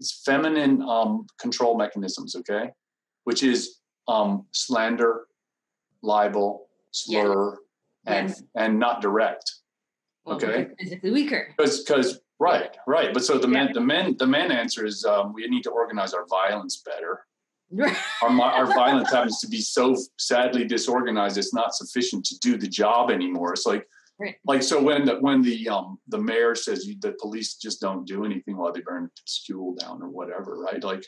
it's 0.00 0.22
feminine 0.24 0.82
um 0.82 1.26
control 1.40 1.76
mechanisms 1.76 2.36
okay? 2.36 2.70
Which 3.24 3.42
is 3.42 3.78
um 4.08 4.46
slander 4.52 5.26
libel 6.02 6.66
slur 6.90 7.58
yeah. 8.06 8.14
and 8.14 8.28
yes. 8.28 8.42
and 8.56 8.78
not 8.78 9.00
direct 9.00 9.50
well, 10.24 10.36
okay? 10.36 10.68
physically 10.78 11.10
weaker. 11.10 11.54
Because 11.56 11.84
because 11.84 12.20
right 12.38 12.76
right. 12.86 13.12
But 13.12 13.24
so 13.24 13.38
the 13.38 13.48
yeah. 13.48 13.64
men 13.64 13.72
the 13.72 13.80
men 13.80 14.16
the 14.18 14.26
men 14.26 14.52
answer 14.52 14.84
is 14.84 15.04
um 15.04 15.32
we 15.32 15.46
need 15.48 15.62
to 15.62 15.70
organize 15.70 16.14
our 16.14 16.26
violence 16.26 16.82
better. 16.84 17.26
Our, 18.22 18.40
our 18.40 18.66
violence 18.74 19.10
happens 19.10 19.40
to 19.40 19.48
be 19.48 19.62
so 19.62 19.96
sadly 20.18 20.66
disorganized 20.66 21.38
it's 21.38 21.54
not 21.54 21.74
sufficient 21.74 22.24
to 22.26 22.38
do 22.40 22.58
the 22.58 22.68
job 22.68 23.10
anymore. 23.10 23.54
It's 23.54 23.66
like 23.66 23.86
Right. 24.22 24.36
Like 24.46 24.62
so, 24.62 24.80
when 24.80 25.04
the 25.04 25.16
when 25.16 25.42
the 25.42 25.68
um 25.68 25.98
the 26.06 26.18
mayor 26.18 26.54
says 26.54 26.86
you, 26.86 26.94
the 27.00 27.16
police 27.20 27.56
just 27.56 27.80
don't 27.80 28.06
do 28.06 28.24
anything 28.24 28.56
while 28.56 28.72
they 28.72 28.80
burn 28.80 29.10
school 29.24 29.74
down 29.74 30.00
or 30.00 30.08
whatever, 30.08 30.60
right? 30.60 30.82
Like, 30.82 31.04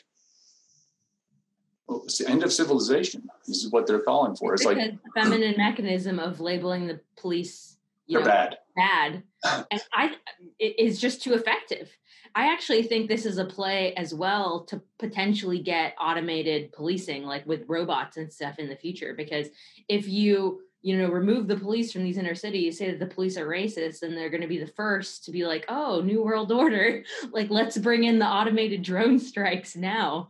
well, 1.87 2.01
it's 2.03 2.17
the 2.17 2.29
end 2.29 2.43
of 2.43 2.51
civilization 2.51 3.25
is 3.47 3.69
what 3.71 3.87
they're 3.87 4.01
calling 4.01 4.35
for. 4.35 4.53
It's, 4.53 4.65
it's 4.65 4.67
like 4.67 4.77
a 4.77 4.99
feminine 5.13 5.55
mechanism 5.57 6.19
of 6.19 6.41
labeling 6.41 6.87
the 6.87 6.99
police. 7.17 7.77
You 8.05 8.19
know, 8.19 8.25
bad. 8.25 8.57
Bad, 8.75 9.23
and 9.71 9.81
I 9.93 10.15
it 10.59 10.77
is 10.77 10.99
just 10.99 11.23
too 11.23 11.35
effective. 11.35 11.89
I 12.35 12.51
actually 12.51 12.83
think 12.83 13.07
this 13.07 13.25
is 13.25 13.37
a 13.37 13.45
play 13.45 13.93
as 13.93 14.13
well 14.13 14.65
to 14.65 14.81
potentially 14.99 15.59
get 15.59 15.95
automated 16.01 16.73
policing, 16.73 17.23
like 17.23 17.45
with 17.45 17.63
robots 17.69 18.17
and 18.17 18.31
stuff 18.31 18.59
in 18.59 18.67
the 18.67 18.75
future. 18.75 19.13
Because 19.15 19.47
if 19.87 20.05
you 20.09 20.64
you 20.85 20.95
know, 20.95 21.09
remove 21.09 21.47
the 21.47 21.57
police 21.57 21.91
from 21.91 22.03
these 22.03 22.19
inner 22.19 22.35
cities, 22.35 22.77
say 22.77 22.91
that 22.91 22.99
the 22.99 23.11
police 23.11 23.37
are 23.37 23.47
racist, 23.47 24.03
and 24.03 24.15
they're 24.15 24.29
going 24.29 24.41
to 24.41 24.47
be 24.47 24.59
the 24.59 24.67
first 24.67 25.25
to 25.25 25.31
be 25.31 25.43
like, 25.43 25.65
oh, 25.67 25.99
New 26.01 26.21
World 26.23 26.51
Order, 26.51 27.03
like 27.31 27.49
let's 27.49 27.75
bring 27.75 28.03
in 28.03 28.19
the 28.19 28.27
automated 28.27 28.83
drone 28.83 29.17
strikes 29.17 29.75
now. 29.75 30.29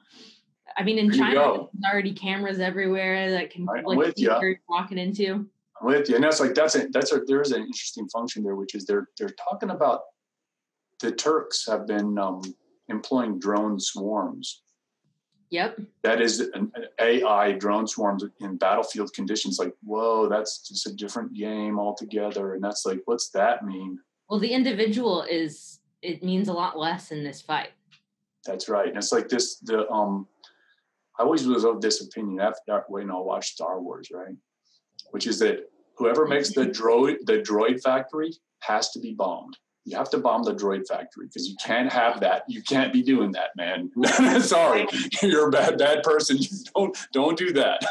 I 0.78 0.84
mean, 0.84 0.98
in 0.98 1.12
China, 1.12 1.68
there's 1.74 1.92
already 1.92 2.14
cameras 2.14 2.60
everywhere 2.60 3.32
that 3.32 3.50
can 3.50 3.66
right, 3.66 3.86
like 3.86 4.18
see 4.18 4.24
you're 4.24 4.56
walking 4.70 4.98
into. 4.98 5.46
I'm 5.82 5.88
with 5.88 6.08
you, 6.08 6.16
and 6.16 6.24
that's 6.24 6.40
like 6.40 6.56
that's 6.56 6.76
a 6.76 6.88
that's 6.88 7.12
a 7.12 7.20
there 7.28 7.42
is 7.42 7.52
an 7.52 7.62
interesting 7.62 8.08
function 8.08 8.42
there, 8.42 8.56
which 8.56 8.76
is 8.76 8.86
they're 8.86 9.10
they're 9.20 9.36
talking 9.50 9.72
about 9.72 10.04
the 11.02 11.12
Turks 11.12 11.68
have 11.68 11.86
been 11.86 12.18
um, 12.18 12.42
employing 12.88 13.40
drone 13.40 13.78
swarms 13.78 14.62
Yep. 15.52 15.82
That 16.04 16.22
is 16.22 16.40
an, 16.40 16.72
AI 17.00 17.52
drone 17.54 17.88
swarms 17.88 18.26
in 18.40 18.58
battlefield 18.58 19.14
conditions. 19.14 19.60
Like, 19.60 19.74
whoa, 19.84 20.28
that's 20.28 20.68
just 20.68 20.88
a 20.88 20.94
different 20.94 21.34
game 21.34 21.80
altogether. 21.80 22.56
And 22.56 22.64
that's 22.64 22.86
like, 22.86 23.02
what's 23.06 23.30
that 23.30 23.66
mean? 23.66 24.00
Well, 24.30 24.40
the 24.40 24.54
individual 24.54 25.24
is 25.24 25.80
it 26.02 26.24
means 26.24 26.48
a 26.48 26.54
lot 26.54 26.78
less 26.78 27.12
in 27.12 27.24
this 27.24 27.42
fight. 27.42 27.70
That's 28.46 28.70
right. 28.70 28.88
And 28.88 28.98
it's 28.98 29.12
like 29.12 29.30
this. 29.30 29.58
The 29.58 29.90
um, 29.90 30.28
I 31.20 31.24
always 31.24 31.48
was 31.48 31.64
of 31.64 31.82
this 31.82 32.02
opinion 32.02 32.40
after 32.40 32.84
when 32.88 33.10
I 33.10 33.18
watched 33.18 33.54
Star 33.54 33.80
Wars, 33.80 34.10
right? 34.12 34.36
Which 35.12 35.28
is 35.28 35.40
that 35.40 35.70
whoever 35.98 36.28
makes 36.28 36.54
the 36.54 36.66
droid 36.66 37.18
the 37.26 37.40
droid 37.40 37.82
factory 37.82 38.34
has 38.60 38.92
to 38.92 39.00
be 39.00 39.14
bombed 39.14 39.58
you 39.86 39.96
have 39.96 40.10
to 40.10 40.18
bomb 40.18 40.44
the 40.44 40.54
droid 40.54 40.88
factory 40.88 41.28
because 41.28 41.48
you 41.48 41.56
can't 41.64 41.92
have 41.92 42.20
that. 42.20 42.44
You 42.48 42.62
can't 42.64 42.92
be 42.92 43.04
doing 43.04 43.32
that, 43.34 43.56
man. 43.56 43.92
Sorry, 44.42 44.88
you're 45.22 45.48
a 45.48 45.52
bad, 45.52 45.78
bad 45.78 46.04
person. 46.04 46.38
You 46.46 46.50
don't 46.76 46.98
don't 47.14 47.38
do 47.38 47.54
that. 47.54 47.82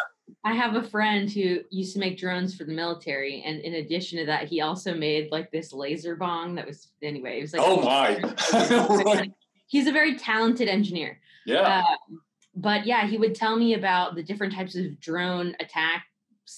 I 0.44 0.52
have 0.52 0.74
a 0.74 0.83
friend 0.83 1.30
who 1.30 1.61
used 1.70 1.94
to 1.94 1.98
make 1.98 2.18
drones 2.18 2.54
for 2.54 2.64
the 2.64 2.72
military, 2.72 3.42
and 3.46 3.61
in 3.61 3.74
addition 3.74 4.18
to 4.18 4.26
that, 4.26 4.48
he 4.48 4.61
also 4.61 4.94
made 4.94 5.30
like 5.33 5.50
this 5.50 5.72
laser 5.72 6.16
bong 6.16 6.54
that 6.57 6.66
was 6.66 6.88
anyway. 7.02 7.38
It 7.38 7.42
was 7.42 7.52
like 7.52 7.62
oh 7.64 7.80
my. 7.83 9.28
He's 9.66 9.86
a 9.86 9.92
very 9.92 10.16
talented 10.16 10.68
engineer. 10.68 11.20
Yeah. 11.47 11.61
Uh, 11.61 12.16
but 12.55 12.86
yeah, 12.86 13.07
he 13.07 13.16
would 13.16 13.34
tell 13.34 13.57
me 13.57 13.74
about 13.74 14.14
the 14.14 14.22
different 14.22 14.53
types 14.53 14.76
of 14.76 15.01
drone 15.01 15.57
attack 15.59 16.05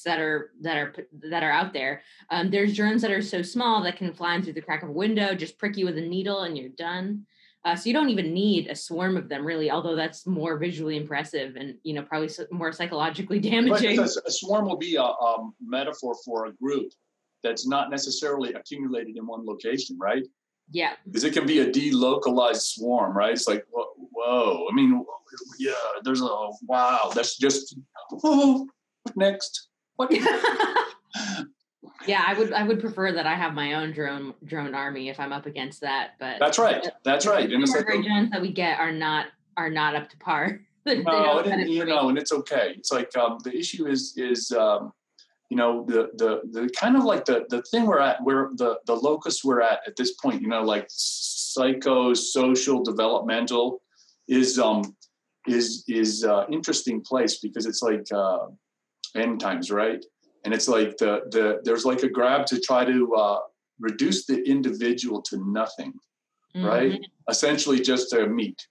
that 0.04 0.18
are 0.18 0.50
that 0.62 0.76
are 0.76 0.94
that 1.30 1.42
are 1.42 1.50
out 1.50 1.72
there. 1.72 2.02
Um, 2.30 2.50
there's 2.50 2.76
drones 2.76 3.02
that 3.02 3.10
are 3.10 3.22
so 3.22 3.42
small 3.42 3.82
that 3.84 3.96
can 3.96 4.12
fly 4.12 4.34
in 4.34 4.42
through 4.42 4.54
the 4.54 4.62
crack 4.62 4.82
of 4.82 4.88
a 4.88 4.92
window, 4.92 5.34
just 5.34 5.58
prick 5.58 5.76
you 5.76 5.84
with 5.84 5.98
a 5.98 6.02
needle, 6.02 6.42
and 6.42 6.56
you're 6.56 6.70
done. 6.70 7.26
Uh, 7.64 7.74
so 7.74 7.88
you 7.88 7.92
don't 7.92 8.10
even 8.10 8.32
need 8.32 8.68
a 8.68 8.76
swarm 8.76 9.16
of 9.16 9.28
them, 9.28 9.44
really. 9.44 9.70
Although 9.70 9.96
that's 9.96 10.26
more 10.26 10.56
visually 10.56 10.96
impressive 10.96 11.56
and 11.56 11.74
you 11.82 11.94
know 11.94 12.02
probably 12.02 12.30
more 12.50 12.72
psychologically 12.72 13.40
damaging. 13.52 13.96
But 13.96 14.10
a 14.26 14.30
swarm 14.30 14.66
will 14.66 14.76
be 14.76 14.96
a 14.96 15.02
um, 15.02 15.54
metaphor 15.60 16.16
for 16.24 16.46
a 16.46 16.52
group 16.52 16.92
that's 17.42 17.66
not 17.66 17.90
necessarily 17.90 18.52
accumulated 18.54 19.16
in 19.16 19.26
one 19.26 19.46
location, 19.46 19.96
right? 20.00 20.22
Yeah. 20.70 20.94
Because 21.06 21.24
it 21.24 21.32
can 21.32 21.46
be 21.46 21.60
a 21.60 21.70
delocalized 21.70 22.62
swarm, 22.62 23.16
right? 23.16 23.32
It's 23.32 23.46
like, 23.46 23.64
whoa. 23.70 24.66
I 24.70 24.74
mean, 24.74 25.04
yeah, 25.58 25.72
there's 26.02 26.22
a, 26.22 26.28
wow, 26.62 27.12
that's 27.14 27.36
just, 27.36 27.78
oh, 28.24 28.66
next. 29.14 29.68
What? 29.96 30.12
yeah, 32.06 32.22
I 32.26 32.34
would 32.34 32.52
I 32.52 32.62
would 32.62 32.80
prefer 32.80 33.12
that 33.12 33.26
I 33.26 33.34
have 33.34 33.54
my 33.54 33.74
own 33.74 33.92
drone 33.92 34.34
drone 34.44 34.74
army 34.74 35.08
if 35.08 35.18
I'm 35.18 35.32
up 35.32 35.46
against 35.46 35.80
that. 35.80 36.12
But 36.18 36.36
that's 36.38 36.58
right. 36.58 36.86
That's 37.04 37.26
right. 37.26 37.50
And 37.50 37.62
the 37.62 37.84
drones 37.84 38.30
that 38.30 38.40
we 38.40 38.52
get 38.52 38.78
are 38.78 38.92
not 38.92 39.26
are 39.56 39.70
not 39.70 39.94
up 39.96 40.08
to 40.10 40.16
par. 40.18 40.60
no, 40.86 41.38
it, 41.38 41.68
you 41.68 41.84
know, 41.84 42.08
and 42.10 42.18
it's 42.18 42.32
okay. 42.32 42.74
It's 42.76 42.92
like 42.92 43.16
um, 43.16 43.38
the 43.42 43.56
issue 43.56 43.88
is 43.88 44.14
is 44.16 44.52
um, 44.52 44.92
you 45.50 45.56
know 45.56 45.84
the 45.86 46.10
the 46.14 46.42
the 46.52 46.70
kind 46.78 46.96
of 46.96 47.04
like 47.04 47.24
the 47.24 47.44
the 47.48 47.62
thing 47.62 47.86
we're 47.86 48.00
at 48.00 48.22
where 48.22 48.50
the 48.54 48.78
the 48.86 48.94
locus 48.94 49.42
we're 49.42 49.62
at 49.62 49.80
at 49.86 49.96
this 49.96 50.12
point. 50.12 50.42
You 50.42 50.48
know, 50.48 50.62
like 50.62 50.86
psycho 50.88 52.14
social 52.14 52.84
developmental 52.84 53.82
is 54.28 54.58
um 54.60 54.96
is 55.48 55.84
is 55.88 56.24
uh, 56.24 56.44
interesting 56.52 57.00
place 57.00 57.38
because 57.38 57.66
it's 57.66 57.82
like 57.82 58.06
uh, 58.14 58.46
end 59.16 59.40
times, 59.40 59.70
right? 59.70 60.04
And 60.44 60.54
it's 60.54 60.68
like 60.68 60.96
the 60.96 61.22
the 61.30 61.60
there's 61.64 61.84
like 61.84 62.02
a 62.02 62.08
grab 62.08 62.46
to 62.46 62.60
try 62.60 62.84
to 62.84 63.14
uh, 63.14 63.38
reduce 63.80 64.26
the 64.26 64.42
individual 64.48 65.22
to 65.22 65.38
nothing, 65.52 65.94
mm-hmm. 66.54 66.64
right? 66.64 67.00
Essentially, 67.28 67.80
just 67.80 68.12
a 68.12 68.26
meat, 68.26 68.66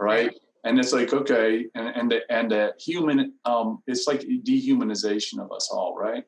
right? 0.00 0.34
And 0.64 0.78
it's 0.78 0.92
like 0.92 1.12
okay, 1.12 1.66
and 1.74 1.88
and 1.88 2.10
the 2.10 2.20
and 2.30 2.50
the 2.50 2.72
human, 2.80 3.34
um, 3.44 3.78
it's 3.86 4.06
like 4.06 4.20
dehumanization 4.22 5.38
of 5.38 5.52
us 5.52 5.70
all, 5.72 5.96
right? 5.96 6.24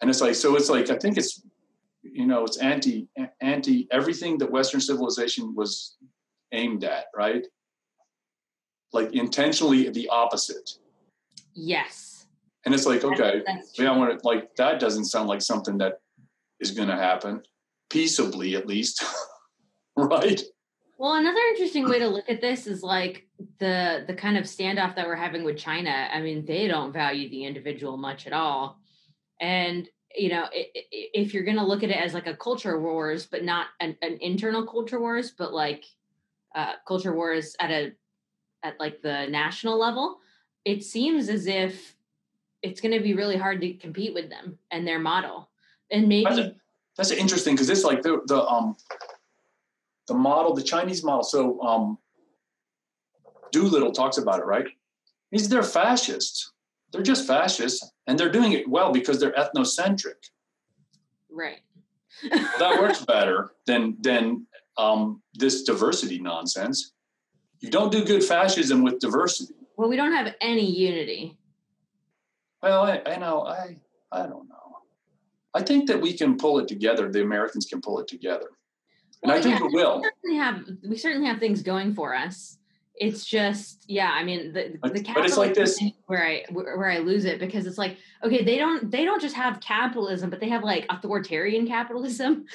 And 0.00 0.08
it's 0.08 0.20
like 0.20 0.36
so, 0.36 0.54
it's 0.54 0.70
like 0.70 0.90
I 0.90 0.96
think 0.96 1.18
it's 1.18 1.42
you 2.02 2.26
know 2.26 2.44
it's 2.44 2.58
anti 2.58 3.08
anti 3.40 3.88
everything 3.90 4.38
that 4.38 4.50
Western 4.50 4.80
civilization 4.80 5.54
was 5.56 5.96
aimed 6.52 6.84
at, 6.84 7.06
right? 7.16 7.44
like 8.92 9.12
intentionally 9.12 9.88
the 9.90 10.08
opposite. 10.08 10.70
Yes. 11.54 12.17
And 12.64 12.74
it's 12.74 12.86
like, 12.86 13.04
okay, 13.04 13.42
yeah, 13.74 13.92
I 13.92 13.96
want 13.96 14.18
to 14.18 14.26
like 14.26 14.54
that 14.56 14.80
doesn't 14.80 15.06
sound 15.06 15.28
like 15.28 15.42
something 15.42 15.78
that 15.78 16.00
is 16.60 16.72
going 16.72 16.88
to 16.88 16.96
happen 16.96 17.42
peaceably, 17.88 18.56
at 18.56 18.66
least, 18.66 19.04
right? 19.96 20.42
Well, 20.98 21.14
another 21.14 21.40
interesting 21.50 21.88
way 21.88 22.00
to 22.00 22.08
look 22.08 22.28
at 22.28 22.40
this 22.40 22.66
is 22.66 22.82
like 22.82 23.28
the 23.60 24.04
the 24.06 24.14
kind 24.14 24.36
of 24.36 24.44
standoff 24.44 24.96
that 24.96 25.06
we're 25.06 25.14
having 25.14 25.44
with 25.44 25.56
China. 25.56 26.08
I 26.12 26.20
mean, 26.20 26.44
they 26.44 26.66
don't 26.66 26.92
value 26.92 27.30
the 27.30 27.44
individual 27.44 27.96
much 27.96 28.26
at 28.26 28.32
all, 28.32 28.80
and 29.40 29.88
you 30.16 30.30
know, 30.30 30.46
if 30.52 31.32
you're 31.32 31.44
going 31.44 31.56
to 31.56 31.64
look 31.64 31.84
at 31.84 31.90
it 31.90 31.96
as 31.96 32.14
like 32.14 32.26
a 32.26 32.36
culture 32.36 32.80
wars, 32.80 33.26
but 33.26 33.44
not 33.44 33.66
an, 33.78 33.96
an 34.02 34.18
internal 34.20 34.66
culture 34.66 34.98
wars, 34.98 35.30
but 35.30 35.52
like 35.52 35.84
uh, 36.54 36.72
culture 36.86 37.14
wars 37.14 37.54
at 37.60 37.70
a 37.70 37.92
at 38.64 38.80
like 38.80 39.00
the 39.02 39.26
national 39.28 39.78
level, 39.78 40.18
it 40.64 40.82
seems 40.82 41.28
as 41.28 41.46
if 41.46 41.94
it's 42.62 42.80
going 42.80 42.96
to 42.96 43.02
be 43.02 43.14
really 43.14 43.36
hard 43.36 43.60
to 43.60 43.72
compete 43.74 44.14
with 44.14 44.28
them 44.28 44.58
and 44.70 44.86
their 44.86 44.98
model. 44.98 45.48
And 45.90 46.08
maybe 46.08 46.24
that's, 46.24 46.38
a, 46.38 46.54
that's 46.96 47.10
interesting 47.10 47.54
because 47.54 47.70
it's 47.70 47.84
like 47.84 48.02
the 48.02 48.20
the 48.26 48.42
um 48.42 48.76
the 50.06 50.14
model, 50.14 50.54
the 50.54 50.62
Chinese 50.62 51.04
model. 51.04 51.22
So 51.22 51.60
um 51.62 51.98
Doolittle 53.52 53.92
talks 53.92 54.18
about 54.18 54.40
it, 54.40 54.44
right? 54.44 54.66
He's 55.30 55.48
they're 55.48 55.62
fascists. 55.62 56.52
They're 56.92 57.02
just 57.02 57.26
fascists, 57.26 57.92
and 58.06 58.18
they're 58.18 58.32
doing 58.32 58.52
it 58.52 58.68
well 58.68 58.92
because 58.92 59.20
they're 59.20 59.32
ethnocentric. 59.32 60.30
Right. 61.30 61.60
well, 62.30 62.50
that 62.58 62.80
works 62.80 63.04
better 63.04 63.50
than 63.66 63.96
than 64.00 64.46
um, 64.78 65.22
this 65.34 65.64
diversity 65.64 66.18
nonsense. 66.18 66.92
You 67.60 67.70
don't 67.70 67.92
do 67.92 68.04
good 68.04 68.24
fascism 68.24 68.82
with 68.82 69.00
diversity. 69.00 69.54
Well, 69.76 69.88
we 69.88 69.96
don't 69.96 70.12
have 70.12 70.34
any 70.40 70.70
unity. 70.70 71.36
Well, 72.62 72.82
I, 72.82 73.02
I 73.06 73.16
know. 73.16 73.42
I 73.46 73.76
I 74.10 74.20
don't 74.22 74.48
know. 74.48 74.54
I 75.54 75.62
think 75.62 75.88
that 75.88 76.00
we 76.00 76.12
can 76.12 76.36
pull 76.36 76.58
it 76.58 76.68
together. 76.68 77.10
The 77.10 77.22
Americans 77.22 77.66
can 77.66 77.80
pull 77.80 77.98
it 78.00 78.08
together, 78.08 78.48
and 79.22 79.30
well, 79.30 79.38
I 79.38 79.42
think 79.42 79.60
yeah, 79.60 79.66
we 79.66 79.72
will. 79.72 80.00
We 80.00 80.08
certainly 80.08 80.36
have 80.38 80.68
we 80.88 80.96
certainly 80.98 81.28
have 81.28 81.38
things 81.38 81.62
going 81.62 81.94
for 81.94 82.14
us. 82.14 82.58
It's 83.00 83.24
just, 83.24 83.84
yeah. 83.86 84.10
I 84.10 84.24
mean, 84.24 84.52
the 84.52 84.76
the 84.82 85.12
but 85.14 85.24
it's 85.24 85.36
like 85.36 85.54
this 85.54 85.80
where 86.06 86.26
I 86.26 86.44
where 86.50 86.90
I 86.90 86.98
lose 86.98 87.24
it 87.24 87.38
because 87.38 87.66
it's 87.66 87.78
like, 87.78 87.96
okay, 88.24 88.42
they 88.42 88.58
don't 88.58 88.90
they 88.90 89.04
don't 89.04 89.22
just 89.22 89.36
have 89.36 89.60
capitalism, 89.60 90.30
but 90.30 90.40
they 90.40 90.48
have 90.48 90.64
like 90.64 90.84
authoritarian 90.90 91.66
capitalism. 91.66 92.46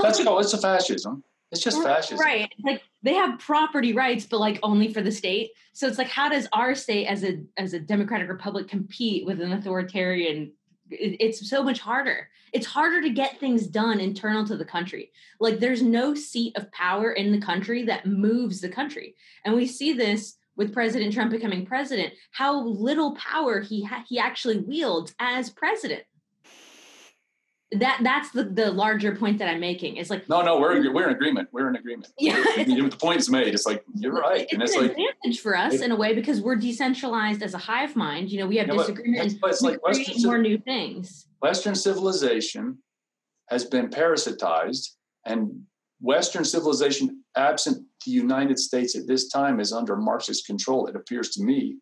That's 0.00 0.22
called 0.22 0.42
it's 0.42 0.52
a 0.52 0.58
fascism. 0.58 1.22
It's 1.50 1.62
just 1.62 1.82
fascism. 1.82 2.18
Right. 2.18 2.52
Like 2.62 2.82
they 3.02 3.14
have 3.14 3.38
property 3.38 3.92
rights, 3.92 4.26
but 4.26 4.40
like 4.40 4.58
only 4.62 4.92
for 4.92 5.00
the 5.00 5.12
state. 5.12 5.50
So 5.72 5.86
it's 5.86 5.98
like, 5.98 6.08
how 6.08 6.28
does 6.28 6.46
our 6.52 6.74
state 6.74 7.06
as 7.06 7.24
a 7.24 7.42
as 7.56 7.72
a 7.72 7.80
democratic 7.80 8.28
republic 8.28 8.68
compete 8.68 9.24
with 9.24 9.40
an 9.40 9.52
authoritarian? 9.52 10.52
It's 10.90 11.48
so 11.48 11.62
much 11.62 11.80
harder. 11.80 12.28
It's 12.52 12.66
harder 12.66 13.02
to 13.02 13.10
get 13.10 13.38
things 13.38 13.66
done 13.66 14.00
internal 14.00 14.46
to 14.46 14.56
the 14.56 14.64
country. 14.64 15.10
Like 15.38 15.58
there's 15.58 15.82
no 15.82 16.14
seat 16.14 16.56
of 16.56 16.70
power 16.72 17.12
in 17.12 17.30
the 17.30 17.40
country 17.40 17.84
that 17.84 18.06
moves 18.06 18.60
the 18.60 18.70
country. 18.70 19.14
And 19.44 19.54
we 19.54 19.66
see 19.66 19.92
this 19.92 20.36
with 20.56 20.72
President 20.72 21.12
Trump 21.14 21.30
becoming 21.30 21.64
president, 21.64 22.12
how 22.32 22.62
little 22.62 23.14
power 23.14 23.60
he 23.60 23.84
ha- 23.84 24.04
he 24.08 24.18
actually 24.18 24.58
wields 24.58 25.14
as 25.20 25.50
president 25.50 26.02
that 27.72 28.00
that's 28.02 28.30
the, 28.30 28.44
the 28.44 28.70
larger 28.70 29.14
point 29.14 29.38
that 29.38 29.48
I'm 29.48 29.60
making. 29.60 29.96
It's 29.96 30.08
like 30.08 30.28
no, 30.28 30.40
no, 30.40 30.58
we're 30.58 30.90
we're 30.92 31.08
in 31.08 31.14
agreement. 31.14 31.48
We're 31.52 31.68
in 31.68 31.76
agreement. 31.76 32.12
Yeah, 32.18 32.42
the 32.56 32.96
point 32.98 33.20
is 33.20 33.28
made. 33.28 33.52
It's 33.52 33.66
like 33.66 33.84
you're 33.94 34.12
right, 34.12 34.42
it's 34.42 34.52
and 34.52 34.62
it's 34.62 34.74
an 34.74 34.82
like 34.82 34.90
advantage 34.92 35.40
for 35.40 35.56
us 35.56 35.74
it, 35.74 35.82
in 35.82 35.92
a 35.92 35.96
way 35.96 36.14
because 36.14 36.40
we're 36.40 36.56
decentralized 36.56 37.42
as 37.42 37.52
a 37.52 37.58
hive 37.58 37.94
mind. 37.94 38.30
You 38.30 38.40
know, 38.40 38.46
we 38.46 38.56
have 38.56 38.68
yeah, 38.68 38.76
disagreement. 38.76 39.32
But, 39.32 39.40
but 39.40 39.50
it's 39.50 39.60
like 39.60 39.82
Western, 39.84 40.22
more 40.22 40.38
new 40.38 40.56
things. 40.58 41.26
Western 41.42 41.74
civilization 41.74 42.78
has 43.50 43.64
been 43.64 43.88
parasitized, 43.88 44.94
and 45.26 45.62
Western 46.00 46.44
civilization, 46.44 47.22
absent 47.36 47.84
the 48.06 48.12
United 48.12 48.58
States 48.58 48.96
at 48.96 49.06
this 49.06 49.28
time, 49.28 49.60
is 49.60 49.74
under 49.74 49.94
Marxist 49.94 50.46
control. 50.46 50.86
It 50.86 50.96
appears 50.96 51.30
to 51.30 51.42
me 51.42 51.76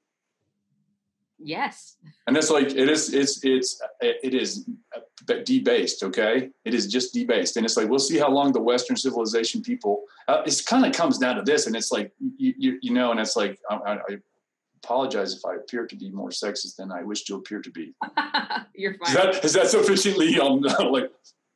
Yes. 1.39 1.97
And 2.26 2.37
it's 2.37 2.51
like 2.51 2.68
it 2.68 2.89
is. 2.89 3.12
It's 3.12 3.45
it's 3.45 3.80
it 4.01 4.34
is 4.34 4.68
debased. 5.45 6.03
Okay, 6.03 6.51
it 6.64 6.74
is 6.74 6.87
just 6.87 7.12
debased, 7.12 7.57
and 7.57 7.66
it's 7.66 7.76
like 7.76 7.89
we'll 7.89 7.99
see 7.99 8.18
how 8.18 8.30
long 8.30 8.53
the 8.53 8.61
Western 8.61 8.97
civilization 8.97 9.62
people. 9.62 10.05
Uh, 10.28 10.43
it 10.47 10.62
kind 10.66 10.87
of 10.87 10.93
comes 10.93 11.18
down 11.18 11.37
to 11.37 11.43
this, 11.43 11.66
and 11.66 11.76
it's 11.76 11.93
like 11.93 12.12
you 12.18 12.55
you, 12.57 12.78
you 12.82 12.93
know, 12.93 13.11
and 13.11 13.20
it's 13.20 13.37
like 13.37 13.59
I, 13.70 13.99
I, 14.09 14.16
apologize 14.84 15.34
if 15.34 15.45
I 15.45 15.57
appear 15.57 15.87
to 15.87 15.97
be 15.97 16.11
more 16.11 16.30
sexist 16.30 16.76
than 16.76 16.93
I 16.93 17.03
wish 17.03 17.24
to 17.24 17.34
appear 17.34 17.61
to 17.61 17.70
be. 17.70 17.95
You're 18.74 18.95
fine. 18.95 19.09
Is 19.09 19.14
that 19.14 19.45
is 19.45 19.53
that 19.55 19.66
sufficiently 19.68 20.39
um 20.39 20.61
like 20.91 21.11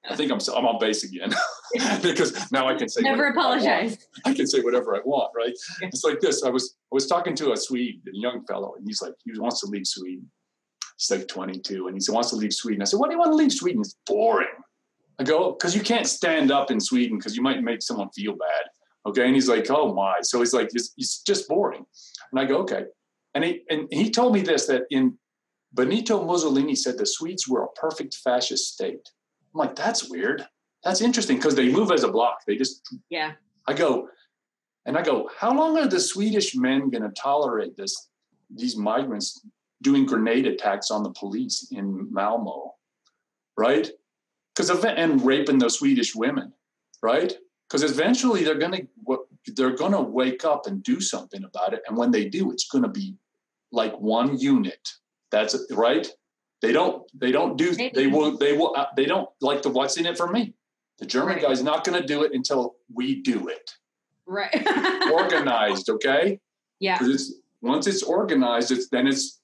I 0.08 0.16
think 0.16 0.32
I'm 0.32 0.38
I'm 0.56 0.66
on 0.66 0.78
base 0.80 1.04
again 1.04 1.32
because 2.02 2.50
now 2.50 2.68
I 2.68 2.74
can 2.74 2.88
say 2.88 3.02
never 3.02 3.28
apologize. 3.28 3.98
I, 4.24 4.30
I, 4.30 4.34
can 4.34 4.46
say 4.46 4.60
whatever 4.60 4.96
I 4.96 5.00
want, 5.04 5.30
right? 5.36 5.54
Yeah. 5.80 5.88
It's 5.88 6.04
like 6.04 6.20
this. 6.20 6.42
I 6.42 6.50
was 6.50 6.76
I 6.92 6.94
was 6.94 7.06
talking 7.06 7.34
to 7.36 7.52
a 7.52 7.56
Swede, 7.56 8.00
a 8.06 8.10
young 8.12 8.44
fellow, 8.46 8.74
and 8.76 8.86
he's 8.86 9.02
like 9.02 9.12
he 9.24 9.38
wants 9.38 9.60
to 9.60 9.66
leave 9.66 9.86
Sweden. 9.86 10.30
He's 10.96 11.10
like 11.10 11.28
22, 11.28 11.88
and 11.88 11.96
he 12.00 12.12
wants 12.12 12.30
to 12.30 12.36
leave 12.36 12.52
Sweden. 12.52 12.82
I 12.82 12.84
said, 12.86 12.98
"Why 12.98 13.08
do 13.08 13.14
you 13.14 13.18
want 13.18 13.32
to 13.32 13.36
leave 13.36 13.52
Sweden? 13.52 13.80
It's 13.80 13.96
boring." 14.06 14.48
I 15.18 15.24
go, 15.24 15.52
"Because 15.52 15.74
you 15.74 15.82
can't 15.82 16.06
stand 16.06 16.50
up 16.50 16.70
in 16.70 16.80
Sweden 16.80 17.18
because 17.18 17.36
you 17.36 17.42
might 17.42 17.62
make 17.62 17.82
someone 17.82 18.08
feel 18.10 18.32
bad." 18.32 18.64
Okay, 19.06 19.26
and 19.26 19.34
he's 19.34 19.48
like, 19.48 19.70
"Oh 19.70 19.94
my!" 19.94 20.16
So 20.22 20.40
he's 20.40 20.54
like, 20.54 20.70
"It's, 20.72 20.92
it's 20.96 21.22
just 21.22 21.46
boring," 21.48 21.84
and 22.32 22.40
I 22.40 22.46
go, 22.46 22.58
"Okay." 22.58 22.84
And 23.34 23.44
he 23.44 23.62
and 23.68 23.86
he 23.90 24.10
told 24.10 24.34
me 24.34 24.40
this 24.40 24.66
that 24.66 24.82
in 24.90 25.18
Benito 25.72 26.24
Mussolini 26.24 26.74
said 26.74 26.98
the 26.98 27.06
Swedes 27.06 27.46
were 27.46 27.64
a 27.64 27.68
perfect 27.68 28.14
fascist 28.14 28.72
state. 28.72 29.08
I'm 29.54 29.58
like, 29.58 29.76
that's 29.76 30.08
weird. 30.08 30.46
That's 30.84 31.00
interesting 31.00 31.36
because 31.36 31.54
they 31.54 31.70
move 31.70 31.90
as 31.90 32.04
a 32.04 32.10
block. 32.10 32.40
They 32.46 32.56
just 32.56 32.88
yeah. 33.10 33.32
I 33.66 33.74
go, 33.74 34.08
and 34.86 34.96
I 34.96 35.02
go, 35.02 35.30
how 35.38 35.52
long 35.52 35.76
are 35.78 35.86
the 35.86 36.00
Swedish 36.00 36.54
men 36.54 36.90
going 36.90 37.02
to 37.02 37.10
tolerate 37.10 37.76
this? 37.76 38.08
These 38.54 38.76
migrants 38.76 39.44
doing 39.82 40.06
grenade 40.06 40.46
attacks 40.46 40.90
on 40.90 41.02
the 41.02 41.10
police 41.10 41.68
in 41.70 42.12
Malmo, 42.12 42.74
right? 43.56 43.88
Because 44.54 44.70
of 44.70 44.84
it, 44.84 44.98
and 44.98 45.24
raping 45.24 45.58
the 45.58 45.68
Swedish 45.68 46.14
women, 46.14 46.52
right? 47.02 47.32
Because 47.68 47.82
eventually 47.82 48.42
they're 48.42 48.58
going 48.58 48.72
to 48.72 49.18
they're 49.54 49.76
going 49.76 49.92
to 49.92 50.02
wake 50.02 50.44
up 50.44 50.66
and 50.66 50.82
do 50.82 51.00
something 51.00 51.44
about 51.44 51.74
it, 51.74 51.82
and 51.86 51.96
when 51.96 52.10
they 52.10 52.28
do, 52.28 52.50
it's 52.50 52.68
going 52.68 52.84
to 52.84 52.90
be 52.90 53.16
like 53.72 53.94
one 53.98 54.38
unit. 54.38 54.88
That's 55.30 55.56
right. 55.72 56.08
They 56.62 56.72
don't. 56.72 57.02
They 57.18 57.32
don't 57.32 57.56
do. 57.56 57.74
Maybe. 57.74 57.92
They 57.94 58.06
will. 58.06 58.36
They 58.36 58.56
will. 58.56 58.74
Uh, 58.76 58.86
they 58.96 59.06
don't 59.06 59.28
like 59.40 59.62
the 59.62 59.70
what's 59.70 59.96
in 59.96 60.06
it 60.06 60.16
for 60.16 60.30
me. 60.30 60.54
The 60.98 61.06
German 61.06 61.36
right. 61.36 61.42
guy's 61.42 61.62
not 61.62 61.84
going 61.84 62.00
to 62.00 62.06
do 62.06 62.22
it 62.22 62.32
until 62.34 62.76
we 62.92 63.22
do 63.22 63.48
it. 63.48 63.74
Right. 64.26 64.54
organized. 65.12 65.88
Okay. 65.88 66.38
Yeah. 66.78 66.98
It's, 67.00 67.34
once 67.62 67.86
it's 67.86 68.02
organized, 68.02 68.70
it's 68.70 68.88
then 68.88 69.06
it's. 69.06 69.40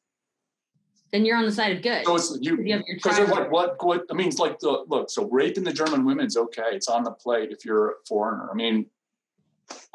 Then 1.12 1.24
you're 1.24 1.36
on 1.36 1.46
the 1.46 1.52
side 1.52 1.76
of 1.76 1.82
good. 1.82 2.04
So 2.04 2.16
it's 2.16 2.38
you 2.40 2.56
because 2.56 3.18
what 3.30 3.50
what 3.50 3.82
what 3.82 4.04
I 4.10 4.14
mean. 4.14 4.28
It's 4.28 4.38
like 4.38 4.58
the 4.58 4.84
look. 4.88 5.08
So 5.08 5.28
raping 5.30 5.64
the 5.64 5.72
German 5.72 6.04
women's 6.04 6.36
okay. 6.36 6.70
It's 6.72 6.88
on 6.88 7.04
the 7.04 7.12
plate 7.12 7.50
if 7.50 7.64
you're 7.64 7.90
a 7.90 7.94
foreigner. 8.06 8.50
I 8.50 8.54
mean, 8.54 8.86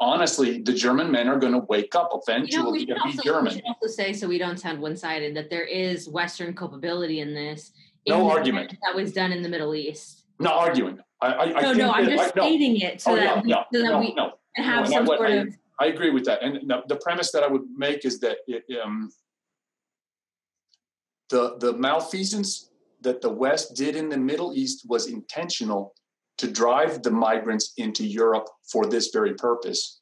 honestly, 0.00 0.60
the 0.62 0.72
German 0.72 1.10
men 1.10 1.28
are 1.28 1.38
going 1.38 1.52
to 1.52 1.60
wake 1.68 1.94
up 1.94 2.10
eventually 2.14 2.80
you 2.80 2.86
know, 2.86 2.96
and 3.04 3.16
be 3.16 3.22
German. 3.22 3.44
We 3.44 3.60
should 3.60 3.64
also 3.66 3.86
say, 3.86 4.12
so 4.12 4.28
we 4.28 4.38
don't 4.38 4.58
sound 4.58 4.80
one-sided, 4.80 5.36
that 5.36 5.50
there 5.50 5.64
is 5.64 6.08
Western 6.08 6.54
culpability 6.54 7.20
in 7.20 7.34
this. 7.34 7.72
No 8.08 8.30
argument. 8.30 8.76
That 8.84 8.94
was 8.94 9.12
done 9.12 9.32
in 9.32 9.42
the 9.42 9.48
Middle 9.48 9.74
East. 9.74 10.24
Not 10.38 10.54
arguing. 10.54 10.98
I, 11.20 11.26
I, 11.34 11.46
no, 11.46 11.70
I 11.70 11.72
no, 11.74 11.92
I'm 11.92 12.08
just 12.08 12.30
stating 12.30 12.80
it 12.80 13.00
so, 13.00 13.12
oh, 13.12 13.16
that, 13.16 13.46
yeah, 13.46 13.62
we, 13.70 13.78
so 13.78 13.84
that 13.84 13.92
no, 13.92 14.00
we 14.00 14.14
no, 14.14 14.32
have 14.56 14.88
some 14.88 15.06
sort 15.06 15.30
of. 15.30 15.54
I 15.78 15.86
agree 15.86 16.10
with 16.10 16.24
that. 16.24 16.42
And 16.42 16.72
the 16.88 16.96
premise 16.96 17.30
that 17.32 17.44
I 17.44 17.46
would 17.46 17.62
make 17.76 18.04
is 18.04 18.18
that 18.20 18.38
it, 18.48 18.64
um, 18.84 19.10
the 21.30 21.56
the 21.58 21.74
malfeasance 21.74 22.70
that 23.02 23.20
the 23.20 23.30
West 23.30 23.76
did 23.76 23.94
in 23.96 24.08
the 24.08 24.16
Middle 24.16 24.52
East 24.54 24.84
was 24.88 25.06
intentional 25.06 25.94
to 26.42 26.50
drive 26.50 27.04
the 27.04 27.10
migrants 27.10 27.72
into 27.76 28.04
Europe 28.04 28.48
for 28.64 28.84
this 28.86 29.10
very 29.12 29.34
purpose. 29.34 30.00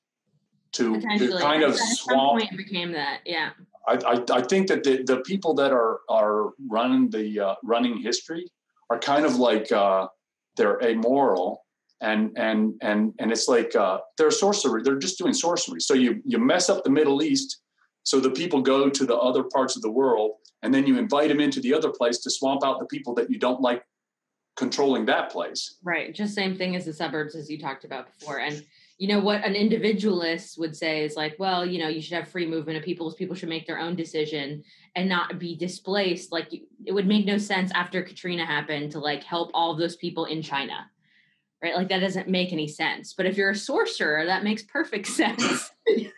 To, 0.72 0.98
to 1.18 1.38
kind 1.38 1.62
of 1.62 1.76
swamp. 1.76 2.42
Became 2.56 2.92
that, 2.92 3.20
yeah. 3.26 3.50
I, 3.86 3.94
I, 4.06 4.24
I, 4.38 4.40
think 4.40 4.68
that 4.68 4.82
the, 4.84 5.02
the 5.02 5.18
people 5.26 5.52
that 5.54 5.72
are 5.72 6.00
are 6.08 6.52
running 6.68 7.10
the 7.10 7.40
uh, 7.40 7.54
running 7.62 8.00
history 8.00 8.50
are 8.88 8.98
kind 8.98 9.26
of 9.26 9.36
like 9.36 9.70
uh, 9.72 10.06
they're 10.56 10.82
amoral 10.82 11.64
and 12.00 12.30
and 12.36 12.74
and 12.80 13.12
and 13.18 13.32
it's 13.32 13.48
like 13.48 13.74
uh, 13.76 13.98
they're 14.16 14.30
sorcery. 14.30 14.82
They're 14.82 14.98
just 14.98 15.18
doing 15.18 15.34
sorcery. 15.34 15.80
So 15.80 15.94
you 15.94 16.22
you 16.24 16.38
mess 16.38 16.70
up 16.70 16.84
the 16.84 16.90
Middle 16.90 17.22
East, 17.22 17.58
so 18.04 18.20
the 18.20 18.30
people 18.30 18.62
go 18.62 18.88
to 18.88 19.04
the 19.04 19.16
other 19.16 19.42
parts 19.42 19.76
of 19.76 19.82
the 19.82 19.90
world, 19.90 20.30
and 20.62 20.72
then 20.72 20.86
you 20.86 20.98
invite 20.98 21.28
them 21.28 21.40
into 21.40 21.60
the 21.60 21.74
other 21.74 21.90
place 21.90 22.18
to 22.18 22.30
swamp 22.30 22.64
out 22.64 22.78
the 22.78 22.86
people 22.86 23.12
that 23.16 23.28
you 23.28 23.38
don't 23.38 23.60
like 23.60 23.82
controlling 24.56 25.06
that 25.06 25.30
place. 25.30 25.76
Right. 25.82 26.14
Just 26.14 26.34
same 26.34 26.56
thing 26.56 26.76
as 26.76 26.84
the 26.84 26.92
suburbs 26.92 27.34
as 27.34 27.50
you 27.50 27.58
talked 27.58 27.84
about 27.84 28.06
before. 28.06 28.40
And 28.40 28.64
you 28.98 29.08
know 29.08 29.20
what 29.20 29.44
an 29.44 29.54
individualist 29.54 30.58
would 30.58 30.76
say 30.76 31.04
is 31.04 31.16
like, 31.16 31.36
well, 31.38 31.64
you 31.64 31.78
know, 31.78 31.88
you 31.88 32.02
should 32.02 32.18
have 32.18 32.28
free 32.28 32.46
movement 32.46 32.76
of 32.76 32.84
people. 32.84 33.10
People 33.14 33.34
should 33.34 33.48
make 33.48 33.66
their 33.66 33.78
own 33.78 33.96
decision 33.96 34.62
and 34.94 35.08
not 35.08 35.38
be 35.38 35.56
displaced. 35.56 36.32
Like 36.32 36.52
it 36.52 36.92
would 36.92 37.06
make 37.06 37.24
no 37.24 37.38
sense 37.38 37.72
after 37.72 38.02
Katrina 38.02 38.44
happened 38.44 38.92
to 38.92 38.98
like 38.98 39.24
help 39.24 39.50
all 39.54 39.74
those 39.74 39.96
people 39.96 40.26
in 40.26 40.42
China 40.42 40.90
right? 41.62 41.74
Like 41.74 41.88
that 41.88 42.00
doesn't 42.00 42.28
make 42.28 42.52
any 42.52 42.68
sense. 42.68 43.12
But 43.12 43.26
if 43.26 43.36
you're 43.36 43.50
a 43.50 43.56
sorcerer, 43.56 44.26
that 44.26 44.44
makes 44.44 44.62
perfect 44.62 45.06
sense. 45.20 45.70
it 45.86 46.12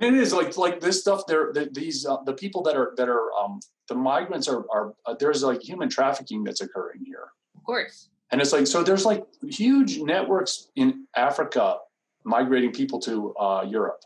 is 0.00 0.32
like 0.32 0.56
like 0.56 0.80
this 0.80 1.00
stuff. 1.00 1.26
There, 1.26 1.52
the, 1.52 1.68
these 1.72 2.06
uh, 2.06 2.22
the 2.24 2.34
people 2.34 2.62
that 2.62 2.76
are 2.76 2.94
that 2.96 3.08
are 3.08 3.32
um, 3.32 3.60
the 3.88 3.94
migrants 3.94 4.48
are 4.48 4.64
are 4.72 4.94
uh, 5.06 5.14
there's 5.18 5.42
like 5.42 5.62
human 5.62 5.88
trafficking 5.88 6.44
that's 6.44 6.60
occurring 6.60 7.04
here. 7.04 7.28
Of 7.64 7.66
course. 7.66 8.08
And 8.30 8.40
it's 8.40 8.52
like 8.52 8.66
so 8.66 8.82
there's 8.82 9.04
like 9.04 9.24
huge 9.48 9.98
networks 9.98 10.68
in 10.76 11.06
Africa 11.16 11.76
migrating 12.24 12.72
people 12.72 12.98
to 13.00 13.34
uh, 13.36 13.64
Europe, 13.66 14.00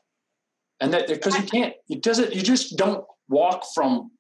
and 0.81 0.93
that 0.93 1.09
because 1.09 1.37
you 1.37 1.45
can't 1.45 1.75
it 1.89 2.03
doesn't 2.03 2.35
you 2.35 2.43
just 2.43 2.77
don't 2.77 3.05
walk 3.29 3.65
from 3.75 4.11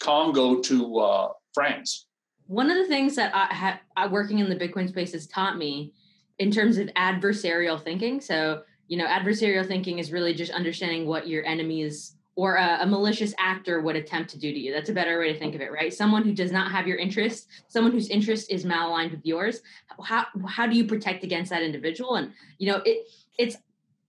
Congo 0.00 0.60
to 0.62 0.98
uh, 0.98 1.28
France 1.52 2.06
one 2.46 2.70
of 2.70 2.76
the 2.76 2.86
things 2.86 3.16
that 3.16 3.34
I 3.34 3.52
had 3.54 3.80
I, 3.96 4.06
working 4.06 4.38
in 4.38 4.48
the 4.48 4.56
Bitcoin 4.56 4.88
space 4.88 5.12
has 5.12 5.26
taught 5.26 5.56
me 5.56 5.92
in 6.38 6.50
terms 6.50 6.78
of 6.78 6.88
adversarial 6.88 7.82
thinking. 7.82 8.20
So, 8.20 8.62
you 8.88 8.98
know, 8.98 9.06
adversarial 9.06 9.66
thinking 9.66 9.98
is 9.98 10.12
really 10.12 10.34
just 10.34 10.52
understanding 10.52 11.06
what 11.06 11.26
your 11.26 11.44
enemies 11.46 12.16
or 12.36 12.56
a, 12.56 12.78
a, 12.80 12.86
malicious 12.86 13.32
actor 13.38 13.80
would 13.80 13.94
attempt 13.96 14.30
to 14.30 14.38
do 14.38 14.52
to 14.52 14.58
you. 14.58 14.72
That's 14.72 14.88
a 14.88 14.94
better 14.94 15.18
way 15.18 15.32
to 15.32 15.38
think 15.38 15.54
of 15.54 15.60
it, 15.60 15.70
right? 15.70 15.94
Someone 15.94 16.24
who 16.24 16.32
does 16.32 16.50
not 16.50 16.72
have 16.72 16.86
your 16.88 16.96
interest, 16.96 17.48
someone 17.68 17.92
whose 17.92 18.08
interest 18.08 18.50
is 18.50 18.64
malaligned 18.64 19.12
with 19.12 19.24
yours. 19.24 19.62
How 20.02 20.26
how 20.46 20.66
do 20.66 20.76
you 20.76 20.84
protect 20.84 21.22
against 21.22 21.50
that 21.50 21.62
individual? 21.62 22.16
And 22.16 22.32
you 22.58 22.72
know, 22.72 22.82
it 22.84 23.08
it's 23.38 23.56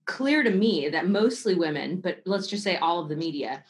clear 0.06 0.42
to 0.42 0.50
me 0.50 0.88
that 0.88 1.08
mostly 1.08 1.54
women, 1.54 2.00
but 2.00 2.22
let's 2.24 2.46
just 2.46 2.64
say 2.64 2.76
all 2.76 3.00
of 3.00 3.08
the 3.08 3.16
media, 3.16 3.64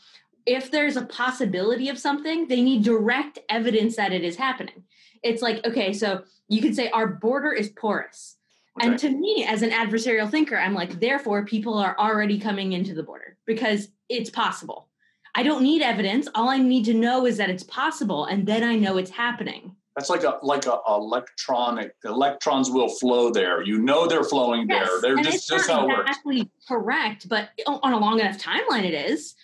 if 0.45 0.71
there's 0.71 0.97
a 0.97 1.05
possibility 1.05 1.89
of 1.89 1.99
something, 1.99 2.47
they 2.47 2.63
need 2.63 2.85
direct 2.85 3.39
evidence 3.49 3.97
that 3.97 4.13
it 4.13 4.23
is 4.23 4.37
happening. 4.37 4.85
It's 5.23 5.43
like, 5.43 5.67
okay, 5.67 5.93
so 5.93 6.23
you 6.49 6.63
could 6.63 6.77
say 6.77 6.89
our 6.91 7.07
border 7.07 7.53
is 7.53 7.71
porous. 7.71 8.37
Okay. 8.79 8.89
And 8.89 8.99
to 8.99 9.11
me, 9.11 9.47
as 9.49 9.63
an 9.63 9.71
adversarial 9.71 10.31
thinker, 10.31 10.57
I'm 10.57 10.75
like, 10.75 11.01
therefore, 11.01 11.45
people 11.45 11.79
are 11.79 11.97
already 11.99 12.39
coming 12.39 12.75
into 12.75 12.95
the 12.95 13.03
border 13.03 13.39
because 13.47 13.89
it's 14.09 14.31
possible. 14.31 14.89
I 15.35 15.43
don't 15.43 15.63
need 15.63 15.83
evidence. 15.83 16.29
All 16.35 16.49
I 16.49 16.59
need 16.59 16.85
to 16.87 16.95
know 16.95 17.27
is 17.27 17.37
that 17.37 17.51
it's 17.51 17.63
possible, 17.63 18.25
and 18.27 18.47
then 18.47 18.63
I 18.65 18.77
know 18.77 18.97
it's 18.97 19.11
happening. 19.11 19.77
That's 19.95 20.11
like 20.11 20.25
a 20.25 20.39
like 20.43 20.67
a 20.67 20.79
electronic. 20.89 21.95
Electrons 22.05 22.71
will 22.71 22.89
flow 22.89 23.31
there. 23.31 23.63
You 23.63 23.79
know 23.79 24.07
they're 24.07 24.25
flowing 24.25 24.67
yes. 24.69 24.89
there. 24.89 25.01
They're 25.01 25.17
and 25.17 25.25
just 25.25 25.49
just 25.49 25.71
how 25.71 25.89
it 25.89 26.01
exactly 26.01 26.39
works. 26.41 26.51
Correct, 26.69 27.29
but 27.29 27.51
on 27.67 27.93
a 27.93 27.99
long 27.99 28.21
enough 28.21 28.39
timeline, 28.39 28.85
it 28.85 29.11
is 29.11 29.35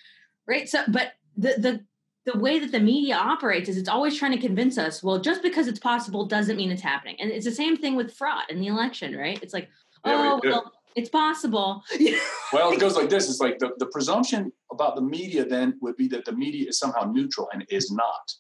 right 0.47 0.69
so 0.69 0.83
but 0.89 1.13
the 1.37 1.55
the 1.59 1.85
the 2.25 2.39
way 2.39 2.61
that 2.61 2.71
the 2.71 2.81
media 2.81 3.17
operates 3.17 3.69
is 3.69 3.77
it's 3.77 3.89
always 3.89 4.17
trying 4.17 4.33
to 4.33 4.39
convince 4.39 4.79
us 4.79 5.03
well 5.03 5.19
just 5.19 5.43
because 5.43 5.67
it's 5.67 5.79
possible 5.79 6.25
doesn't 6.25 6.57
mean 6.57 6.71
it's 6.71 6.83
happening 6.83 7.17
and 7.21 7.31
it's 7.31 7.45
the 7.45 7.53
same 7.53 7.77
thing 7.77 7.97
with 7.97 8.15
fraud 8.15 8.45
in 8.49 8.61
the 8.61 8.67
election 8.67 9.17
right 9.17 9.43
it's 9.43 9.55
like 9.55 9.69
yeah, 10.05 10.13
oh 10.15 10.41
well 10.43 10.73
it's 10.97 11.09
possible 11.09 11.83
well 12.53 12.73
it 12.73 12.81
goes 12.81 12.97
like 12.97 13.11
this 13.11 13.29
it's 13.29 13.41
like 13.41 13.59
the, 13.59 13.71
the 13.79 13.87
presumption 13.87 14.53
about 14.71 14.95
the 14.97 15.03
media 15.03 15.45
then 15.45 15.79
would 15.81 15.97
be 15.97 16.09
that 16.09 16.25
the 16.25 16.33
media 16.33 16.69
is 16.69 16.79
somehow 16.79 17.11
neutral 17.11 17.49
and 17.53 17.65
is 17.71 17.91
not 17.91 18.33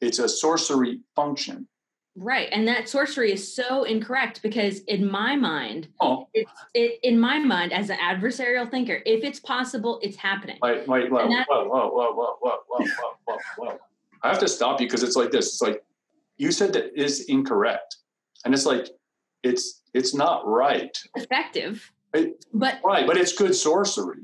it's 0.00 0.18
a 0.18 0.28
sorcery 0.28 1.00
function 1.16 1.66
Right. 2.20 2.48
And 2.50 2.66
that 2.66 2.88
sorcery 2.88 3.32
is 3.32 3.54
so 3.54 3.84
incorrect 3.84 4.42
because 4.42 4.80
in 4.80 5.08
my 5.08 5.36
mind, 5.36 5.88
oh. 6.00 6.26
it's 6.34 6.50
it 6.74 6.98
in 7.04 7.18
my 7.18 7.38
mind 7.38 7.72
as 7.72 7.90
an 7.90 7.98
adversarial 7.98 8.68
thinker, 8.68 9.02
if 9.06 9.22
it's 9.22 9.38
possible, 9.38 10.00
it's 10.02 10.16
happening. 10.16 10.58
Wait, 10.60 10.88
wait, 10.88 11.10
whoa, 11.12 11.26
whoa, 11.28 11.44
whoa, 11.48 11.68
whoa, 11.68 12.12
whoa, 12.12 12.36
whoa, 12.40 12.58
whoa, 12.68 12.84
whoa, 12.98 13.08
whoa, 13.26 13.38
whoa. 13.58 13.78
I 14.24 14.28
have 14.28 14.40
to 14.40 14.48
stop 14.48 14.80
you 14.80 14.88
because 14.88 15.04
it's 15.04 15.14
like 15.14 15.30
this. 15.30 15.46
It's 15.46 15.62
like 15.62 15.84
you 16.38 16.50
said 16.50 16.72
that 16.72 17.00
is 17.00 17.26
incorrect. 17.28 17.96
And 18.44 18.52
it's 18.52 18.66
like 18.66 18.88
it's 19.42 19.82
it's 19.94 20.14
not 20.14 20.46
right. 20.46 20.96
Effective. 21.14 21.90
It, 22.14 22.44
but 22.54 22.80
right, 22.84 23.06
but 23.06 23.16
it's 23.16 23.32
good 23.32 23.54
sorcery. 23.54 24.22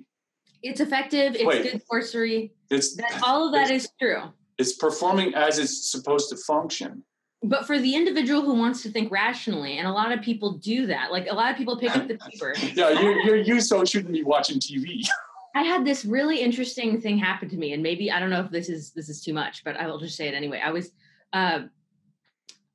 It's 0.63 0.81
effective, 0.81 1.35
it's 1.35 1.45
wait, 1.45 1.63
good 1.63 1.83
sorcery. 1.87 2.53
It's 2.71 2.97
that 2.97 3.21
all 3.23 3.47
of 3.47 3.53
that 3.53 3.71
is 3.71 3.89
true. 4.01 4.23
It's 4.57 4.75
performing 4.75 5.35
as 5.35 5.59
it's 5.59 5.91
supposed 5.91 6.31
to 6.31 6.37
function 6.37 7.03
but 7.45 7.67
for 7.67 7.79
the 7.79 7.95
individual 7.95 8.43
who 8.43 8.55
wants 8.55 8.83
to 8.83 8.91
think 8.91 9.13
rationally, 9.13 9.79
and 9.79 9.87
a 9.87 9.93
lot 9.93 10.13
of 10.13 10.23
people 10.23 10.53
do 10.53 10.87
that, 10.87 11.13
like 11.13 11.27
a 11.31 11.35
lot 11.35 11.51
of 11.51 11.57
people 11.57 11.79
pick 11.79 11.95
up 11.95 12.09
the 12.09 12.17
paper. 12.17 12.55
yeah, 12.75 12.91
you 12.91 13.11
you 13.23 13.35
you 13.35 13.61
so 13.61 13.85
shouldn't 13.85 14.15
be 14.15 14.23
watching 14.23 14.59
TV. 14.59 15.07
I 15.55 15.63
had 15.63 15.85
this 15.85 16.05
really 16.05 16.41
interesting 16.41 17.01
thing 17.01 17.19
happen 17.19 17.49
to 17.51 17.57
me, 17.57 17.75
and 17.75 17.83
maybe 17.83 18.11
I 18.11 18.19
don't 18.19 18.31
know 18.31 18.41
if 18.41 18.51
this 18.51 18.69
is 18.69 18.93
this 18.93 19.09
is 19.09 19.23
too 19.23 19.35
much, 19.35 19.63
but 19.63 19.77
I 19.77 19.87
will 19.87 19.99
just 19.99 20.17
say 20.17 20.27
it 20.27 20.35
anyway. 20.35 20.61
I 20.65 20.71
was, 20.71 20.91
uh, 21.33 21.65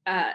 uh, 0.10 0.34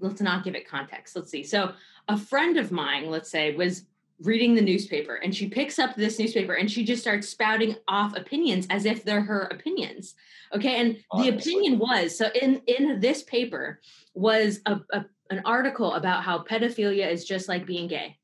let's 0.00 0.20
not 0.20 0.44
give 0.44 0.54
it 0.54 0.68
context. 0.68 1.14
Let's 1.14 1.30
see. 1.30 1.42
So 1.42 1.72
a 2.08 2.16
friend 2.16 2.56
of 2.56 2.72
mine, 2.72 3.10
let's 3.10 3.30
say, 3.30 3.54
was 3.54 3.84
reading 4.20 4.54
the 4.54 4.60
newspaper, 4.60 5.16
and 5.16 5.34
she 5.34 5.48
picks 5.48 5.78
up 5.78 5.96
this 5.96 6.18
newspaper, 6.18 6.54
and 6.54 6.70
she 6.70 6.84
just 6.84 7.02
starts 7.02 7.28
spouting 7.28 7.76
off 7.88 8.16
opinions 8.16 8.66
as 8.70 8.84
if 8.84 9.04
they're 9.04 9.22
her 9.22 9.42
opinions. 9.50 10.14
Okay, 10.54 10.76
and 10.76 10.96
Honestly. 11.10 11.30
the 11.30 11.36
opinion 11.36 11.78
was 11.78 12.16
so 12.16 12.28
in 12.40 12.60
in 12.66 13.00
this 13.00 13.22
paper 13.22 13.80
was 14.14 14.60
a, 14.66 14.80
a 14.92 15.04
an 15.30 15.42
article 15.44 15.94
about 15.94 16.24
how 16.24 16.42
pedophilia 16.42 17.10
is 17.10 17.24
just 17.24 17.48
like 17.48 17.64
being 17.66 17.88
gay. 17.88 18.16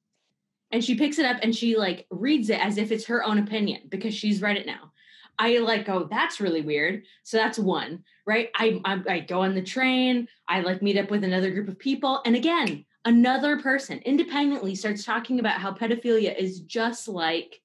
And 0.72 0.84
she 0.84 0.96
picks 0.96 1.18
it 1.18 1.24
up 1.24 1.38
and 1.42 1.54
she 1.54 1.76
like 1.76 2.06
reads 2.10 2.50
it 2.50 2.58
as 2.58 2.76
if 2.76 2.90
it's 2.90 3.06
her 3.06 3.24
own 3.24 3.38
opinion 3.38 3.82
because 3.88 4.12
she's 4.12 4.42
read 4.42 4.56
it 4.56 4.66
now. 4.66 4.92
I 5.38 5.58
like, 5.58 5.88
oh, 5.88 6.08
that's 6.10 6.40
really 6.40 6.62
weird. 6.62 7.02
So 7.22 7.36
that's 7.36 7.58
one, 7.58 8.02
right? 8.26 8.50
I, 8.56 8.80
I, 8.84 9.02
I 9.08 9.20
go 9.20 9.42
on 9.42 9.54
the 9.54 9.62
train. 9.62 10.28
I 10.48 10.60
like 10.60 10.82
meet 10.82 10.98
up 10.98 11.10
with 11.10 11.24
another 11.24 11.50
group 11.50 11.68
of 11.68 11.78
people, 11.78 12.22
and 12.24 12.36
again, 12.36 12.84
another 13.04 13.58
person 13.60 14.00
independently 14.04 14.74
starts 14.74 15.04
talking 15.04 15.40
about 15.40 15.60
how 15.60 15.72
pedophilia 15.72 16.36
is 16.36 16.60
just 16.60 17.08
like 17.08 17.60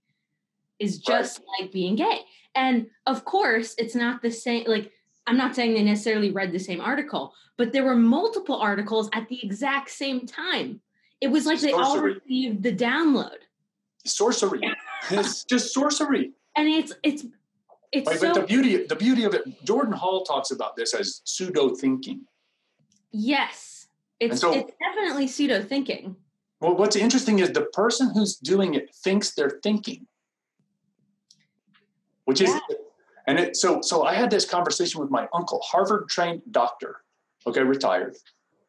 is 0.80 0.98
just 0.98 1.42
like 1.60 1.72
being 1.72 1.96
gay. 1.96 2.22
And 2.56 2.88
of 3.06 3.24
course, 3.24 3.76
it's 3.78 3.96
not 3.96 4.22
the 4.22 4.32
same. 4.32 4.66
Like, 4.68 4.92
I'm 5.28 5.38
not 5.38 5.56
saying 5.56 5.74
they 5.74 5.84
necessarily 5.84 6.32
read 6.32 6.52
the 6.52 6.60
same 6.60 6.82
article, 6.82 7.34
but 7.58 7.72
there 7.72 7.84
were 7.84 7.96
multiple 7.96 8.56
articles 8.56 9.10
at 9.14 9.30
the 9.30 9.44
exact 9.44 9.92
same 9.92 10.26
time. 10.26 10.82
It 11.22 11.28
was 11.28 11.46
like 11.46 11.60
sorcery. 11.60 11.72
they 11.72 11.84
all 11.84 12.00
received 12.00 12.64
the 12.64 12.76
download. 12.76 13.38
Sorcery. 14.06 14.62
it's 15.12 15.44
just 15.44 15.74
sorcery. 15.74 16.32
And 16.58 16.68
it's 16.68 16.94
it's 17.04 17.26
it's 17.92 18.08
right, 18.08 18.20
so, 18.20 18.34
but 18.34 18.42
the 18.42 18.48
beauty 18.48 18.86
the 18.86 18.96
beauty 18.96 19.24
of 19.24 19.34
it. 19.34 19.64
Jordan 19.64 19.94
Hall 19.94 20.24
talks 20.24 20.52
about 20.52 20.76
this 20.76 20.94
as 20.94 21.22
pseudo 21.26 21.76
thinking. 21.76 22.22
Yes, 23.12 23.88
it's 24.20 24.40
so, 24.40 24.54
it's 24.54 24.72
definitely 24.80 25.28
pseudo 25.28 25.62
thinking. 25.62 26.16
Well, 26.62 26.76
what's 26.76 26.96
interesting 26.96 27.40
is 27.40 27.52
the 27.52 27.66
person 27.66 28.12
who's 28.14 28.38
doing 28.38 28.76
it 28.76 28.94
thinks 29.04 29.34
they're 29.34 29.60
thinking 29.64 30.08
which 32.26 32.42
is 32.42 32.50
yeah. 32.50 32.76
and 33.28 33.40
it 33.40 33.58
so 33.58 33.82
so 33.82 34.04
i 34.04 34.14
had 34.14 34.30
this 34.32 34.46
conversation 34.46 35.02
with 35.02 35.10
my 35.10 35.28
uncle 35.34 35.60
harvard 35.64 36.08
trained 36.08 36.42
doctor 36.52 36.98
okay 37.46 37.62
retired 37.62 38.16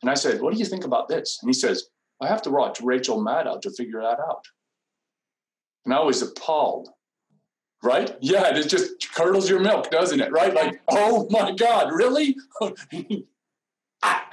and 0.03 0.11
i 0.11 0.15
said 0.15 0.41
what 0.41 0.53
do 0.53 0.59
you 0.59 0.65
think 0.65 0.85
about 0.85 1.09
this 1.09 1.39
and 1.43 1.49
he 1.49 1.53
says 1.53 1.85
i 2.21 2.27
have 2.27 2.43
to 2.43 2.51
watch 2.51 2.81
rachel 2.81 3.23
maddow 3.23 3.61
to 3.61 3.71
figure 3.71 4.01
that 4.01 4.19
out 4.19 4.45
and 5.85 5.95
i 5.95 6.01
was 6.01 6.23
appalled 6.23 6.89
right 7.83 8.17
yeah 8.21 8.55
it 8.55 8.69
just 8.69 9.13
curdles 9.13 9.49
your 9.49 9.61
milk 9.61 9.91
doesn't 9.91 10.21
it 10.21 10.31
right 10.31 10.55
like 10.55 10.81
oh 10.91 11.27
my 11.31 11.53
god 11.53 11.93
really 11.93 12.37
ah, 14.03 14.29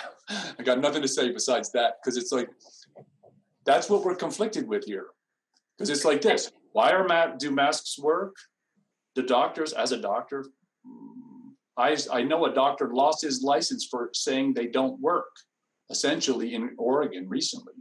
i 0.57 0.63
got 0.63 0.79
nothing 0.79 1.01
to 1.01 1.07
say 1.07 1.31
besides 1.31 1.71
that 1.71 1.97
because 2.01 2.17
it's 2.17 2.31
like 2.31 2.49
that's 3.65 3.89
what 3.89 4.03
we're 4.03 4.15
conflicted 4.15 4.67
with 4.67 4.85
here 4.85 5.07
because 5.79 5.89
it's 5.89 6.03
like 6.03 6.21
this 6.21 6.51
Why 6.73 6.91
are 6.91 7.07
ma- 7.07 7.35
do 7.37 7.51
masks 7.51 7.97
work? 7.97 8.35
The 9.15 9.23
doctors, 9.23 9.73
as 9.73 9.91
a 9.91 9.97
doctor, 9.97 10.45
I, 11.77 11.97
I 12.11 12.21
know 12.21 12.45
a 12.45 12.53
doctor 12.53 12.93
lost 12.93 13.21
his 13.21 13.41
license 13.41 13.87
for 13.89 14.09
saying 14.13 14.53
they 14.53 14.67
don't 14.67 14.99
work, 14.99 15.31
essentially 15.89 16.53
in 16.53 16.75
Oregon 16.77 17.27
recently. 17.27 17.73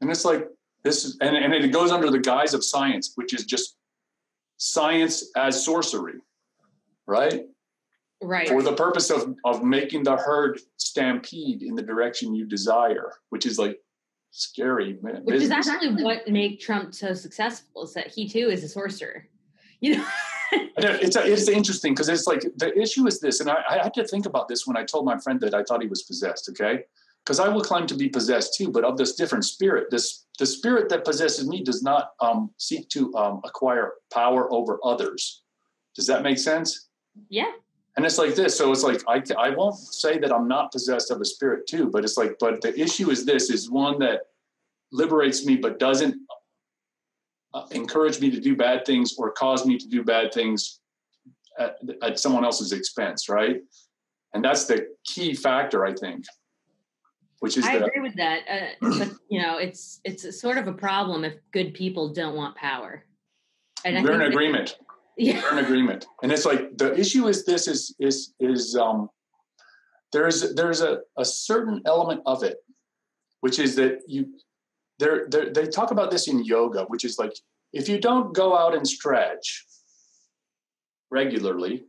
And 0.00 0.10
it's 0.10 0.24
like 0.24 0.48
this 0.84 1.04
is, 1.04 1.16
and, 1.20 1.36
and 1.36 1.54
it 1.54 1.68
goes 1.68 1.90
under 1.90 2.10
the 2.10 2.18
guise 2.18 2.54
of 2.54 2.64
science, 2.64 3.12
which 3.14 3.32
is 3.32 3.44
just 3.44 3.76
science 4.58 5.30
as 5.36 5.64
sorcery, 5.64 6.20
right? 7.06 7.46
Right. 8.20 8.48
For 8.48 8.62
the 8.62 8.74
purpose 8.74 9.10
of 9.10 9.36
of 9.44 9.62
making 9.62 10.02
the 10.02 10.16
herd 10.16 10.60
stampede 10.76 11.62
in 11.62 11.74
the 11.74 11.82
direction 11.82 12.34
you 12.34 12.44
desire, 12.46 13.12
which 13.30 13.46
is 13.46 13.58
like 13.58 13.80
scary. 14.30 14.98
Man, 15.02 15.22
Which 15.24 15.42
is 15.42 15.50
actually 15.50 16.02
what 16.02 16.28
made 16.28 16.60
Trump 16.60 16.94
so 16.94 17.14
successful, 17.14 17.84
is 17.84 17.94
that 17.94 18.08
he 18.08 18.28
too 18.28 18.50
is 18.50 18.62
a 18.64 18.68
sorcerer. 18.68 19.26
You 19.80 19.98
know? 19.98 20.04
Know, 20.52 20.98
It's 21.00 21.14
it's 21.14 21.48
interesting 21.48 21.94
because 21.94 22.08
it's 22.08 22.26
like 22.26 22.44
the 22.56 22.76
issue 22.76 23.06
is 23.06 23.20
this, 23.20 23.38
and 23.38 23.48
I, 23.48 23.58
I 23.70 23.82
had 23.84 23.94
to 23.94 24.04
think 24.04 24.26
about 24.26 24.48
this 24.48 24.66
when 24.66 24.76
I 24.76 24.82
told 24.82 25.04
my 25.04 25.16
friend 25.18 25.40
that 25.42 25.54
I 25.54 25.62
thought 25.62 25.82
he 25.82 25.86
was 25.86 26.02
possessed. 26.02 26.48
Okay, 26.48 26.82
because 27.28 27.40
I 27.40 27.48
will 27.48 27.60
claim 27.60 27.86
to 27.88 27.94
be 27.94 28.08
possessed 28.08 28.54
too, 28.54 28.70
but 28.70 28.84
of 28.84 28.96
this 28.96 29.14
different 29.14 29.44
spirit. 29.44 29.88
This 29.90 30.24
the 30.38 30.46
spirit 30.46 30.88
that 30.88 31.04
possesses 31.04 31.46
me 31.46 31.62
does 31.62 31.82
not 31.82 32.12
um, 32.20 32.50
seek 32.56 32.88
to 32.88 33.14
um, 33.16 33.42
acquire 33.44 33.92
power 34.10 34.50
over 34.50 34.80
others. 34.82 35.42
Does 35.94 36.06
that 36.06 36.22
make 36.22 36.38
sense? 36.38 36.88
yeah. 37.28 37.52
And 37.96 38.06
it's 38.06 38.16
like 38.16 38.34
this. 38.34 38.56
So 38.56 38.72
it's 38.72 38.82
like 38.82 39.02
I 39.06 39.22
I 39.38 39.50
won't 39.50 39.76
say 39.76 40.16
that 40.18 40.32
I'm 40.32 40.48
not 40.48 40.72
possessed 40.72 41.10
of 41.10 41.20
a 41.20 41.24
spirit 41.26 41.66
too, 41.66 41.90
but 41.90 42.02
it's 42.02 42.16
like 42.16 42.36
but 42.40 42.62
the 42.62 42.72
issue 42.80 43.10
is 43.10 43.26
this 43.26 43.50
is 43.50 43.70
one 43.70 43.98
that 43.98 44.20
liberates 44.90 45.44
me 45.44 45.56
but 45.56 45.78
doesn't 45.78 46.16
uh, 47.52 47.66
encourage 47.72 48.20
me 48.20 48.30
to 48.30 48.40
do 48.40 48.56
bad 48.56 48.86
things 48.86 49.16
or 49.18 49.32
cause 49.32 49.66
me 49.66 49.76
to 49.76 49.86
do 49.86 50.02
bad 50.02 50.32
things 50.32 50.80
at, 51.58 51.76
at 52.00 52.18
someone 52.18 52.46
else's 52.46 52.72
expense, 52.72 53.28
right? 53.28 53.60
And 54.32 54.42
that's 54.42 54.64
the 54.64 54.86
key 55.04 55.34
factor, 55.34 55.84
I 55.84 55.92
think. 55.92 56.24
Which 57.40 57.56
is 57.56 57.64
I 57.64 57.78
that 57.78 57.88
agree 57.88 58.02
with 58.02 58.16
that. 58.16 58.40
Uh, 58.50 58.88
but 58.98 59.12
you 59.28 59.40
know, 59.40 59.58
it's 59.58 60.00
it's 60.04 60.24
a 60.24 60.32
sort 60.32 60.58
of 60.58 60.66
a 60.66 60.72
problem 60.72 61.24
if 61.24 61.34
good 61.52 61.74
people 61.74 62.12
don't 62.12 62.34
want 62.34 62.56
power. 62.56 63.04
And 63.84 64.04
we're 64.04 64.20
in 64.20 64.22
agreement. 64.22 64.76
Yeah. 65.20 65.42
We're 65.42 65.58
in 65.58 65.64
agreement. 65.64 66.06
And 66.22 66.30
it's 66.30 66.44
like 66.46 66.78
the 66.78 66.96
issue 66.96 67.26
is 67.26 67.44
this 67.44 67.66
is 67.66 67.92
is 67.98 68.34
is 68.38 68.76
um 68.76 69.10
there's 70.12 70.54
there's 70.54 70.80
a, 70.80 71.00
a 71.16 71.24
certain 71.24 71.82
element 71.86 72.22
of 72.24 72.44
it, 72.44 72.58
which 73.40 73.58
is 73.58 73.74
that 73.74 74.02
you 74.06 74.28
there 75.00 75.26
they 75.28 75.66
talk 75.66 75.90
about 75.90 76.12
this 76.12 76.28
in 76.28 76.44
yoga, 76.44 76.84
which 76.84 77.04
is 77.04 77.18
like 77.18 77.32
if 77.72 77.88
you 77.88 77.98
don't 77.98 78.32
go 78.32 78.56
out 78.56 78.76
and 78.76 78.86
stretch 78.86 79.66
regularly 81.10 81.84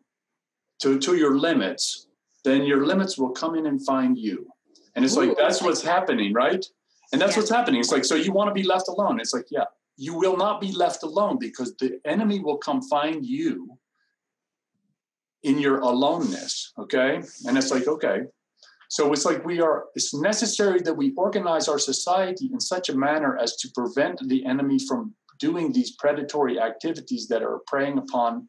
to 0.81 0.97
to 0.97 1.15
your 1.15 1.37
limits, 1.37 2.07
then 2.43 2.63
your 2.63 2.83
limits 2.85 3.15
will 3.15 3.29
come 3.29 3.55
in 3.55 3.67
and 3.67 3.85
find 3.85 4.17
you. 4.17 4.47
And 4.95 5.05
it's 5.05 5.15
Ooh, 5.15 5.25
like 5.27 5.37
that's 5.37 5.61
what's 5.61 5.81
happening, 5.81 6.33
right? 6.33 6.65
And 7.11 7.21
that's 7.21 7.33
Yeah. 7.35 7.39
what's 7.39 7.51
happening. 7.51 7.79
It's 7.79 7.91
like 7.91 8.05
so 8.05 8.15
you 8.15 8.31
want 8.31 8.49
to 8.49 8.53
be 8.53 8.63
left 8.63 8.87
alone. 8.87 9.19
It's 9.19 9.33
like, 9.33 9.47
yeah, 9.49 9.65
you 9.97 10.13
will 10.17 10.37
not 10.37 10.61
be 10.61 10.71
left 10.71 11.03
alone 11.03 11.37
because 11.39 11.75
the 11.77 11.99
enemy 12.05 12.39
will 12.39 12.57
come 12.57 12.81
find 12.83 13.25
you 13.25 13.77
in 15.43 15.57
your 15.57 15.79
aloneness. 15.79 16.73
Okay. 16.77 17.21
And 17.45 17.57
it's 17.57 17.71
like, 17.71 17.87
okay. 17.87 18.21
So 18.89 19.13
it's 19.13 19.25
like 19.25 19.45
we 19.45 19.61
are, 19.61 19.85
it's 19.95 20.13
necessary 20.13 20.81
that 20.81 20.95
we 20.95 21.13
organize 21.15 21.67
our 21.67 21.77
society 21.77 22.49
in 22.51 22.59
such 22.59 22.89
a 22.89 22.97
manner 22.97 23.37
as 23.37 23.55
to 23.57 23.69
prevent 23.75 24.19
the 24.27 24.45
enemy 24.45 24.79
from 24.87 25.13
doing 25.39 25.71
these 25.71 25.95
predatory 25.95 26.59
activities 26.59 27.27
that 27.27 27.43
are 27.43 27.59
preying 27.67 27.97
upon 27.97 28.47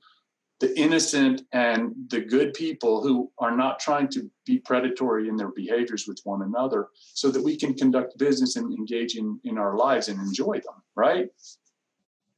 the 0.61 0.79
innocent 0.79 1.43
and 1.53 1.95
the 2.09 2.21
good 2.21 2.53
people 2.53 3.03
who 3.03 3.31
are 3.39 3.57
not 3.57 3.81
trying 3.81 4.09
to 4.09 4.31
be 4.45 4.59
predatory 4.59 5.29
in 5.29 5.37
their 5.37 5.51
behaviors 5.53 6.07
with 6.07 6.21
one 6.25 6.43
another 6.43 6.89
so 6.99 7.31
that 7.31 7.43
we 7.43 7.57
can 7.57 7.75
conduct 7.75 8.19
business 8.19 8.57
and 8.57 8.73
engage 8.73 9.17
in, 9.17 9.41
in 9.45 9.57
our 9.57 9.77
lives 9.77 10.09
and 10.09 10.21
enjoy 10.21 10.55
them 10.55 10.81
right? 11.01 11.29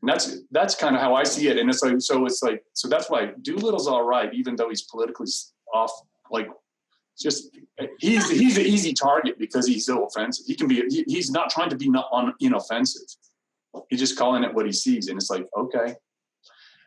And 0.00 0.08
that's 0.08 0.38
that's 0.50 0.74
kind 0.74 0.94
of 0.96 1.02
how 1.02 1.14
i 1.14 1.24
see 1.24 1.48
it. 1.48 1.58
And 1.58 1.68
it's 1.70 1.82
like 1.82 2.00
so 2.00 2.26
it's 2.26 2.42
like 2.42 2.64
so 2.72 2.88
that's 2.88 3.08
why 3.10 3.32
doolittle's 3.42 3.86
all 3.86 4.04
right 4.04 4.32
even 4.34 4.56
though 4.56 4.68
he's 4.68 4.82
politically 4.82 5.28
off 5.72 5.92
like 6.30 6.48
just 7.18 7.56
he's 7.98 8.28
he's 8.30 8.56
an 8.56 8.64
easy 8.64 8.92
target 8.92 9.38
because 9.38 9.66
he's 9.66 9.86
so 9.86 10.04
offensive. 10.06 10.46
He 10.46 10.54
can 10.54 10.66
be 10.66 10.82
he, 10.88 11.04
he's 11.06 11.30
not 11.30 11.50
trying 11.50 11.70
to 11.70 11.76
be 11.76 11.88
not 11.88 12.08
on 12.10 12.34
inoffensive. 12.40 13.08
He's 13.88 14.00
just 14.00 14.18
calling 14.18 14.44
it 14.44 14.52
what 14.54 14.66
he 14.66 14.72
sees. 14.72 15.08
And 15.08 15.16
it's 15.16 15.30
like 15.30 15.46
okay 15.56 15.94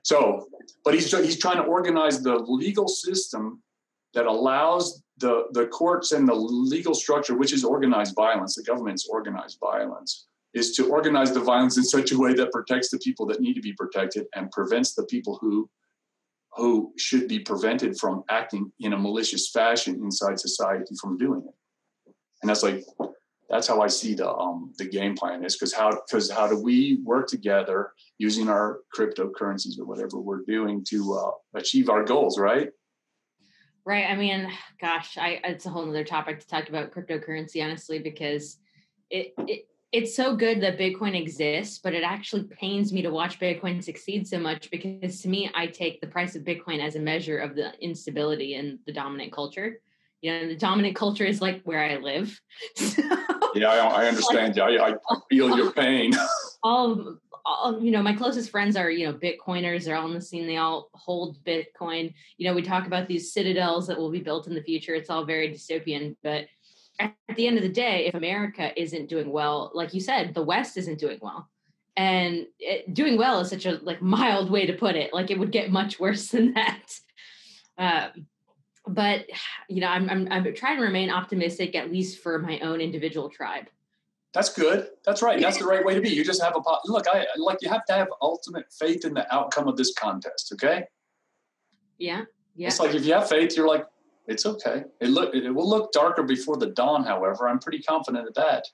so 0.06 0.48
but 0.84 0.94
he's 0.94 1.12
he's 1.12 1.40
trying 1.40 1.58
to 1.58 1.64
organize 1.64 2.22
the 2.22 2.36
legal 2.36 2.88
system 2.88 3.62
that 4.14 4.28
allows 4.28 5.04
the 5.18 5.46
the 5.52 5.66
courts 5.66 6.12
and 6.12 6.28
the 6.28 6.34
legal 6.34 6.94
structure, 6.94 7.36
which 7.36 7.52
is 7.52 7.64
organized 7.66 8.14
violence, 8.16 8.56
the 8.56 8.64
government's 8.64 9.08
organized 9.10 9.58
violence, 9.60 10.28
is 10.54 10.76
to 10.76 10.92
organize 10.92 11.34
the 11.34 11.40
violence 11.40 11.78
in 11.78 11.84
such 11.84 12.12
a 12.12 12.18
way 12.18 12.34
that 12.36 12.52
protects 12.52 12.90
the 12.92 13.00
people 13.00 13.26
that 13.26 13.42
need 13.42 13.56
to 13.56 13.62
be 13.62 13.74
protected 13.74 14.28
and 14.36 14.52
prevents 14.52 14.94
the 14.94 15.06
people 15.06 15.40
who 15.42 15.68
who 16.52 16.94
should 16.98 17.28
be 17.28 17.40
prevented 17.40 17.98
from 18.00 18.24
acting 18.30 18.72
in 18.80 18.94
a 18.94 18.98
malicious 18.98 19.50
fashion 19.50 19.96
inside 19.96 20.40
society 20.40 20.94
from 21.02 21.18
doing 21.18 21.42
it. 21.46 22.14
And 22.44 22.50
that's 22.50 22.62
like 22.62 22.86
that's 23.50 23.68
how 23.68 23.82
I 23.82 23.88
see 23.88 24.14
the 24.14 24.32
um 24.32 24.74
the 24.78 24.86
game 24.86 25.16
plan 25.16 25.44
is 25.46 25.56
because 25.56 25.74
how 25.74 25.92
because 25.92 26.32
how 26.32 26.48
do 26.48 26.60
we 26.60 27.00
work 27.04 27.28
together 27.28 27.92
using 28.18 28.50
our 28.50 28.80
cryptocurrencies 28.96 29.80
or 29.80 29.86
whatever 29.86 30.20
we're 30.20 30.44
doing 30.48 30.84
to 30.90 31.14
uh, 31.14 31.32
achieve 31.60 31.90
our 31.90 32.04
goals, 32.04 32.40
right? 32.40 32.70
Right. 33.86 34.06
I 34.10 34.16
mean, 34.16 34.52
gosh, 34.82 35.18
I 35.18 35.40
it's 35.44 35.66
a 35.66 35.70
whole 35.70 35.88
other 35.88 36.04
topic 36.04 36.40
to 36.40 36.48
talk 36.48 36.70
about 36.70 36.92
cryptocurrency, 36.92 37.64
honestly, 37.64 38.00
because 38.00 38.58
it, 39.12 39.34
it 39.48 39.68
it's 39.92 40.16
so 40.16 40.36
good 40.36 40.60
that 40.62 40.78
Bitcoin 40.78 41.16
exists, 41.16 41.80
but 41.80 41.94
it 41.94 42.04
actually 42.04 42.44
pains 42.44 42.92
me 42.92 43.02
to 43.04 43.12
watch 43.12 43.40
Bitcoin 43.40 43.82
succeed 43.82 44.28
so 44.28 44.40
much 44.40 44.70
because 44.70 45.22
to 45.22 45.30
me, 45.30 45.50
I 45.54 45.68
take 45.68 46.02
the 46.02 46.08
price 46.08 46.36
of 46.36 46.44
Bitcoin 46.44 46.86
as 46.86 46.96
a 46.96 47.00
measure 47.00 47.38
of 47.38 47.56
the 47.56 47.72
instability 47.80 48.56
in 48.56 48.80
the 48.86 48.92
dominant 48.92 49.32
culture. 49.32 49.80
You 50.22 50.34
know, 50.34 50.48
the 50.50 50.58
dominant 50.58 50.96
culture 50.96 51.24
is 51.24 51.40
like 51.40 51.62
where 51.64 51.84
I 51.84 51.98
live. 51.98 52.42
So 52.76 53.04
Yeah, 53.56 53.70
I, 53.70 54.04
I 54.04 54.08
understand. 54.08 54.56
Yeah, 54.56 54.66
I, 54.66 54.94
I 55.10 55.18
feel 55.30 55.56
your 55.58 55.72
pain. 55.72 56.14
all, 56.64 57.18
all 57.46 57.82
you 57.82 57.92
know 57.92 58.02
my 58.02 58.14
closest 58.14 58.50
friends 58.50 58.76
are 58.76 58.90
you 58.90 59.06
know 59.08 59.14
bitcoiners. 59.14 59.86
They're 59.86 59.96
all 59.96 60.08
in 60.08 60.14
the 60.14 60.22
scene. 60.22 60.48
They 60.48 60.58
all 60.58 60.90
hold 60.94 61.44
bitcoin. 61.44 62.14
You 62.38 62.48
know 62.48 62.54
we 62.54 62.62
talk 62.62 62.86
about 62.86 63.08
these 63.08 63.34
citadels 63.34 63.88
that 63.88 63.98
will 63.98 64.12
be 64.12 64.20
built 64.20 64.48
in 64.48 64.56
the 64.56 64.64
future. 64.64 64.94
It's 64.96 65.10
all 65.10 65.26
very 65.26 65.50
dystopian 65.50 66.16
but 66.22 66.46
at 67.00 67.14
the 67.36 67.48
end 67.48 67.58
of 67.58 67.64
the 67.64 67.70
day 67.70 68.06
if 68.06 68.14
america 68.14 68.72
isn't 68.82 69.10
doing 69.10 69.30
well 69.30 69.70
like 69.74 69.94
you 69.94 70.00
said 70.00 70.34
the 70.34 70.44
west 70.44 70.78
isn't 70.78 71.00
doing 71.00 71.20
well. 71.22 71.50
And 71.98 72.48
it, 72.60 72.94
doing 72.94 73.18
well 73.18 73.40
is 73.40 73.50
such 73.50 73.66
a 73.66 73.80
like 73.82 74.02
mild 74.02 74.50
way 74.50 74.66
to 74.66 74.74
put 74.74 74.96
it. 74.96 75.14
Like 75.14 75.32
it 75.32 75.40
would 75.40 75.52
get 75.52 75.72
much 75.72 75.98
worse 75.98 76.28
than 76.32 76.54
that. 76.54 77.00
Um, 77.78 78.28
but 78.88 79.26
you 79.70 79.82
know 79.82 79.88
I'm, 79.88 80.10
I'm 80.10 80.28
i'm 80.32 80.54
trying 80.54 80.78
to 80.78 80.84
remain 80.84 81.10
optimistic 81.10 81.76
at 81.76 81.92
least 81.92 82.20
for 82.20 82.40
my 82.40 82.60
own 82.60 82.82
individual 82.82 83.30
tribe 83.30 83.68
That's 84.36 84.52
good. 84.52 84.90
That's 85.06 85.22
right. 85.22 85.40
That's 85.40 85.60
the 85.60 85.66
right 85.66 85.84
way 85.86 85.96
to 85.96 86.02
be. 86.02 86.10
You 86.18 86.26
just 86.26 86.42
have 86.44 86.58
a 86.58 86.62
po- 86.62 86.84
look. 86.88 87.06
I 87.08 87.26
like 87.38 87.60
you 87.62 87.70
have 87.70 87.86
to 87.86 87.94
have 87.94 88.10
ultimate 88.22 88.66
faith 88.70 89.06
in 89.06 89.14
the 89.14 89.26
outcome 89.34 89.70
of 89.70 89.78
this 89.78 89.94
contest. 89.94 90.52
Okay. 90.54 90.84
yeah 91.98 92.24
yeah 92.54 92.68
It's 92.68 92.82
like 92.82 92.94
if 92.94 93.06
you 93.06 93.14
have 93.14 93.30
faith, 93.30 93.56
you're 93.56 93.68
like, 93.76 93.86
it's 94.28 94.46
okay. 94.46 94.84
It 95.00 95.10
look 95.10 95.34
it 95.34 95.50
will 95.50 95.70
look 95.70 95.94
darker 95.94 96.24
before 96.24 96.58
the 96.58 96.68
dawn. 96.68 97.06
However, 97.06 97.48
I'm 97.48 97.60
pretty 97.60 97.82
confident 97.82 98.28
of 98.28 98.34
that, 98.34 98.68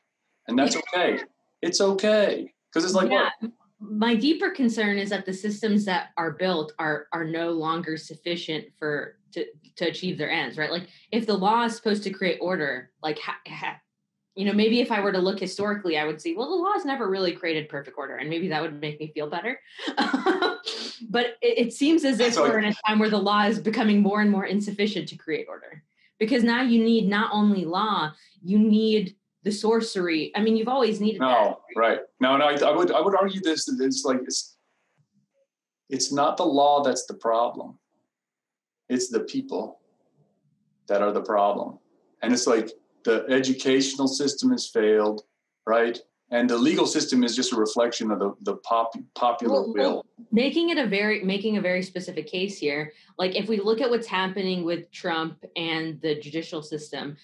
and 0.48 0.58
that's 0.58 0.76
okay. 0.76 1.20
It's 1.62 1.80
okay 1.80 2.52
because 2.68 2.84
it's 2.84 2.96
like 2.96 3.12
yeah. 3.12 3.30
what? 3.40 3.52
My 3.80 4.16
deeper 4.16 4.50
concern 4.52 4.98
is 4.98 5.10
that 5.10 5.26
the 5.26 5.34
systems 5.34 5.86
that 5.86 6.10
are 6.18 6.32
built 6.32 6.74
are 6.80 7.08
are 7.12 7.26
no 7.26 7.52
longer 7.52 7.98
sufficient 7.98 8.66
for 8.80 9.18
to 9.34 9.46
to 9.78 9.86
achieve 9.88 10.18
their 10.18 10.30
ends, 10.30 10.58
right? 10.58 10.72
Like 10.72 10.88
if 11.12 11.26
the 11.26 11.38
law 11.38 11.64
is 11.64 11.76
supposed 11.76 12.04
to 12.04 12.10
create 12.10 12.40
order, 12.42 12.92
like 13.02 13.20
ha, 13.20 13.38
ha, 13.48 13.78
you 14.36 14.46
know, 14.46 14.54
maybe 14.54 14.80
if 14.80 14.92
I 14.92 15.02
were 15.02 15.12
to 15.12 15.20
look 15.20 15.40
historically, 15.40 15.98
I 15.98 16.06
would 16.06 16.22
see, 16.22 16.36
well, 16.36 16.50
the 16.50 16.56
law 16.56 16.74
has 16.74 16.86
never 16.86 17.10
really 17.10 17.34
created 17.34 17.70
perfect 17.70 17.98
order, 17.98 18.16
and 18.18 18.30
maybe 18.30 18.48
that 18.50 18.62
would 18.62 18.80
make 18.80 19.00
me 19.00 19.12
feel 19.14 19.30
better. 19.30 19.60
but 21.10 21.36
it, 21.42 21.58
it 21.68 21.74
seems 21.74 22.06
as 22.06 22.20
if 22.20 22.34
So- 22.36 22.44
we're 22.44 22.60
in 22.60 22.66
a 22.66 22.74
time 22.88 23.00
where 23.00 23.10
the 23.10 23.18
law 23.18 23.44
is 23.46 23.60
becoming 23.60 24.02
more 24.02 24.22
and 24.22 24.32
more 24.32 24.46
insufficient 24.46 25.10
to 25.10 25.16
create 25.18 25.48
order, 25.50 25.84
because 26.20 26.44
now 26.44 26.62
you 26.62 26.84
need 26.84 27.10
not 27.10 27.32
only 27.34 27.66
law, 27.66 28.12
you 28.42 28.58
need 28.58 29.16
the 29.44 29.52
sorcery. 29.52 30.32
I 30.36 30.42
mean, 30.42 30.56
you've 30.56 30.68
always 30.68 31.02
needed 31.02 31.22
that. 31.22 31.26
No, 31.26 31.60
right? 31.76 32.00
No, 32.20 32.38
no. 32.38 32.46
I, 32.46 32.54
I 32.58 32.72
would 32.76 32.92
I 32.92 33.02
would 33.02 33.16
argue 33.16 33.42
this. 33.42 33.66
that 33.66 33.80
It's 33.82 34.06
like 34.06 34.20
it's 34.24 34.56
it's 35.90 36.12
not 36.12 36.38
the 36.38 36.46
law 36.46 36.84
that's 36.84 37.06
the 37.06 37.16
problem. 37.16 37.78
It's 38.92 39.08
the 39.08 39.22
people 39.22 39.80
that 40.88 41.02
are 41.02 41.14
the 41.14 41.22
problem, 41.22 41.80
and 42.22 42.34
it's 42.34 42.46
like 42.46 42.70
the 43.06 43.26
educational 43.30 44.08
system 44.08 44.52
has 44.52 44.68
failed, 44.68 45.24
right? 45.66 45.98
and 46.32 46.50
the 46.50 46.58
legal 46.58 46.88
system 46.88 47.24
is 47.26 47.36
just 47.36 47.52
a 47.52 47.56
reflection 47.56 48.10
of 48.10 48.20
the 48.20 48.34
the 48.42 48.56
pop, 48.58 48.94
popular 49.16 49.62
Well, 49.62 49.74
will. 49.74 50.06
making 50.32 50.70
it 50.70 50.78
a 50.78 50.88
very 50.88 51.24
making 51.24 51.58
a 51.58 51.62
very 51.62 51.84
specific 51.84 52.26
case 52.28 52.58
here 52.58 52.94
like 53.20 53.36
if 53.36 53.48
we 53.48 53.60
look 53.60 53.82
at 53.82 53.90
what's 53.90 54.08
happening 54.08 54.64
with 54.64 54.90
trump 54.92 55.44
and 55.56 56.02
the 56.02 56.20
judicial 56.20 56.62
system 56.64 57.18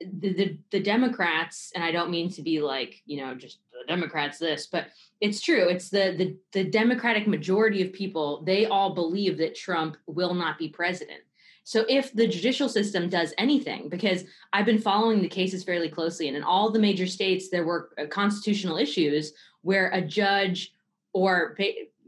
the, 0.00 0.32
the 0.32 0.58
the 0.70 0.80
democrats 0.80 1.72
and 1.74 1.84
i 1.84 1.92
don't 1.92 2.10
mean 2.10 2.30
to 2.30 2.42
be 2.42 2.60
like 2.60 3.02
you 3.06 3.18
know 3.20 3.34
just 3.34 3.58
the 3.86 3.92
democrats 3.92 4.38
this 4.38 4.66
but 4.66 4.86
it's 5.20 5.40
true 5.40 5.68
it's 5.68 5.90
the 5.90 6.14
the 6.16 6.36
the 6.52 6.64
democratic 6.70 7.26
majority 7.26 7.82
of 7.82 7.92
people 7.92 8.42
they 8.44 8.66
all 8.66 8.94
believe 8.94 9.38
that 9.38 9.54
trump 9.54 9.96
will 10.06 10.34
not 10.34 10.58
be 10.58 10.68
president 10.68 11.20
so 11.66 11.84
if 11.88 12.12
the 12.12 12.28
judicial 12.28 12.68
system 12.68 13.08
does 13.08 13.32
anything 13.38 13.88
because 13.88 14.24
i've 14.52 14.66
been 14.66 14.78
following 14.78 15.20
the 15.20 15.28
cases 15.28 15.64
fairly 15.64 15.88
closely 15.88 16.28
and 16.28 16.36
in 16.36 16.42
all 16.42 16.70
the 16.70 16.78
major 16.78 17.06
states 17.06 17.48
there 17.48 17.64
were 17.64 17.90
uh, 17.98 18.06
constitutional 18.06 18.76
issues 18.76 19.32
where 19.62 19.90
a 19.90 20.00
judge 20.00 20.72
or 21.14 21.56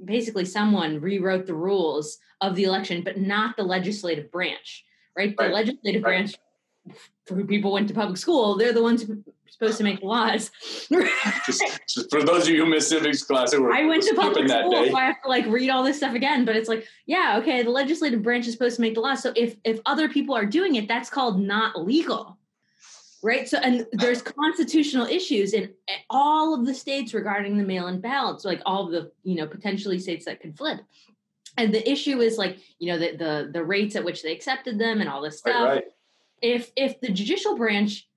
basically 0.05 0.45
someone 0.45 1.01
rewrote 1.01 1.47
the 1.47 1.55
rules 1.55 2.19
of 2.41 2.55
the 2.55 2.65
election, 2.65 3.03
but 3.03 3.19
not 3.19 3.57
the 3.57 3.63
legislative 3.63 4.31
branch, 4.31 4.85
right? 5.17 5.37
The 5.37 5.45
Right. 5.45 5.53
legislative 5.53 6.03
Right. 6.03 6.11
branch, 6.11 6.35
for 7.25 7.35
who 7.35 7.47
people 7.47 7.73
went 7.73 7.89
to 7.89 7.95
public 7.95 8.17
school, 8.19 8.57
they're 8.57 8.73
the 8.73 8.83
ones 8.83 9.03
who 9.03 9.25
supposed 9.51 9.79
to 9.79 9.85
make 9.85 10.03
laws. 10.03 10.51
Just, 11.47 11.63
just 11.89 12.11
for 12.11 12.23
those 12.23 12.45
of 12.45 12.49
you 12.49 12.65
who 12.65 12.71
missed 12.71 12.89
civics 12.89 13.23
class, 13.23 13.57
were 13.57 13.73
I 13.73 13.85
went 13.85 14.03
to 14.05 14.15
public 14.15 14.49
that 14.49 14.61
school, 14.67 14.83
day. 14.85 14.91
so 14.91 14.97
I 14.97 15.05
have 15.05 15.23
to 15.23 15.29
like 15.29 15.47
read 15.47 15.71
all 15.71 15.83
this 15.83 15.97
stuff 15.99 16.15
again. 16.15 16.45
But 16.45 16.57
it's 16.57 16.69
like, 16.69 16.87
yeah, 17.07 17.39
okay, 17.41 17.63
the 17.63 17.71
legislative 17.71 18.23
branch 18.23 18.47
is 18.47 18.53
supposed 18.53 18.77
to 18.77 18.83
make 18.83 18.95
the 18.95 19.01
law. 19.01 19.15
So 19.15 19.33
if 19.37 19.57
if 19.65 19.81
other 19.87 20.09
people 20.09 20.35
are 20.35 20.47
doing 20.47 20.75
it, 20.77 20.89
that's 20.89 21.09
called 21.11 21.41
not 21.41 21.81
legal, 21.85 22.39
right? 23.23 23.49
So 23.49 23.59
and 23.59 23.87
there's 23.93 24.23
constitutional 24.23 25.07
issues 25.07 25.53
in 25.53 25.71
eh, 25.89 25.95
all 26.11 26.55
of 26.55 26.67
the 26.67 26.75
states 26.75 27.15
regarding 27.15 27.57
the 27.59 27.65
mail-in 27.65 28.01
ballots, 28.01 28.45
like 28.45 28.61
all 28.67 28.89
the 28.89 29.11
you 29.23 29.37
know 29.37 29.47
potentially 29.47 29.99
states 29.99 30.25
that 30.27 30.41
could 30.41 30.57
flip. 30.57 30.81
And 31.59 31.73
the 31.73 31.89
issue 31.91 32.21
is 32.21 32.37
like 32.39 32.59
you 32.79 32.93
know 32.93 32.99
the 32.99 33.17
the 33.17 33.51
the 33.53 33.65
rates 33.65 33.97
at 33.97 34.05
which 34.05 34.23
they 34.23 34.33
accepted 34.33 34.79
them 34.79 35.01
and 35.01 35.09
all 35.09 35.23
this 35.23 35.39
stuff 35.39 35.55
Right, 35.55 35.75
right. 35.77 35.85
if 36.43 36.71
if 36.77 37.01
the 37.01 37.09
judicial 37.11 37.57
branch 37.57 38.09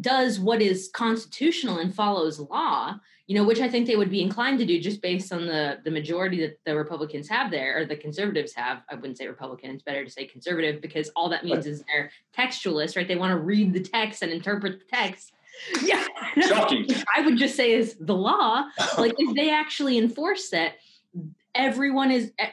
does 0.00 0.38
what 0.38 0.60
is 0.62 0.90
constitutional 0.92 1.78
and 1.78 1.94
follows 1.94 2.38
law 2.38 2.94
you 3.26 3.34
know 3.34 3.44
which 3.44 3.60
i 3.60 3.68
think 3.68 3.86
they 3.86 3.96
would 3.96 4.10
be 4.10 4.22
inclined 4.22 4.58
to 4.58 4.66
do 4.66 4.80
just 4.80 5.02
based 5.02 5.32
on 5.32 5.46
the 5.46 5.78
the 5.84 5.90
majority 5.90 6.40
that 6.40 6.58
the 6.64 6.74
republicans 6.74 7.28
have 7.28 7.50
there 7.50 7.78
or 7.78 7.84
the 7.84 7.96
conservatives 7.96 8.52
have. 8.54 8.82
I 8.90 8.94
wouldn't 8.94 9.18
say 9.18 9.26
republican 9.26 9.70
it's 9.70 9.82
better 9.82 10.04
to 10.04 10.10
say 10.10 10.26
conservative 10.26 10.80
because 10.80 11.10
all 11.14 11.28
that 11.28 11.44
means 11.44 11.66
is 11.66 11.84
they're 11.86 12.10
textualists 12.36 12.96
right? 12.96 13.06
They 13.06 13.16
want 13.16 13.32
to 13.32 13.38
read 13.38 13.72
the 13.72 13.80
text 13.80 14.22
and 14.22 14.32
interpret 14.32 14.80
the 14.80 14.96
text. 14.96 15.32
Yeah. 15.82 16.06
Shocking. 16.40 16.86
i 17.16 17.20
would 17.20 17.36
just 17.36 17.56
say 17.56 17.72
is 17.72 17.96
the 17.98 18.14
law. 18.14 18.64
Like 18.98 19.14
if 19.18 19.34
they 19.34 19.50
actually 19.50 19.98
enforce 19.98 20.50
that 20.50 20.74
everyone 21.52 22.12
is 22.12 22.32
eh, 22.38 22.50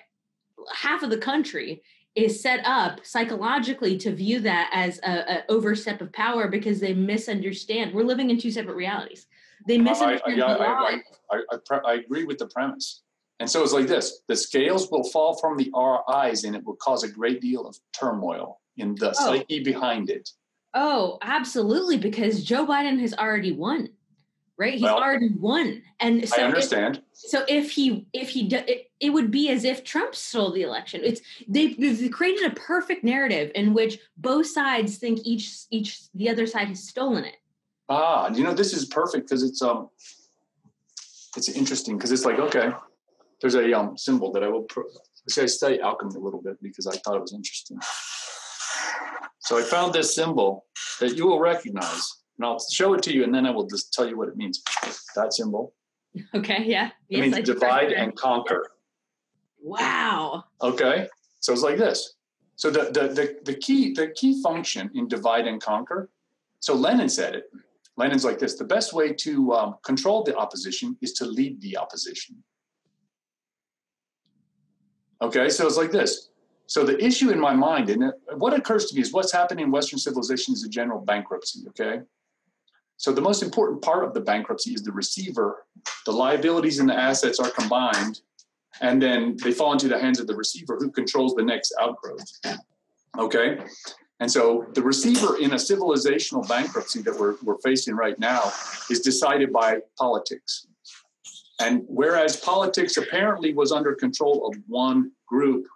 half 0.74 1.04
of 1.04 1.12
the 1.12 1.18
country 1.18 1.84
is 2.16 2.41
set 2.41 2.61
up 2.66 3.05
psychologically 3.05 3.97
to 3.97 4.11
view 4.16 4.39
that 4.39 4.70
as 4.74 4.99
a, 5.03 5.11
a 5.39 5.43
overstep 5.49 6.01
of 6.01 6.11
power 6.13 6.47
because 6.47 6.80
they 6.80 6.93
misunderstand 6.93 7.93
we're 7.93 8.03
living 8.05 8.30
in 8.30 8.39
two 8.39 8.49
separate 8.51 8.76
realities 8.76 9.28
they 9.68 9.78
misunderstand 9.78 10.41
I- 10.41 10.55
I- 10.55 11.01
I, 11.32 11.41
I, 11.72 11.80
I 11.86 11.93
agree 11.95 12.24
with 12.24 12.38
the 12.38 12.47
premise. 12.47 13.01
And 13.39 13.49
so 13.49 13.63
it's 13.63 13.74
like 13.74 13.88
this 13.88 14.22
the 14.30 14.36
scales 14.36 14.89
will 14.91 15.03
fall 15.03 15.38
from 15.39 15.57
the 15.57 15.70
eyes 16.07 16.43
and 16.45 16.55
it 16.55 16.63
will 16.63 16.76
cause 16.78 17.03
a 17.03 17.09
great 17.09 17.41
deal 17.41 17.68
of 17.68 17.76
turmoil 17.91 18.61
in 18.78 18.95
the 18.95 19.09
Oh. 19.09 19.13
psyche 19.13 19.61
behind 19.63 20.09
it. 20.09 20.30
oh 20.74 21.18
absolutely 21.22 21.97
because 21.97 22.43
joe 22.43 22.66
biden 22.66 22.99
has 22.99 23.13
already 23.13 23.51
won 23.51 23.89
right 24.58 24.74
he's 24.74 24.82
Well, 24.84 24.97
already 24.97 25.30
won 25.38 25.82
and 25.99 26.28
so 26.28 26.36
I 26.38 26.39
if- 26.41 26.45
understand. 26.45 27.01
So 27.14 27.43
if 27.47 27.72
he 27.72 28.08
if 28.14 28.30
he 28.30 28.47
do, 28.47 28.58
it, 28.58 28.91
it 28.99 29.10
would 29.10 29.32
be 29.32 29.49
as 29.49 29.64
if 29.64 29.84
Trump 29.84 30.16
stole 30.16 30.51
the 30.51 30.62
election. 30.64 31.01
It's 31.03 31.22
they've, 31.47 31.80
they've 31.80 32.12
created 32.12 32.51
a 32.51 32.56
perfect 32.56 33.03
narrative 33.03 33.51
in 33.56 33.74
which 33.74 33.99
both 34.18 34.47
sides 34.47 34.97
think 34.97 35.20
each 35.24 35.45
each 35.72 36.12
the 36.14 36.30
other 36.30 36.45
side 36.47 36.68
has 36.70 36.84
stolen 36.88 37.24
it. 37.26 37.36
Ah, 37.89 38.30
you 38.34 38.43
know, 38.43 38.53
this 38.53 38.74
is 38.74 38.86
perfect 38.86 39.28
because 39.30 39.43
it's 39.43 39.62
um 39.62 39.89
it's 41.38 41.49
interesting 41.49 41.97
because 41.97 42.12
it's 42.12 42.26
like, 42.26 42.39
okay, 42.39 42.72
there's 43.41 43.56
a 43.56 43.74
um 43.74 43.97
symbol 43.97 44.32
that 44.34 44.43
I 44.43 44.47
will 44.47 44.64
pro- 44.64 44.84
see 45.30 45.41
I 45.41 45.45
study 45.47 45.80
alchemy 45.82 46.16
a 46.16 46.20
little 46.20 46.41
bit 46.41 46.62
because 46.62 46.88
I 46.88 46.95
thought 46.97 47.16
it 47.16 47.22
was 47.22 47.34
interesting. 47.34 47.78
So 49.39 49.58
I 49.58 49.62
found 49.62 49.93
this 49.93 50.16
symbol 50.16 50.66
that 50.99 51.16
you 51.18 51.28
will 51.28 51.39
recognize. 51.39 52.06
And 52.38 52.45
I'll 52.45 52.59
show 52.59 52.93
it 52.93 53.03
to 53.03 53.13
you 53.13 53.23
and 53.23 53.33
then 53.33 53.45
I 53.45 53.51
will 53.51 53.67
just 53.67 53.93
tell 53.93 54.07
you 54.07 54.17
what 54.17 54.27
it 54.27 54.36
means. 54.36 54.61
That 55.15 55.33
symbol. 55.33 55.73
Okay, 56.33 56.63
yeah. 56.65 56.91
It 57.09 57.21
means 57.21 57.36
I 57.36 57.41
divide 57.41 57.91
and 57.91 58.15
conquer. 58.15 58.71
Wow. 59.61 60.45
Okay, 60.61 61.07
so 61.39 61.51
it's 61.53 61.61
like 61.61 61.77
this. 61.77 62.13
So 62.55 62.69
the, 62.69 62.83
the 62.91 63.07
the 63.13 63.39
the 63.43 63.53
key 63.55 63.93
the 63.93 64.09
key 64.09 64.41
function 64.41 64.89
in 64.93 65.07
divide 65.07 65.47
and 65.47 65.61
conquer. 65.61 66.09
So 66.59 66.73
Lenin 66.73 67.09
said 67.09 67.36
it. 67.36 67.51
Lenin's 67.97 68.23
like 68.23 68.39
this: 68.39 68.55
the 68.55 68.63
best 68.63 68.93
way 68.93 69.13
to 69.13 69.53
um, 69.53 69.75
control 69.83 70.23
the 70.23 70.36
opposition 70.38 70.97
is 71.01 71.13
to 71.13 71.25
lead 71.25 71.61
the 71.61 71.77
opposition. 71.77 72.43
Okay, 75.21 75.49
so 75.49 75.65
it's 75.65 75.77
like 75.77 75.91
this. 75.91 76.29
So 76.67 76.83
the 76.83 77.03
issue 77.03 77.29
in 77.29 77.39
my 77.39 77.53
mind, 77.53 77.89
and 77.89 78.11
what 78.38 78.53
occurs 78.53 78.86
to 78.88 78.95
me 78.95 79.01
is 79.01 79.13
what's 79.13 79.31
happening 79.31 79.65
in 79.65 79.71
Western 79.71 79.99
civilization 79.99 80.53
is 80.53 80.63
a 80.63 80.69
general 80.69 80.99
bankruptcy. 80.99 81.65
Okay, 81.69 82.01
so 82.98 83.12
the 83.12 83.22
most 83.22 83.43
important 83.43 83.82
part 83.82 84.04
of 84.04 84.14
the 84.14 84.22
bankruptcy 84.22 84.74
is 84.74 84.84
the 84.84 84.91
receiver. 84.91 85.66
The 86.06 86.12
liabilities 86.12 86.80
and 86.80 86.89
the 86.89 86.96
assets 86.96 87.39
are 87.39 87.50
combined 87.50 88.22
and 88.82 89.02
then 89.02 89.38
they 89.43 89.52
fall 89.52 89.72
into 89.72 89.88
the 89.88 90.00
hands 90.00 90.20
of 90.20 90.28
the 90.28 90.36
receiver 90.36 90.78
who 90.78 90.91
controls 90.91 91.34
the 91.36 91.43
next 91.43 91.74
outgrowth. 91.80 92.26
Okay? 93.18 93.60
And 94.20 94.32
so 94.32 94.66
the 94.74 94.82
receiver 94.82 95.38
in 95.38 95.52
a 95.52 95.56
civilizational 95.56 96.48
bankruptcy 96.48 97.02
that 97.02 97.18
we're, 97.18 97.36
we're 97.43 97.58
facing 97.60 97.96
right 97.96 98.18
now 98.18 98.52
is 98.89 99.02
decided 99.02 99.52
by 99.52 99.80
politics. 99.98 100.68
And 101.62 101.84
whereas 101.88 102.38
politics 102.38 102.98
apparently 102.98 103.54
was 103.54 103.72
under 103.72 103.93
control 103.93 104.48
of 104.48 104.58
one 104.68 105.12
group 105.28 105.68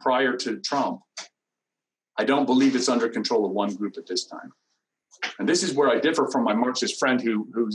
prior 0.00 0.36
to 0.36 0.58
Trump, 0.60 1.00
I 2.18 2.24
don't 2.24 2.46
believe 2.46 2.76
it's 2.76 2.88
under 2.88 3.08
control 3.08 3.44
of 3.46 3.52
one 3.52 3.74
group 3.74 3.96
at 3.96 4.06
this 4.06 4.26
time. 4.26 4.52
And 5.38 5.48
this 5.48 5.62
is 5.62 5.74
where 5.74 5.88
I 5.88 5.98
differ 5.98 6.28
from 6.30 6.44
my 6.44 6.54
Marxist 6.54 6.98
friend 6.98 7.20
who 7.20 7.48
who 7.52 7.70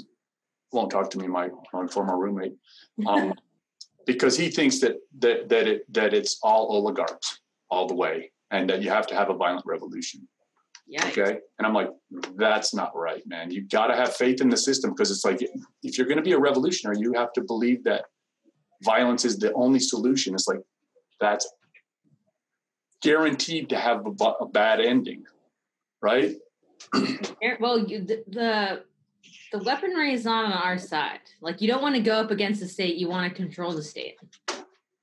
won't 0.72 0.92
talk 0.92 1.10
to 1.12 1.18
me, 1.18 1.28
my, 1.28 1.50
my 1.74 1.88
former 1.88 2.18
roommate. 2.18 2.56
Um, 3.06 3.34
because 4.06 4.38
he 4.38 4.50
thinks 4.50 4.80
that 4.80 4.98
that 5.20 5.50
that 5.50 5.68
it 5.68 5.94
that 5.94 6.14
it's 6.14 6.40
all 6.42 6.68
oligarchs 6.72 7.42
all 7.70 7.88
the 7.88 7.96
way, 7.96 8.32
and 8.52 8.70
that 8.70 8.82
you 8.82 8.90
have 8.90 9.08
to 9.08 9.16
have 9.16 9.30
a 9.30 9.34
violent 9.34 9.66
revolution. 9.66 10.28
Yeah. 10.88 11.06
Okay, 11.08 11.40
and 11.58 11.68
I'm 11.68 11.74
like, 11.74 11.90
that's 12.36 12.74
not 12.74 12.96
right, 12.96 13.22
man. 13.28 13.52
You've 13.52 13.70
got 13.70 13.88
to 13.88 13.96
have 13.96 14.16
faith 14.16 14.40
in 14.40 14.50
the 14.50 14.58
system 14.58 14.92
because 14.92 15.12
it's 15.12 15.26
like 15.26 15.42
if 15.84 15.98
you're 15.98 16.08
going 16.08 16.18
to 16.18 16.24
be 16.24 16.32
a 16.32 16.40
revolutionary, 16.40 17.00
you 17.00 17.14
have 17.14 17.34
to 17.34 17.42
believe 17.42 17.84
that 17.84 18.06
violence 18.84 19.26
is 19.26 19.38
the 19.38 19.52
only 19.54 19.80
solution. 19.80 20.34
It's 20.34 20.48
like 20.48 20.62
that's 21.20 21.48
guaranteed 23.02 23.70
to 23.70 23.78
have 23.78 24.06
a, 24.06 24.26
a 24.42 24.48
bad 24.48 24.80
ending, 24.80 25.26
right? 26.02 26.36
Well, 27.60 27.80
you, 27.80 28.02
the, 28.02 28.24
the 28.28 28.84
the 29.52 29.60
weaponry 29.60 30.14
is 30.14 30.26
not 30.26 30.46
on 30.46 30.52
our 30.52 30.78
side. 30.78 31.20
Like 31.42 31.62
you 31.62 31.68
don't 31.68 31.82
want 31.82 31.96
to 31.96 32.02
go 32.02 32.16
up 32.16 32.32
against 32.32 32.60
the 32.60 32.68
state. 32.68 32.98
You 32.98 33.10
want 33.10 33.30
to 33.30 33.36
control 33.36 33.74
the 33.74 33.84
state 33.84 34.18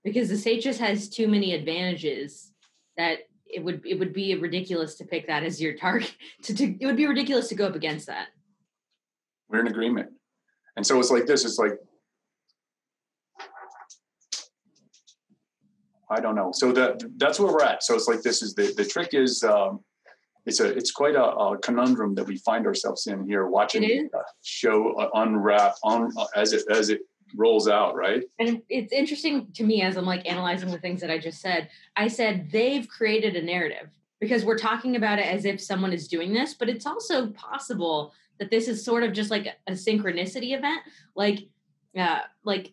because 0.03 0.29
the 0.29 0.37
state 0.37 0.62
just 0.62 0.81
has 0.81 1.09
too 1.09 1.29
many 1.29 1.55
advantages 1.55 2.53
that 2.97 3.20
it 3.47 3.62
would 3.62 3.83
it 3.87 3.99
would 3.99 4.12
be 4.12 4.35
ridiculous 4.35 4.95
to 4.97 5.05
pick 5.05 5.27
that 5.27 5.43
as 5.43 5.61
your 5.61 5.75
target. 5.75 6.14
To, 6.43 6.55
to 6.55 6.77
it 6.79 6.87
would 6.87 6.97
be 6.97 7.07
ridiculous 7.07 7.49
to 7.49 7.55
go 7.55 7.66
up 7.66 7.75
against 7.75 8.07
that. 8.07 8.29
We're 9.49 9.61
in 9.61 9.68
agreement, 9.68 10.11
and 10.77 10.87
so 10.87 10.99
it's 10.99 11.11
like 11.11 11.27
this. 11.27 11.45
It's 11.45 11.59
like 11.59 11.79
I 16.11 16.20
don't 16.20 16.35
know. 16.35 16.51
So 16.53 16.72
that 16.72 17.03
that's 17.16 17.41
where 17.41 17.53
we're 17.53 17.62
at. 17.62 17.83
So 17.83 17.95
it's 17.95 18.09
like 18.09 18.22
this 18.22 18.43
is 18.43 18.55
the 18.55 18.75
the 18.77 18.85
trick 18.85 19.11
is 19.12 19.43
um, 19.43 19.81
it's 20.47 20.61
a 20.61 20.66
it's 20.66 20.90
quite 20.90 21.14
a, 21.14 21.24
a 21.24 21.59
conundrum 21.59 22.14
that 22.16 22.26
we 22.26 22.36
find 22.38 22.66
ourselves 22.66 23.07
in 23.07 23.26
here 23.26 23.47
watching 23.47 23.82
the 23.82 24.24
show 24.42 25.11
unwrap 25.14 25.76
on 25.82 26.12
uh, 26.16 26.26
as 26.36 26.53
it 26.53 26.64
as 26.70 26.90
it 26.90 27.01
rolls 27.36 27.68
out. 27.68 27.97
Right. 27.97 28.22
And 28.38 28.62
it's 28.68 28.92
interesting 28.92 29.49
to 29.55 29.64
me 29.64 29.82
as 29.82 29.97
I'm 29.97 30.07
like 30.07 30.28
analyzing 30.30 30.70
the 30.70 30.78
things 30.78 31.01
that 31.01 31.11
I 31.11 31.18
just 31.18 31.40
said. 31.40 31.68
I 31.97 32.09
said 32.09 32.51
they've 32.51 32.86
created 32.86 33.36
a 33.36 33.42
narrative 33.42 33.88
because 34.20 34.45
we're 34.45 34.59
talking 34.59 34.97
about 34.97 35.18
it 35.18 35.26
as 35.26 35.45
if 35.45 35.61
someone 35.61 35.92
is 35.92 36.09
doing 36.09 36.32
this, 36.32 36.55
but 36.55 36.68
it's 36.68 36.86
also 36.86 37.28
possible 37.28 38.12
that 38.38 38.51
this 38.51 38.68
is 38.68 38.84
sort 38.84 39.03
of 39.03 39.12
just 39.12 39.30
like 39.30 39.49
a 39.66 39.72
synchronicity 39.72 40.57
event. 40.57 40.80
Like, 41.14 41.49
uh, 41.99 42.20
like 42.45 42.72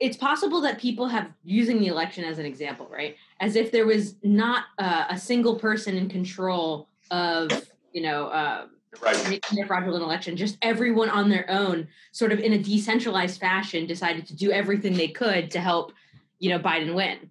it's 0.00 0.16
possible 0.16 0.60
that 0.62 0.78
people 0.78 1.08
have 1.08 1.30
using 1.44 1.80
the 1.80 1.88
election 1.88 2.24
as 2.24 2.38
an 2.38 2.46
example, 2.46 2.88
right? 2.90 3.16
As 3.40 3.56
if 3.56 3.70
there 3.70 3.86
was 3.86 4.16
not 4.22 4.64
uh, 4.78 5.06
a 5.10 5.18
single 5.18 5.56
person 5.56 5.96
in 5.96 6.08
control 6.08 6.88
of, 7.10 7.50
you 7.92 8.02
know, 8.02 8.26
uh, 8.26 8.66
right. 9.00 9.44
fraudulent 9.66 10.02
election. 10.02 10.36
Just 10.36 10.58
everyone 10.62 11.08
on 11.08 11.28
their 11.28 11.48
own, 11.48 11.88
sort 12.12 12.32
of 12.32 12.40
in 12.40 12.52
a 12.52 12.58
decentralized 12.58 13.40
fashion, 13.40 13.86
decided 13.86 14.26
to 14.26 14.34
do 14.34 14.50
everything 14.50 14.94
they 14.94 15.08
could 15.08 15.50
to 15.52 15.60
help, 15.60 15.92
you 16.38 16.50
know, 16.50 16.58
Biden 16.58 16.94
win. 16.94 17.30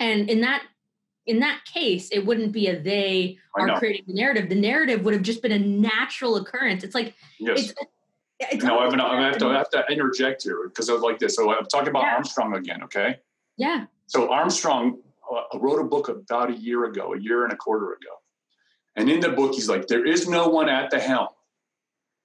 And 0.00 0.30
in 0.30 0.40
that 0.40 0.62
in 1.26 1.38
that 1.38 1.60
case, 1.64 2.08
it 2.10 2.26
wouldn't 2.26 2.52
be 2.52 2.66
a 2.66 2.78
they 2.80 3.38
are 3.54 3.78
creating 3.78 4.04
the 4.08 4.14
narrative. 4.14 4.48
The 4.48 4.56
narrative 4.56 5.04
would 5.04 5.14
have 5.14 5.22
just 5.22 5.42
been 5.42 5.52
a 5.52 5.58
natural 5.58 6.36
occurrence. 6.36 6.82
It's 6.82 6.94
like 6.94 7.14
yes. 7.38 7.70
it's 7.70 7.74
it's 8.40 8.64
no, 8.64 8.80
I'm 8.80 8.90
gonna, 8.90 9.04
I 9.04 9.20
have 9.22 9.38
to 9.38 9.46
I 9.46 9.58
have 9.58 9.70
to 9.70 9.84
interject 9.88 10.42
here 10.42 10.68
because 10.68 10.90
I 10.90 10.94
was 10.94 11.02
like 11.02 11.18
this. 11.18 11.36
So 11.36 11.52
I'm 11.52 11.64
talking 11.66 11.88
about 11.88 12.02
yeah. 12.02 12.14
Armstrong 12.14 12.56
again, 12.56 12.82
okay? 12.84 13.20
Yeah. 13.56 13.84
So 14.06 14.32
Armstrong 14.32 14.98
uh, 15.30 15.58
wrote 15.58 15.80
a 15.80 15.84
book 15.84 16.08
about 16.08 16.50
a 16.50 16.56
year 16.56 16.84
ago, 16.84 17.14
a 17.14 17.18
year 17.18 17.44
and 17.44 17.52
a 17.52 17.56
quarter 17.56 17.92
ago, 17.92 18.14
and 18.96 19.10
in 19.10 19.20
the 19.20 19.30
book 19.30 19.54
he's 19.54 19.68
like, 19.68 19.86
"There 19.86 20.04
is 20.04 20.28
no 20.28 20.48
one 20.48 20.68
at 20.68 20.90
the 20.90 20.98
helm. 20.98 21.28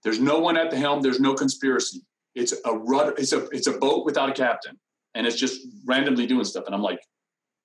There's 0.04 0.20
no 0.20 0.39
one 0.39 0.58
at 0.58 0.72
the 0.72 0.78
helm. 0.78 1.02
There's 1.02 1.20
no 1.20 1.34
conspiracy. 1.34 2.02
It's 2.36 2.54
a 2.66 2.74
rudder. 2.74 3.14
It's 3.18 3.34
a 3.34 3.45
it's 3.50 3.68
a 3.68 3.74
boat 3.74 4.06
without 4.06 4.30
a 4.30 4.34
captain, 4.34 4.78
and 5.16 5.26
it's 5.28 5.38
just 5.38 5.62
randomly 5.86 6.28
doing 6.28 6.45
stuff." 6.45 6.66
And 6.66 6.76
I'm 6.76 6.82
like, 6.82 7.02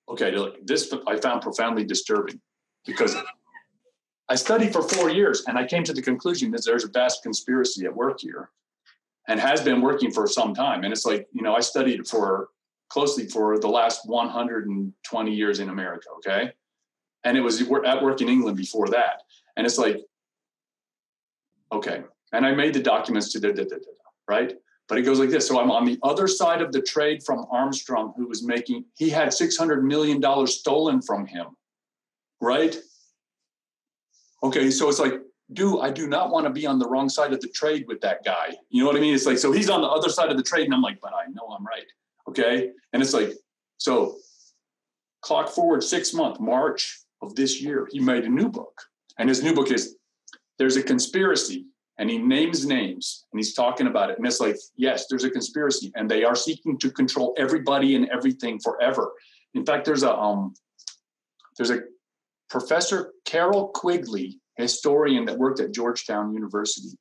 "Okay, 0.09 0.35
this 0.63 0.93
I 1.07 1.17
found 1.17 1.41
profoundly 1.41 1.83
disturbing 1.83 2.41
because." 2.85 3.15
I 4.29 4.35
studied 4.35 4.71
for 4.71 4.81
four 4.81 5.09
years 5.09 5.43
and 5.47 5.57
I 5.57 5.65
came 5.65 5.83
to 5.83 5.93
the 5.93 6.01
conclusion 6.01 6.49
that 6.51 6.63
there's 6.65 6.85
a 6.85 6.87
vast 6.87 7.23
conspiracy 7.23 7.85
at 7.85 7.93
work 7.93 8.21
here 8.21 8.49
and 9.27 9.39
has 9.39 9.61
been 9.61 9.81
working 9.81 10.11
for 10.11 10.27
some 10.27 10.53
time. 10.53 10.83
And 10.83 10.91
it's 10.91 11.05
like, 11.05 11.27
you 11.33 11.41
know, 11.41 11.55
I 11.55 11.59
studied 11.59 12.07
for 12.07 12.49
closely 12.93 13.25
for 13.25 13.57
the 13.57 13.67
last 13.67 14.07
120 14.07 15.33
years 15.33 15.59
in 15.59 15.69
America, 15.69 16.09
okay? 16.17 16.51
And 17.23 17.35
it 17.35 17.41
was 17.41 17.59
at 17.59 18.03
work 18.03 18.21
in 18.21 18.29
England 18.29 18.55
before 18.55 18.87
that. 18.89 19.23
And 19.57 19.65
it's 19.65 19.79
like, 19.79 19.97
okay. 21.71 22.03
And 22.33 22.45
I 22.45 22.51
made 22.53 22.75
the 22.75 22.83
documents 22.83 23.31
to 23.31 23.39
the, 23.39 23.81
right? 24.27 24.53
But 24.87 24.99
it 24.99 25.01
goes 25.03 25.19
like 25.19 25.31
this. 25.31 25.47
So 25.47 25.59
I'm 25.59 25.71
on 25.71 25.85
the 25.85 25.97
other 26.03 26.27
side 26.27 26.61
of 26.61 26.71
the 26.71 26.83
trade 26.83 27.23
from 27.23 27.47
Armstrong, 27.51 28.13
who 28.15 28.27
was 28.27 28.43
making, 28.43 28.85
he 28.95 29.09
had 29.09 29.29
$600 29.29 29.81
million 29.81 30.21
stolen 30.45 31.01
from 31.01 31.25
him, 31.25 31.47
right? 32.41 32.77
Okay, 34.43 34.69
so 34.69 34.87
it's 34.87 34.99
like, 34.99 35.15
do 35.53 35.81
I 35.81 35.89
do 35.89 36.05
not 36.07 36.29
want 36.29 36.45
to 36.45 36.51
be 36.51 36.67
on 36.67 36.77
the 36.77 36.87
wrong 36.87 37.09
side 37.09 37.33
of 37.33 37.41
the 37.41 37.47
trade 37.47 37.85
with 37.87 38.01
that 38.01 38.23
guy. 38.23 38.55
You 38.69 38.81
know 38.81 38.87
what 38.87 38.95
I 38.95 38.99
mean? 38.99 39.15
It's 39.15 39.25
like, 39.25 39.39
so 39.39 39.51
he's 39.51 39.69
on 39.69 39.81
the 39.81 39.87
other 39.87 40.09
side 40.09 40.29
of 40.29 40.37
the 40.37 40.43
trade, 40.43 40.65
and 40.65 40.73
I'm 40.73 40.81
like, 40.81 40.99
but 41.01 41.13
I 41.13 41.25
know 41.31 41.47
I'm 41.57 41.65
right. 41.65 41.85
Okay. 42.29 42.69
And 42.91 43.01
it's 43.01 43.13
like, 43.13 43.33
so 43.77 44.17
clock 45.21 45.49
forward 45.49 45.83
six 45.83 46.13
months, 46.13 46.39
March 46.39 47.01
of 47.21 47.35
this 47.35 47.61
year, 47.61 47.87
he 47.91 47.99
made 47.99 48.25
a 48.25 48.29
new 48.29 48.49
book. 48.49 48.81
And 49.17 49.29
his 49.29 49.43
new 49.43 49.53
book 49.53 49.71
is 49.71 49.95
There's 50.57 50.77
a 50.77 50.83
Conspiracy. 50.83 51.67
And 51.99 52.09
he 52.09 52.17
names 52.17 52.65
names 52.65 53.25
and 53.31 53.39
he's 53.39 53.53
talking 53.53 53.85
about 53.85 54.09
it. 54.09 54.17
And 54.17 54.25
it's 54.25 54.39
like, 54.39 54.57
yes, 54.75 55.05
there's 55.07 55.25
a 55.25 55.29
conspiracy, 55.29 55.91
and 55.95 56.09
they 56.09 56.23
are 56.23 56.35
seeking 56.35 56.75
to 56.79 56.89
control 56.89 57.35
everybody 57.37 57.95
and 57.95 58.09
everything 58.09 58.59
forever. 58.59 59.13
In 59.53 59.63
fact, 59.63 59.85
there's 59.85 60.01
a 60.01 60.11
um, 60.11 60.55
there's 61.55 61.69
a 61.69 61.81
Professor 62.49 63.13
Carroll 63.25 63.67
Quigley, 63.67 64.39
historian 64.57 65.25
that 65.25 65.37
worked 65.37 65.59
at 65.59 65.71
Georgetown 65.71 66.33
University. 66.33 66.97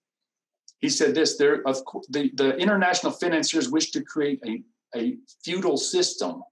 He 0.81 0.91
said 0.91 1.15
this: 1.15 1.39
there, 1.39 1.67
of 1.67 1.79
the, 2.11 2.31
the 2.35 2.55
international 2.59 3.13
financiers 3.13 3.71
wish 3.71 3.93
to 3.93 4.03
create 4.03 4.41
a, 4.47 4.63
a 4.95 5.17
feudal 5.45 5.77
system, 5.77 6.43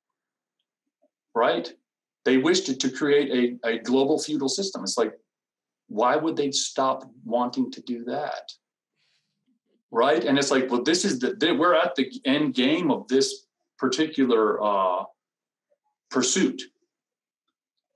right? 1.35 1.73
They 2.25 2.37
wished 2.37 2.81
to 2.81 2.91
create 2.91 3.59
a, 3.65 3.69
a 3.69 3.79
global 3.79 4.19
feudal 4.19 4.49
system. 4.49 4.83
It's 4.83 4.99
like, 4.99 5.13
why 5.89 6.17
would 6.17 6.37
they 6.37 6.51
stop 6.53 7.11
wanting 7.25 7.71
to 7.73 7.81
do 7.83 8.05
that? 8.05 8.53
Right? 9.91 10.25
And 10.25 10.39
it's 10.39 10.51
like, 10.51 10.71
well, 10.71 10.83
this 10.83 11.05
is 11.05 11.19
the, 11.19 11.57
we're 11.59 11.75
at 11.75 11.97
the 11.97 12.11
end 12.25 12.55
game 12.55 12.91
of 12.91 13.09
this 13.09 13.47
particular 13.79 14.63
uh, 14.63 15.05
pursuit 16.11 16.63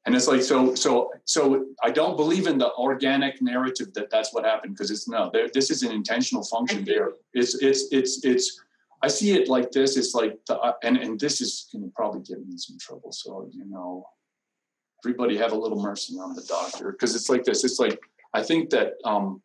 and 0.07 0.14
it's 0.14 0.28
like 0.28 0.42
so 0.42 0.74
so 0.74 1.11
so 1.24 1.66
i 1.82 1.90
don't 1.90 2.16
believe 2.16 2.47
in 2.47 2.59
the 2.59 2.72
organic 2.74 3.40
narrative 3.40 3.92
that 3.95 4.11
that's 4.11 4.32
what 4.32 4.45
happened 4.45 4.74
because 4.74 4.90
it's 4.90 5.09
no 5.09 5.30
there 5.32 5.49
this 5.53 5.70
is 5.70 5.82
an 5.82 5.90
intentional 5.90 6.45
function 6.45 6.84
there 6.84 7.12
it's 7.32 7.55
it's 7.57 7.86
it's 7.92 8.24
it's 8.24 8.61
i 9.05 9.09
see 9.09 9.32
it 9.32 9.48
like 9.48 9.70
this 9.70 9.96
it's 9.96 10.14
like 10.14 10.34
the, 10.48 10.59
uh, 10.59 10.72
and 10.82 10.96
and 10.96 11.20
this 11.20 11.40
is 11.40 11.68
going 11.72 11.84
to 11.84 11.90
probably 11.94 12.22
get 12.22 12.38
me 12.38 12.52
in 12.52 12.59
some 12.59 12.78
trouble 12.78 13.12
so 13.12 13.48
you 13.52 13.64
know 13.66 14.07
everybody 15.05 15.36
have 15.36 15.52
a 15.52 15.61
little 15.64 15.80
mercy 15.80 16.14
on 16.14 16.34
the 16.34 16.42
doctor 16.42 16.92
because 16.92 17.14
it's 17.14 17.28
like 17.28 17.44
this 17.44 17.64
it's 17.64 17.78
like 17.78 17.98
i 18.32 18.42
think 18.42 18.70
that 18.70 18.94
um 19.05 19.42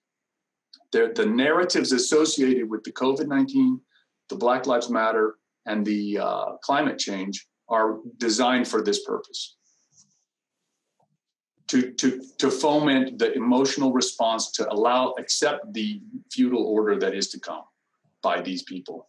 the 0.93 1.11
the 1.15 1.25
narratives 1.25 1.91
associated 1.91 2.69
with 2.69 2.83
the 2.83 2.91
covid-19 2.91 3.79
the 4.29 4.35
black 4.35 4.65
lives 4.65 4.89
matter 4.89 5.35
and 5.65 5.85
the 5.85 6.17
uh, 6.17 6.45
climate 6.63 6.97
change 6.97 7.47
are 7.67 7.97
designed 8.17 8.67
for 8.67 8.81
this 8.81 9.03
purpose 9.03 9.57
to, 11.69 11.91
to, 11.93 12.21
to 12.39 12.49
foment 12.49 13.19
the 13.19 13.31
emotional 13.33 13.91
response 13.93 14.51
to 14.51 14.71
allow, 14.71 15.13
accept 15.19 15.71
the 15.71 16.01
feudal 16.31 16.65
order 16.65 16.97
that 16.99 17.13
is 17.13 17.29
to 17.29 17.39
come 17.39 17.61
by 18.23 18.41
these 18.41 18.63
people. 18.63 19.08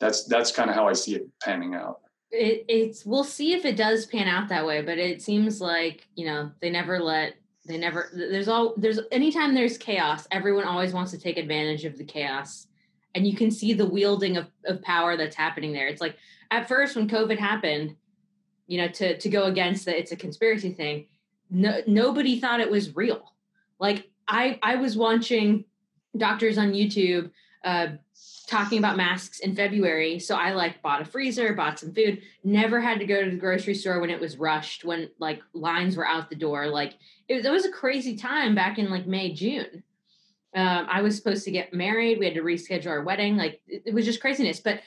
That's, 0.00 0.24
that's 0.24 0.50
kind 0.50 0.68
of 0.68 0.74
how 0.74 0.88
I 0.88 0.94
see 0.94 1.14
it 1.14 1.28
panning 1.42 1.74
out. 1.74 2.00
It, 2.32 2.64
it's, 2.68 3.06
we'll 3.06 3.24
see 3.24 3.52
if 3.52 3.64
it 3.64 3.76
does 3.76 4.06
pan 4.06 4.26
out 4.26 4.48
that 4.48 4.66
way, 4.66 4.82
but 4.82 4.98
it 4.98 5.22
seems 5.22 5.60
like, 5.60 6.08
you 6.16 6.26
know, 6.26 6.50
they 6.60 6.70
never 6.70 6.98
let, 6.98 7.34
they 7.66 7.76
never, 7.76 8.10
there's 8.12 8.48
all, 8.48 8.74
there's, 8.76 9.00
anytime 9.12 9.54
there's 9.54 9.78
chaos, 9.78 10.26
everyone 10.30 10.64
always 10.64 10.92
wants 10.92 11.10
to 11.12 11.18
take 11.18 11.36
advantage 11.36 11.84
of 11.84 11.98
the 11.98 12.04
chaos. 12.04 12.66
And 13.14 13.26
you 13.26 13.36
can 13.36 13.50
see 13.50 13.72
the 13.72 13.86
wielding 13.86 14.36
of, 14.36 14.46
of 14.64 14.80
power 14.82 15.16
that's 15.16 15.36
happening 15.36 15.72
there. 15.72 15.88
It's 15.88 16.00
like 16.00 16.16
at 16.52 16.68
first 16.68 16.94
when 16.94 17.08
COVID 17.08 17.38
happened, 17.38 17.96
you 18.68 18.78
know, 18.78 18.86
to 18.86 19.18
to 19.18 19.28
go 19.28 19.46
against 19.46 19.84
that 19.86 19.98
it's 19.98 20.12
a 20.12 20.16
conspiracy 20.16 20.72
thing. 20.72 21.06
No, 21.50 21.82
nobody 21.88 22.38
thought 22.38 22.60
it 22.60 22.70
was 22.70 22.94
real. 22.94 23.34
Like 23.80 24.08
I 24.28 24.60
I 24.62 24.76
was 24.76 24.96
watching 24.96 25.64
doctors 26.16 26.56
on 26.56 26.72
YouTube 26.72 27.32
uh, 27.64 27.88
talking 28.50 28.78
about 28.78 28.96
masks 28.96 29.38
in 29.38 29.54
February. 29.54 30.18
So 30.18 30.34
I 30.34 30.52
like 30.52 30.82
bought 30.82 31.00
a 31.00 31.04
freezer, 31.04 31.54
bought 31.54 31.78
some 31.78 31.94
food, 31.94 32.22
never 32.42 32.80
had 32.80 32.98
to 32.98 33.06
go 33.06 33.24
to 33.24 33.30
the 33.30 33.36
grocery 33.36 33.74
store 33.74 34.00
when 34.00 34.10
it 34.10 34.20
was 34.20 34.36
rushed, 34.36 34.84
when 34.84 35.08
like 35.18 35.40
lines 35.52 35.96
were 35.96 36.06
out 36.06 36.28
the 36.28 36.36
door. 36.36 36.66
Like 36.66 36.94
it 37.28 37.34
was, 37.36 37.44
it 37.44 37.52
was 37.52 37.64
a 37.64 37.70
crazy 37.70 38.16
time 38.16 38.54
back 38.54 38.78
in 38.78 38.90
like 38.90 39.06
May, 39.06 39.32
June. 39.32 39.84
Um, 40.54 40.86
I 40.90 41.00
was 41.00 41.16
supposed 41.16 41.44
to 41.44 41.52
get 41.52 41.72
married. 41.72 42.18
We 42.18 42.24
had 42.24 42.34
to 42.34 42.42
reschedule 42.42 42.88
our 42.88 43.04
wedding. 43.04 43.36
Like 43.36 43.60
it, 43.68 43.82
it 43.86 43.94
was 43.94 44.04
just 44.04 44.20
craziness. 44.20 44.58
But 44.58 44.80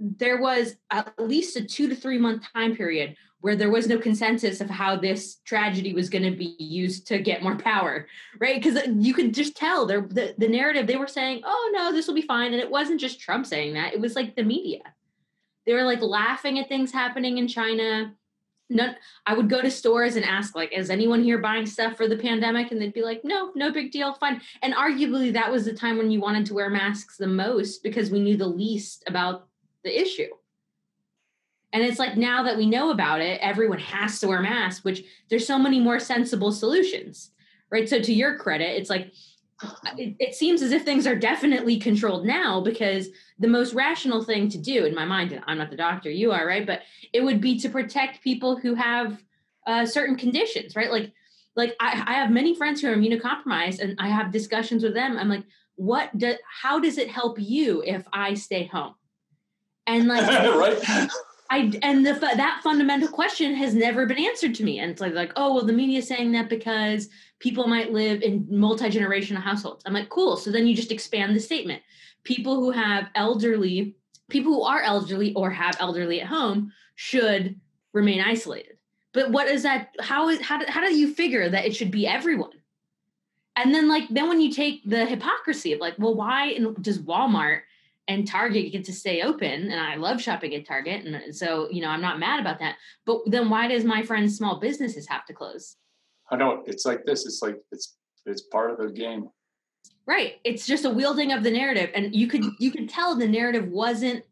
there 0.00 0.40
was 0.40 0.76
at 0.90 1.12
least 1.18 1.56
a 1.56 1.64
two 1.64 1.88
to 1.88 1.94
three 1.94 2.18
month 2.18 2.44
time 2.54 2.74
period 2.74 3.16
where 3.40 3.56
there 3.56 3.70
was 3.70 3.86
no 3.86 3.98
consensus 3.98 4.60
of 4.60 4.68
how 4.68 4.96
this 4.96 5.36
tragedy 5.44 5.92
was 5.92 6.10
going 6.10 6.24
to 6.24 6.36
be 6.36 6.56
used 6.58 7.06
to 7.06 7.18
get 7.18 7.42
more 7.42 7.56
power 7.56 8.06
right 8.38 8.62
because 8.62 8.76
uh, 8.76 8.90
you 8.96 9.14
could 9.14 9.34
just 9.34 9.56
tell 9.56 9.86
there 9.86 10.02
the, 10.02 10.34
the 10.38 10.48
narrative 10.48 10.86
they 10.86 10.96
were 10.96 11.06
saying 11.06 11.40
oh 11.44 11.70
no 11.74 11.92
this 11.92 12.06
will 12.06 12.14
be 12.14 12.22
fine 12.22 12.52
and 12.52 12.60
it 12.60 12.70
wasn't 12.70 13.00
just 13.00 13.20
trump 13.20 13.46
saying 13.46 13.74
that 13.74 13.92
it 13.92 14.00
was 14.00 14.14
like 14.14 14.36
the 14.36 14.42
media 14.42 14.80
they 15.66 15.74
were 15.74 15.84
like 15.84 16.00
laughing 16.00 16.58
at 16.58 16.68
things 16.68 16.92
happening 16.92 17.38
in 17.38 17.48
china 17.48 18.14
None, 18.70 18.94
I 19.26 19.34
would 19.34 19.50
go 19.50 19.60
to 19.60 19.70
stores 19.70 20.14
and 20.14 20.24
ask, 20.24 20.54
like, 20.54 20.72
is 20.72 20.90
anyone 20.90 21.24
here 21.24 21.38
buying 21.38 21.66
stuff 21.66 21.96
for 21.96 22.06
the 22.06 22.16
pandemic? 22.16 22.70
And 22.70 22.80
they'd 22.80 22.92
be 22.92 23.02
like, 23.02 23.22
no, 23.24 23.50
no 23.56 23.72
big 23.72 23.90
deal, 23.90 24.14
fine. 24.14 24.40
And 24.62 24.74
arguably, 24.74 25.32
that 25.32 25.50
was 25.50 25.64
the 25.64 25.74
time 25.74 25.98
when 25.98 26.12
you 26.12 26.20
wanted 26.20 26.46
to 26.46 26.54
wear 26.54 26.70
masks 26.70 27.16
the 27.16 27.26
most 27.26 27.82
because 27.82 28.10
we 28.10 28.20
knew 28.20 28.36
the 28.36 28.46
least 28.46 29.02
about 29.08 29.48
the 29.82 30.00
issue. 30.00 30.28
And 31.72 31.82
it's 31.82 31.98
like 31.98 32.16
now 32.16 32.42
that 32.42 32.56
we 32.56 32.66
know 32.66 32.90
about 32.90 33.20
it, 33.20 33.40
everyone 33.40 33.78
has 33.78 34.18
to 34.20 34.28
wear 34.28 34.42
masks, 34.42 34.84
which 34.84 35.04
there's 35.28 35.46
so 35.46 35.58
many 35.58 35.78
more 35.78 36.00
sensible 36.00 36.52
solutions, 36.52 37.30
right? 37.70 37.88
So 37.88 38.00
to 38.00 38.12
your 38.12 38.36
credit, 38.36 38.76
it's 38.76 38.90
like 38.90 39.12
it, 39.96 40.16
it, 40.18 40.34
seems 40.34 40.62
as 40.62 40.72
if 40.72 40.84
things 40.84 41.06
are 41.06 41.14
definitely 41.14 41.78
controlled 41.78 42.24
now 42.24 42.60
because 42.60 43.08
the 43.38 43.46
most 43.46 43.74
rational 43.74 44.24
thing 44.24 44.48
to 44.48 44.58
do 44.58 44.84
in 44.84 44.94
my 44.94 45.04
mind, 45.04 45.32
and 45.32 45.44
I'm 45.46 45.58
not 45.58 45.70
the 45.70 45.76
doctor, 45.76 46.10
you 46.10 46.32
are, 46.32 46.46
right? 46.46 46.66
But 46.66 46.80
it 47.12 47.22
would 47.22 47.40
be 47.40 47.58
to 47.60 47.68
protect 47.68 48.24
people 48.24 48.56
who 48.56 48.74
have 48.74 49.22
uh, 49.66 49.86
certain 49.86 50.16
conditions, 50.16 50.74
right? 50.74 50.90
Like, 50.90 51.12
like 51.56 51.76
I, 51.78 52.02
I 52.06 52.12
have 52.14 52.30
many 52.30 52.54
friends 52.56 52.80
who 52.80 52.88
are 52.88 52.96
immunocompromised, 52.96 53.80
and 53.80 53.96
I 53.98 54.08
have 54.08 54.32
discussions 54.32 54.82
with 54.82 54.94
them. 54.94 55.18
I'm 55.18 55.28
like, 55.28 55.44
what? 55.76 56.16
Do, 56.16 56.34
how 56.62 56.80
does 56.80 56.96
it 56.96 57.10
help 57.10 57.38
you 57.38 57.82
if 57.84 58.06
I 58.12 58.34
stay 58.34 58.64
home? 58.64 58.94
and 59.90 60.08
like 60.08 60.26
right 60.28 61.08
I 61.50 61.72
and 61.82 62.06
the 62.06 62.12
that 62.12 62.60
fundamental 62.62 63.08
question 63.08 63.54
has 63.54 63.74
never 63.74 64.06
been 64.06 64.24
answered 64.24 64.54
to 64.56 64.64
me. 64.64 64.78
And 64.78 64.90
it's 64.90 65.00
like, 65.00 65.14
like, 65.14 65.32
oh 65.36 65.54
well, 65.54 65.64
the 65.64 65.72
media 65.72 65.98
is 65.98 66.06
saying 66.06 66.30
that 66.32 66.48
because 66.48 67.08
people 67.40 67.66
might 67.66 67.92
live 67.92 68.22
in 68.22 68.46
multi 68.48 68.88
generational 68.88 69.42
households. 69.42 69.82
I'm 69.84 69.92
like, 69.92 70.08
cool. 70.08 70.36
So 70.36 70.52
then 70.52 70.66
you 70.66 70.76
just 70.76 70.92
expand 70.92 71.34
the 71.34 71.40
statement. 71.40 71.82
People 72.22 72.56
who 72.56 72.70
have 72.70 73.08
elderly, 73.16 73.96
people 74.28 74.52
who 74.52 74.62
are 74.62 74.82
elderly 74.82 75.34
or 75.34 75.50
have 75.50 75.76
elderly 75.80 76.20
at 76.20 76.28
home 76.28 76.72
should 76.94 77.58
remain 77.92 78.20
isolated. 78.20 78.76
But 79.12 79.32
what 79.32 79.48
is 79.48 79.64
that? 79.64 79.88
How 80.00 80.28
is 80.28 80.40
how 80.40 80.58
do, 80.58 80.66
how 80.68 80.86
do 80.86 80.96
you 80.96 81.12
figure 81.12 81.48
that 81.48 81.66
it 81.66 81.74
should 81.74 81.90
be 81.90 82.06
everyone? 82.06 82.52
and 83.56 83.74
then 83.74 83.88
like 83.88 84.04
then 84.10 84.28
when 84.28 84.40
you 84.40 84.50
take 84.52 84.80
the 84.88 85.04
hypocrisy 85.04 85.72
of 85.72 85.80
like 85.80 85.94
well 85.98 86.14
why 86.14 86.56
does 86.80 87.00
walmart 87.00 87.62
and 88.08 88.26
target 88.26 88.72
get 88.72 88.84
to 88.84 88.92
stay 88.92 89.22
open 89.22 89.70
and 89.70 89.80
i 89.80 89.94
love 89.94 90.20
shopping 90.20 90.54
at 90.54 90.66
target 90.66 91.04
and 91.04 91.14
uh, 91.14 91.32
so 91.32 91.68
you 91.70 91.80
know 91.80 91.88
i'm 91.88 92.00
not 92.00 92.18
mad 92.18 92.40
about 92.40 92.58
that 92.58 92.76
but 93.06 93.20
then 93.26 93.50
why 93.50 93.68
does 93.68 93.84
my 93.84 94.02
friend's 94.02 94.36
small 94.36 94.60
businesses 94.60 95.08
have 95.08 95.24
to 95.26 95.32
close? 95.32 95.76
I 96.30 96.36
know 96.36 96.62
it's 96.66 96.86
like 96.86 97.04
this 97.04 97.26
it's 97.26 97.42
like 97.42 97.56
it's 97.72 97.96
it's 98.26 98.42
part 98.42 98.70
of 98.70 98.78
the 98.78 98.92
game. 98.92 99.28
Right 100.06 100.36
it's 100.44 100.66
just 100.66 100.84
a 100.84 100.90
wielding 100.90 101.32
of 101.32 101.42
the 101.42 101.50
narrative 101.50 101.90
and 101.94 102.14
you 102.14 102.26
could 102.26 102.44
you 102.58 102.70
could 102.70 102.88
tell 102.88 103.14
the 103.14 103.28
narrative 103.28 103.68
wasn't 103.68 104.24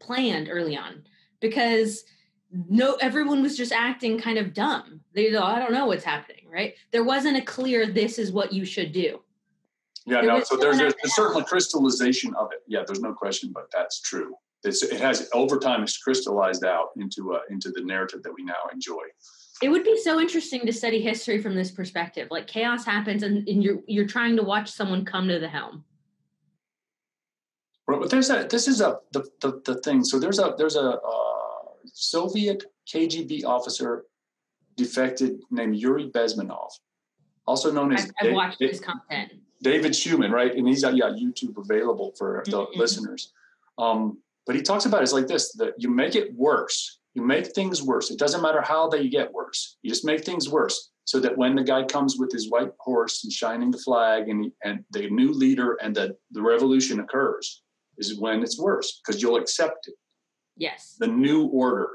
planned 0.00 0.48
early 0.50 0.76
on 0.76 1.02
because 1.40 2.04
no 2.68 2.94
everyone 2.94 3.42
was 3.42 3.56
just 3.56 3.72
acting 3.72 4.18
kind 4.18 4.38
of 4.38 4.54
dumb. 4.54 5.00
They 5.14 5.30
go 5.30 5.42
i 5.42 5.58
don't 5.58 5.72
know 5.72 5.86
what's 5.86 6.04
happening 6.04 6.42
right? 6.50 6.74
There 6.92 7.02
wasn't 7.02 7.36
a 7.36 7.42
clear 7.42 7.84
this 7.84 8.16
is 8.16 8.30
what 8.30 8.52
you 8.52 8.64
should 8.64 8.92
do 8.92 9.20
yeah 10.06 10.20
there 10.20 10.32
no 10.32 10.42
so 10.42 10.56
there's 10.56 10.80
a, 10.80 10.88
a 10.88 11.08
certain 11.08 11.42
crystallization 11.44 12.34
of 12.34 12.50
it. 12.52 12.60
Yeah 12.66 12.82
there's 12.86 13.00
no 13.00 13.12
question 13.12 13.50
but 13.52 13.70
that's 13.72 14.00
true. 14.00 14.34
It's, 14.64 14.82
it 14.82 14.98
has 15.00 15.28
over 15.34 15.58
time 15.58 15.82
it's 15.82 15.98
crystallized 15.98 16.64
out 16.64 16.88
into 16.96 17.34
uh, 17.34 17.40
into 17.50 17.70
the 17.70 17.82
narrative 17.82 18.22
that 18.22 18.32
we 18.32 18.44
now 18.44 18.54
enjoy. 18.72 19.02
It 19.62 19.68
would 19.68 19.84
be 19.84 19.96
so 20.02 20.20
interesting 20.20 20.66
to 20.66 20.72
study 20.72 21.00
history 21.00 21.40
from 21.40 21.54
this 21.54 21.70
perspective. 21.70 22.28
Like 22.30 22.46
chaos 22.46 22.84
happens 22.84 23.22
and, 23.22 23.46
and 23.48 23.62
you're 23.62 23.80
you're 23.86 24.06
trying 24.06 24.36
to 24.36 24.42
watch 24.42 24.70
someone 24.70 25.04
come 25.04 25.28
to 25.28 25.38
the 25.38 25.48
helm. 25.48 25.84
Right, 27.86 28.00
but 28.00 28.10
there's 28.10 28.30
a 28.30 28.46
this 28.50 28.66
is 28.66 28.80
a 28.80 28.98
the, 29.12 29.24
the, 29.42 29.60
the 29.64 29.80
thing. 29.82 30.02
So 30.04 30.18
there's 30.18 30.38
a 30.38 30.54
there's 30.56 30.76
a 30.76 30.98
uh, 30.98 31.54
Soviet 31.92 32.64
KGB 32.92 33.44
officer 33.44 34.04
defected 34.76 35.40
named 35.50 35.76
Yuri 35.76 36.10
Bezmenov, 36.10 36.70
also 37.46 37.70
known 37.70 37.92
as 37.92 38.10
I've, 38.20 38.28
I've 38.28 38.34
watched 38.34 38.60
his 38.60 38.80
content. 38.80 39.32
David 39.64 39.92
Schuman, 39.92 40.30
right? 40.30 40.54
And 40.54 40.68
he's 40.68 40.84
on 40.84 40.96
yeah, 40.96 41.06
YouTube 41.06 41.56
available 41.56 42.12
for 42.16 42.42
the 42.44 42.52
mm-hmm. 42.52 42.78
listeners. 42.78 43.32
Um, 43.78 44.18
but 44.46 44.54
he 44.54 44.62
talks 44.62 44.84
about 44.84 45.00
it, 45.00 45.04
it's 45.04 45.12
like 45.12 45.26
this 45.26 45.52
that 45.54 45.74
you 45.78 45.88
make 45.88 46.14
it 46.14 46.32
worse. 46.34 46.98
You 47.14 47.22
make 47.22 47.46
things 47.46 47.82
worse. 47.82 48.10
It 48.10 48.18
doesn't 48.18 48.42
matter 48.42 48.60
how 48.60 48.88
they 48.88 49.08
get 49.08 49.32
worse. 49.32 49.78
You 49.82 49.90
just 49.90 50.04
make 50.04 50.24
things 50.24 50.48
worse 50.48 50.90
so 51.04 51.18
that 51.20 51.36
when 51.36 51.54
the 51.54 51.64
guy 51.64 51.84
comes 51.84 52.16
with 52.18 52.30
his 52.30 52.50
white 52.50 52.72
horse 52.78 53.24
and 53.24 53.32
shining 53.32 53.70
the 53.70 53.78
flag 53.78 54.28
and, 54.28 54.52
and 54.64 54.84
the 54.90 55.08
new 55.10 55.32
leader 55.32 55.78
and 55.82 55.94
the, 55.94 56.16
the 56.32 56.42
revolution 56.42 57.00
occurs 57.00 57.62
is 57.98 58.18
when 58.18 58.42
it's 58.42 58.58
worse 58.58 59.00
because 59.00 59.22
you'll 59.22 59.36
accept 59.36 59.88
it. 59.88 59.94
Yes. 60.56 60.96
The 60.98 61.06
new 61.06 61.46
order. 61.46 61.88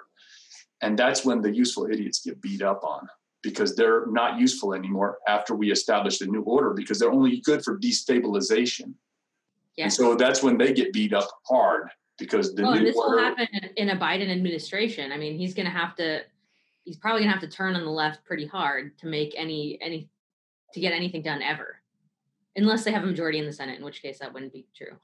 And 0.81 0.97
that's 0.97 1.25
when 1.25 1.41
the 1.41 1.53
useful 1.53 1.87
idiots 1.91 2.21
get 2.25 2.41
beat 2.41 2.61
up 2.61 2.83
on 2.83 3.07
because 3.41 3.75
they're 3.75 4.05
not 4.07 4.39
useful 4.39 4.73
anymore 4.73 5.19
after 5.27 5.55
we 5.55 5.71
establish 5.71 6.19
the 6.19 6.27
new 6.27 6.41
order 6.41 6.71
because 6.71 6.99
they're 6.99 7.11
only 7.11 7.41
good 7.41 7.63
for 7.63 7.77
destabilization. 7.79 8.93
Yes. 9.77 9.85
And 9.85 9.93
so 9.93 10.15
that's 10.15 10.43
when 10.43 10.57
they 10.57 10.73
get 10.73 10.91
beat 10.91 11.13
up 11.13 11.29
hard 11.47 11.89
because 12.17 12.53
the 12.53 12.63
well, 12.63 12.75
new 12.75 12.83
this 12.83 12.97
order, 12.97 13.15
will 13.15 13.23
happen 13.23 13.47
in 13.77 13.89
a 13.89 13.95
Biden 13.95 14.29
administration. 14.29 15.11
I 15.11 15.17
mean, 15.17 15.37
he's 15.37 15.53
going 15.53 15.65
to 15.65 15.71
have 15.71 15.95
to 15.95 16.21
he's 16.83 16.97
probably 16.97 17.21
going 17.21 17.33
to 17.33 17.39
have 17.39 17.49
to 17.49 17.55
turn 17.55 17.75
on 17.75 17.85
the 17.85 17.91
left 17.91 18.25
pretty 18.25 18.45
hard 18.45 18.97
to 18.99 19.07
make 19.07 19.33
any 19.37 19.77
any 19.81 20.09
to 20.73 20.79
get 20.79 20.91
anything 20.91 21.21
done 21.21 21.41
ever. 21.41 21.77
Unless 22.55 22.83
they 22.83 22.91
have 22.91 23.03
a 23.03 23.07
majority 23.07 23.39
in 23.39 23.45
the 23.45 23.53
Senate, 23.53 23.77
in 23.79 23.85
which 23.85 24.01
case 24.01 24.19
that 24.19 24.33
wouldn't 24.33 24.51
be 24.51 24.65
true. 24.75 24.97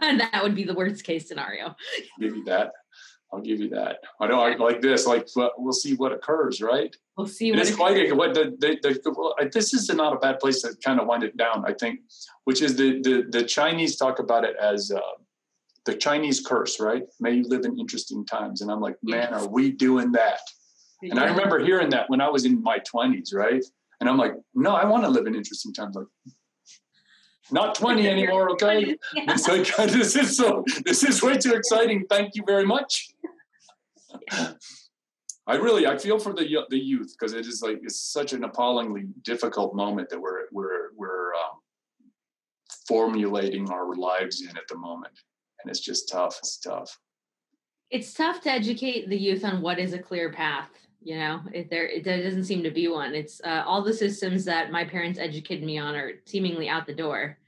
And 0.00 0.20
that 0.32 0.40
would 0.42 0.54
be 0.54 0.64
the 0.64 0.74
worst 0.74 1.04
case 1.04 1.28
scenario. 1.28 1.76
You 2.18 2.42
that. 2.44 2.72
I'll 3.32 3.40
give 3.40 3.60
you 3.60 3.68
that. 3.70 3.98
I 4.20 4.26
know, 4.26 4.40
I, 4.40 4.56
like 4.56 4.80
this, 4.80 5.06
like 5.06 5.28
we'll 5.36 5.72
see 5.72 5.94
what 5.94 6.12
occurs, 6.12 6.62
right? 6.62 6.94
We'll 7.16 7.26
see. 7.26 7.50
What 7.50 7.60
it's 7.60 7.70
a, 7.72 8.12
what 8.14 8.34
the, 8.34 8.56
the, 8.58 9.00
the 9.04 9.10
well, 9.10 9.34
this 9.52 9.74
is 9.74 9.88
not 9.90 10.14
a 10.14 10.18
bad 10.18 10.40
place 10.40 10.62
to 10.62 10.74
kind 10.82 10.98
of 10.98 11.06
wind 11.06 11.24
it 11.24 11.36
down. 11.36 11.64
I 11.66 11.74
think, 11.74 12.00
which 12.44 12.62
is 12.62 12.76
the 12.76 13.02
the 13.02 13.26
the 13.28 13.44
Chinese 13.44 13.96
talk 13.96 14.18
about 14.18 14.44
it 14.44 14.56
as 14.60 14.90
uh, 14.90 15.00
the 15.84 15.94
Chinese 15.94 16.40
curse, 16.40 16.80
right? 16.80 17.02
May 17.20 17.34
you 17.34 17.44
live 17.44 17.64
in 17.64 17.78
interesting 17.78 18.24
times, 18.24 18.62
and 18.62 18.70
I'm 18.70 18.80
like, 18.80 18.96
man, 19.02 19.34
are 19.34 19.46
we 19.46 19.72
doing 19.72 20.12
that? 20.12 20.40
And. 21.02 21.18
I 21.18 21.26
remember 21.26 21.58
hearing 21.60 21.90
that 21.90 22.10
when 22.10 22.20
I 22.20 22.28
was 22.28 22.44
in 22.44 22.62
my 22.62 22.78
20s, 22.80 23.32
right? 23.32 23.64
And 24.00 24.08
I'm 24.08 24.16
like, 24.16 24.34
no, 24.54 24.74
I 24.74 24.84
want 24.84 25.04
to 25.04 25.08
live 25.08 25.26
in 25.26 25.34
interesting 25.34 25.72
times. 25.72 25.96
Like, 25.96 26.06
not 27.50 27.74
20 27.74 28.08
anymore, 28.14 28.50
okay? 28.50 28.96
Yeah. 29.14 29.24
It's 29.28 29.48
like, 29.48 29.74
this 29.90 30.16
is 30.16 30.36
so, 30.36 30.64
this 30.84 31.02
is 31.02 31.22
way 31.22 31.38
too 31.38 31.54
exciting. 31.54 32.04
Thank 32.08 32.34
you 32.34 32.42
very 32.46 32.66
much. 32.66 33.10
I 35.48 35.56
really, 35.56 35.86
I 35.86 35.96
feel 35.96 36.18
for 36.18 36.34
the 36.34 36.46
the 36.68 36.78
youth 36.78 37.14
because 37.18 37.32
it 37.32 37.46
is 37.46 37.62
like 37.62 37.80
it's 37.82 37.98
such 37.98 38.34
an 38.34 38.44
appallingly 38.44 39.04
difficult 39.22 39.74
moment 39.74 40.10
that 40.10 40.20
we're 40.20 40.42
we're 40.52 40.90
we're 40.94 41.32
um, 41.34 41.62
formulating 42.86 43.70
our 43.70 43.94
lives 43.94 44.42
in 44.42 44.54
at 44.58 44.68
the 44.68 44.76
moment, 44.76 45.14
and 45.62 45.70
it's 45.70 45.80
just 45.80 46.10
tough. 46.10 46.36
It's 46.40 46.58
tough. 46.58 46.98
It's 47.90 48.12
tough 48.12 48.42
to 48.42 48.50
educate 48.50 49.08
the 49.08 49.16
youth 49.16 49.42
on 49.42 49.62
what 49.62 49.78
is 49.78 49.94
a 49.94 49.98
clear 49.98 50.30
path. 50.30 50.68
You 51.00 51.18
know, 51.18 51.40
if 51.52 51.70
there 51.70 51.90
there 52.02 52.22
doesn't 52.22 52.44
seem 52.44 52.62
to 52.64 52.70
be 52.70 52.88
one. 52.88 53.14
It's 53.14 53.40
uh, 53.44 53.62
all 53.66 53.82
the 53.82 53.92
systems 53.92 54.44
that 54.46 54.70
my 54.70 54.84
parents 54.84 55.18
educated 55.18 55.64
me 55.64 55.78
on 55.78 55.94
are 55.94 56.12
seemingly 56.26 56.68
out 56.68 56.86
the 56.86 56.94
door 56.94 57.38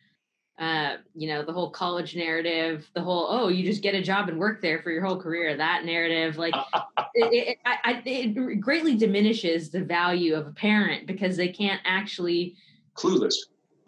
uh, 0.60 0.98
you 1.14 1.26
know, 1.26 1.42
the 1.42 1.52
whole 1.52 1.70
college 1.70 2.14
narrative, 2.14 2.86
the 2.94 3.00
whole 3.00 3.26
oh, 3.30 3.48
you 3.48 3.64
just 3.64 3.82
get 3.82 3.94
a 3.94 4.02
job 4.02 4.28
and 4.28 4.38
work 4.38 4.60
there 4.60 4.82
for 4.82 4.90
your 4.90 5.02
whole 5.02 5.16
career. 5.16 5.56
That 5.56 5.86
narrative, 5.86 6.36
like, 6.36 6.54
it, 7.14 7.48
it, 7.48 7.58
I, 7.64 8.02
it, 8.04 8.60
greatly 8.60 8.94
diminishes 8.94 9.70
the 9.70 9.82
value 9.82 10.34
of 10.34 10.46
a 10.46 10.50
parent 10.50 11.06
because 11.06 11.38
they 11.38 11.48
can't 11.48 11.80
actually 11.86 12.56
clueless. 12.94 13.34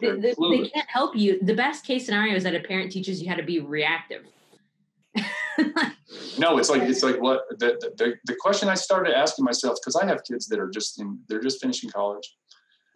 They, 0.01 0.19
they, 0.19 0.33
clueless. 0.33 0.63
they 0.63 0.69
can't 0.69 0.89
help 0.89 1.15
you. 1.15 1.39
The 1.43 1.53
best 1.53 1.85
case 1.85 2.05
scenario 2.05 2.35
is 2.35 2.41
that 2.41 2.55
a 2.55 2.59
parent 2.61 2.91
teaches 2.91 3.21
you 3.21 3.29
how 3.29 3.35
to 3.35 3.43
be 3.43 3.59
reactive. 3.59 4.23
no, 6.37 6.57
it's 6.57 6.69
like 6.69 6.83
it's 6.83 7.03
like 7.03 7.21
what 7.21 7.43
the, 7.59 7.77
the 7.97 8.15
the 8.25 8.35
question 8.39 8.69
I 8.69 8.75
started 8.75 9.17
asking 9.17 9.45
myself 9.45 9.77
because 9.81 9.95
I 9.95 10.05
have 10.05 10.23
kids 10.23 10.47
that 10.47 10.59
are 10.59 10.69
just 10.69 10.99
in 10.99 11.19
they're 11.27 11.41
just 11.41 11.61
finishing 11.61 11.89
college, 11.89 12.35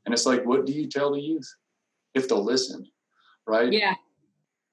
and 0.06 0.14
it's 0.14 0.26
like, 0.26 0.46
what 0.46 0.66
do 0.66 0.74
you 0.74 0.88
tell 0.88 1.14
the 1.14 1.22
youth 1.22 1.48
if 2.14 2.28
they'll 2.28 2.44
listen? 2.44 2.86
right? 3.48 3.72
Yeah. 3.72 3.96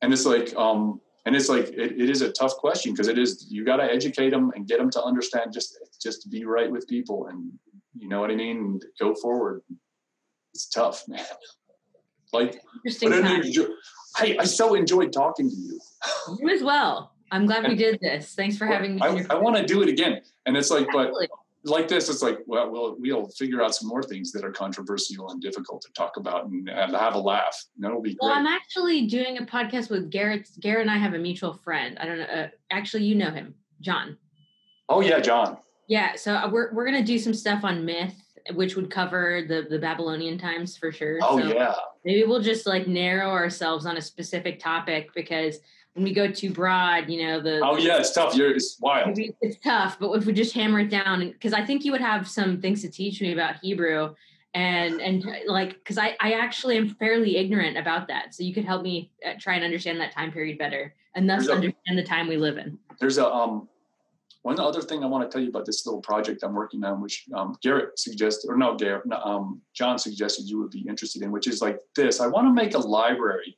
And 0.02 0.12
it's 0.12 0.26
like, 0.26 0.54
um, 0.56 1.00
and 1.24 1.34
it's 1.34 1.48
like 1.48 1.68
it, 1.68 1.92
it 1.92 2.10
is 2.10 2.20
a 2.20 2.30
tough 2.32 2.56
question 2.56 2.92
because 2.92 3.08
it 3.08 3.18
is 3.18 3.46
you 3.48 3.64
got 3.64 3.76
to 3.76 3.84
educate 3.84 4.30
them 4.30 4.52
and 4.54 4.66
get 4.66 4.78
them 4.78 4.90
to 4.90 5.02
understand 5.02 5.54
just 5.54 5.78
just 6.02 6.30
be 6.30 6.44
right 6.44 6.70
with 6.70 6.86
people 6.86 7.28
and 7.28 7.50
you 7.94 8.08
know 8.08 8.20
what 8.20 8.30
I 8.30 8.34
mean. 8.34 8.56
And 8.58 8.84
go 9.00 9.14
forward. 9.14 9.62
It's 10.52 10.68
tough, 10.68 11.04
man. 11.08 11.24
Like, 12.32 12.60
I, 14.16 14.36
I 14.40 14.44
so 14.44 14.74
enjoyed 14.74 15.12
talking 15.12 15.48
to 15.48 15.56
you. 15.56 15.80
You 16.40 16.48
as 16.50 16.62
well. 16.62 17.13
I'm 17.34 17.46
glad 17.46 17.64
and, 17.64 17.72
we 17.72 17.74
did 17.76 17.98
this. 18.00 18.34
Thanks 18.34 18.56
for 18.56 18.64
having 18.64 18.94
me. 18.94 19.00
I, 19.02 19.26
I 19.28 19.34
want 19.34 19.56
to 19.56 19.66
do 19.66 19.82
it 19.82 19.88
again. 19.88 20.22
And 20.46 20.56
it's 20.56 20.70
like, 20.70 20.86
but 20.92 21.12
like 21.64 21.88
this, 21.88 22.08
it's 22.08 22.22
like, 22.22 22.38
well, 22.46 22.70
we'll, 22.70 22.96
we'll 23.00 23.26
figure 23.26 23.60
out 23.60 23.74
some 23.74 23.88
more 23.88 24.04
things 24.04 24.30
that 24.32 24.44
are 24.44 24.52
controversial 24.52 25.30
and 25.30 25.42
difficult 25.42 25.82
to 25.82 25.92
talk 25.94 26.16
about 26.16 26.46
and, 26.46 26.68
and 26.68 26.94
have 26.94 27.16
a 27.16 27.18
laugh. 27.18 27.60
And 27.74 27.84
that'll 27.84 28.00
be 28.00 28.16
well, 28.20 28.30
great. 28.30 28.38
I'm 28.38 28.46
actually 28.46 29.06
doing 29.08 29.38
a 29.38 29.42
podcast 29.42 29.90
with 29.90 30.12
Garrett. 30.12 30.48
Garrett 30.60 30.82
and 30.82 30.90
I 30.90 30.96
have 30.96 31.14
a 31.14 31.18
mutual 31.18 31.54
friend. 31.54 31.98
I 31.98 32.06
don't 32.06 32.18
know. 32.18 32.24
Uh, 32.24 32.48
actually, 32.70 33.02
you 33.02 33.16
know 33.16 33.30
him, 33.30 33.54
John. 33.80 34.16
Oh 34.88 35.00
yeah, 35.00 35.18
John. 35.18 35.58
Yeah. 35.88 36.14
So 36.14 36.34
uh, 36.34 36.48
we're, 36.48 36.72
we're 36.72 36.86
going 36.86 36.98
to 36.98 37.04
do 37.04 37.18
some 37.18 37.34
stuff 37.34 37.64
on 37.64 37.84
myth, 37.84 38.14
which 38.52 38.76
would 38.76 38.92
cover 38.92 39.42
the, 39.48 39.66
the 39.68 39.80
Babylonian 39.80 40.38
times 40.38 40.76
for 40.76 40.92
sure. 40.92 41.18
Oh 41.20 41.40
so 41.40 41.52
yeah. 41.52 41.74
Maybe 42.04 42.22
we'll 42.22 42.42
just 42.42 42.64
like 42.64 42.86
narrow 42.86 43.30
ourselves 43.30 43.86
on 43.86 43.96
a 43.96 44.00
specific 44.00 44.60
topic 44.60 45.08
because 45.16 45.58
when 45.94 46.04
we 46.04 46.12
go 46.12 46.30
too 46.30 46.50
broad, 46.50 47.08
you 47.08 47.24
know, 47.24 47.40
the 47.40 47.60
oh 47.62 47.76
yeah, 47.76 47.98
it's 47.98 48.12
tough. 48.12 48.34
You're 48.34 48.50
it's 48.50 48.78
wild. 48.80 49.16
It's 49.16 49.58
tough, 49.62 49.96
but 49.98 50.10
if 50.12 50.26
we 50.26 50.32
just 50.32 50.52
hammer 50.52 50.80
it 50.80 50.90
down, 50.90 51.30
because 51.30 51.52
I 51.52 51.64
think 51.64 51.84
you 51.84 51.92
would 51.92 52.00
have 52.00 52.28
some 52.28 52.60
things 52.60 52.82
to 52.82 52.90
teach 52.90 53.20
me 53.20 53.32
about 53.32 53.56
Hebrew, 53.62 54.14
and 54.54 55.00
and 55.00 55.24
like 55.46 55.74
because 55.74 55.96
I 55.96 56.16
I 56.20 56.32
actually 56.32 56.76
am 56.76 56.88
fairly 56.96 57.36
ignorant 57.36 57.78
about 57.78 58.08
that, 58.08 58.34
so 58.34 58.42
you 58.42 58.52
could 58.52 58.64
help 58.64 58.82
me 58.82 59.12
uh, 59.24 59.34
try 59.38 59.54
and 59.54 59.64
understand 59.64 60.00
that 60.00 60.12
time 60.12 60.32
period 60.32 60.58
better, 60.58 60.94
and 61.14 61.30
thus 61.30 61.46
a, 61.46 61.52
understand 61.52 61.96
the 61.96 62.02
time 62.02 62.26
we 62.26 62.36
live 62.36 62.58
in. 62.58 62.76
There's 62.98 63.18
a 63.18 63.32
um 63.32 63.68
one 64.42 64.58
other 64.60 64.82
thing 64.82 65.02
I 65.02 65.06
want 65.06 65.30
to 65.30 65.32
tell 65.32 65.42
you 65.42 65.48
about 65.48 65.64
this 65.64 65.86
little 65.86 66.02
project 66.02 66.42
I'm 66.42 66.54
working 66.54 66.84
on, 66.84 67.00
which 67.00 67.24
um, 67.32 67.56
Garrett 67.62 67.98
suggested, 67.98 68.50
or 68.50 68.58
no, 68.58 68.74
Garrett, 68.74 69.06
no, 69.06 69.16
um, 69.16 69.62
John 69.72 69.98
suggested 69.98 70.50
you 70.50 70.58
would 70.58 70.70
be 70.70 70.84
interested 70.86 71.22
in, 71.22 71.32
which 71.32 71.46
is 71.46 71.62
like 71.62 71.78
this. 71.96 72.20
I 72.20 72.26
want 72.26 72.46
to 72.48 72.52
make 72.52 72.74
a 72.74 72.78
library 72.78 73.56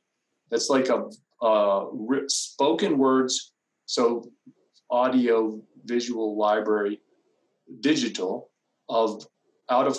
that's 0.49 0.69
like 0.69 0.87
a 0.87 1.09
uh, 1.41 1.85
spoken 2.27 2.97
words, 2.97 3.53
so 3.85 4.31
audio, 4.89 5.61
visual 5.85 6.37
library, 6.37 7.01
digital 7.79 8.49
of 8.89 9.25
out 9.69 9.87
of 9.87 9.97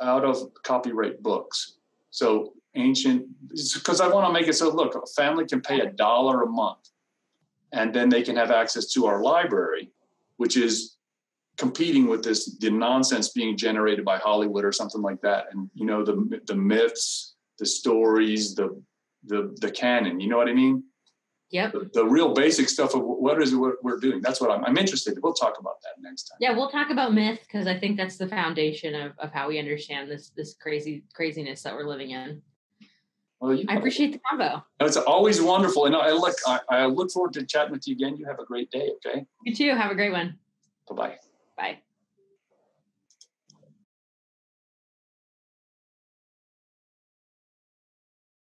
out 0.00 0.24
of 0.24 0.38
copyright 0.64 1.22
books. 1.22 1.78
So 2.10 2.52
ancient, 2.74 3.26
because 3.74 4.00
I 4.00 4.08
want 4.08 4.26
to 4.26 4.32
make 4.32 4.48
it 4.48 4.54
so 4.54 4.70
look, 4.70 4.94
a 4.94 5.06
family 5.14 5.46
can 5.46 5.60
pay 5.60 5.80
a 5.80 5.90
dollar 5.92 6.42
a 6.42 6.46
month, 6.48 6.90
and 7.72 7.94
then 7.94 8.08
they 8.08 8.22
can 8.22 8.36
have 8.36 8.50
access 8.50 8.92
to 8.92 9.06
our 9.06 9.22
library, 9.22 9.90
which 10.36 10.56
is 10.56 10.96
competing 11.56 12.06
with 12.06 12.22
this 12.22 12.56
the 12.58 12.70
nonsense 12.70 13.30
being 13.30 13.56
generated 13.56 14.04
by 14.04 14.18
Hollywood 14.18 14.64
or 14.64 14.72
something 14.72 15.00
like 15.00 15.20
that. 15.22 15.46
And 15.52 15.70
you 15.74 15.86
know 15.86 16.04
the 16.04 16.40
the 16.46 16.54
myths 16.54 17.36
the 17.58 17.66
stories, 17.66 18.54
the 18.54 18.80
the 19.26 19.54
the 19.60 19.70
canon. 19.70 20.20
You 20.20 20.28
know 20.28 20.36
what 20.36 20.48
I 20.48 20.54
mean? 20.54 20.84
Yep. 21.50 21.72
The, 21.72 21.90
the 21.94 22.04
real 22.04 22.34
basic 22.34 22.68
stuff 22.68 22.94
of 22.94 23.02
what 23.02 23.40
is 23.40 23.52
it 23.52 23.56
what 23.56 23.74
we're 23.82 23.98
doing. 23.98 24.20
That's 24.20 24.40
what 24.40 24.50
I'm, 24.50 24.64
I'm 24.64 24.76
interested. 24.76 25.14
in. 25.14 25.20
We'll 25.22 25.32
talk 25.32 25.58
about 25.60 25.80
that 25.82 26.02
next 26.02 26.24
time. 26.24 26.38
Yeah, 26.40 26.56
we'll 26.56 26.70
talk 26.70 26.90
about 26.90 27.14
myth 27.14 27.38
because 27.42 27.68
I 27.68 27.78
think 27.78 27.96
that's 27.96 28.16
the 28.16 28.26
foundation 28.26 28.94
of, 28.94 29.12
of 29.18 29.32
how 29.32 29.48
we 29.48 29.58
understand 29.58 30.10
this 30.10 30.30
this 30.30 30.54
crazy 30.60 31.04
craziness 31.14 31.62
that 31.62 31.74
we're 31.74 31.86
living 31.86 32.10
in. 32.10 32.42
Well, 33.40 33.54
you, 33.54 33.66
I 33.68 33.76
appreciate 33.76 34.12
the 34.12 34.20
combo. 34.28 34.64
It's 34.80 34.96
always 34.96 35.40
wonderful, 35.40 35.86
and 35.86 35.94
I 35.94 36.10
look 36.10 36.34
I, 36.46 36.60
I 36.68 36.86
look 36.86 37.12
forward 37.12 37.34
to 37.34 37.46
chatting 37.46 37.72
with 37.72 37.86
you 37.86 37.94
again. 37.94 38.16
You 38.16 38.26
have 38.26 38.40
a 38.40 38.44
great 38.44 38.70
day. 38.70 38.90
Okay. 39.06 39.24
You 39.44 39.54
too. 39.54 39.74
Have 39.74 39.92
a 39.92 39.94
great 39.94 40.12
one. 40.12 40.38
Bye 40.88 40.96
bye 40.96 41.16
bye. 41.56 41.78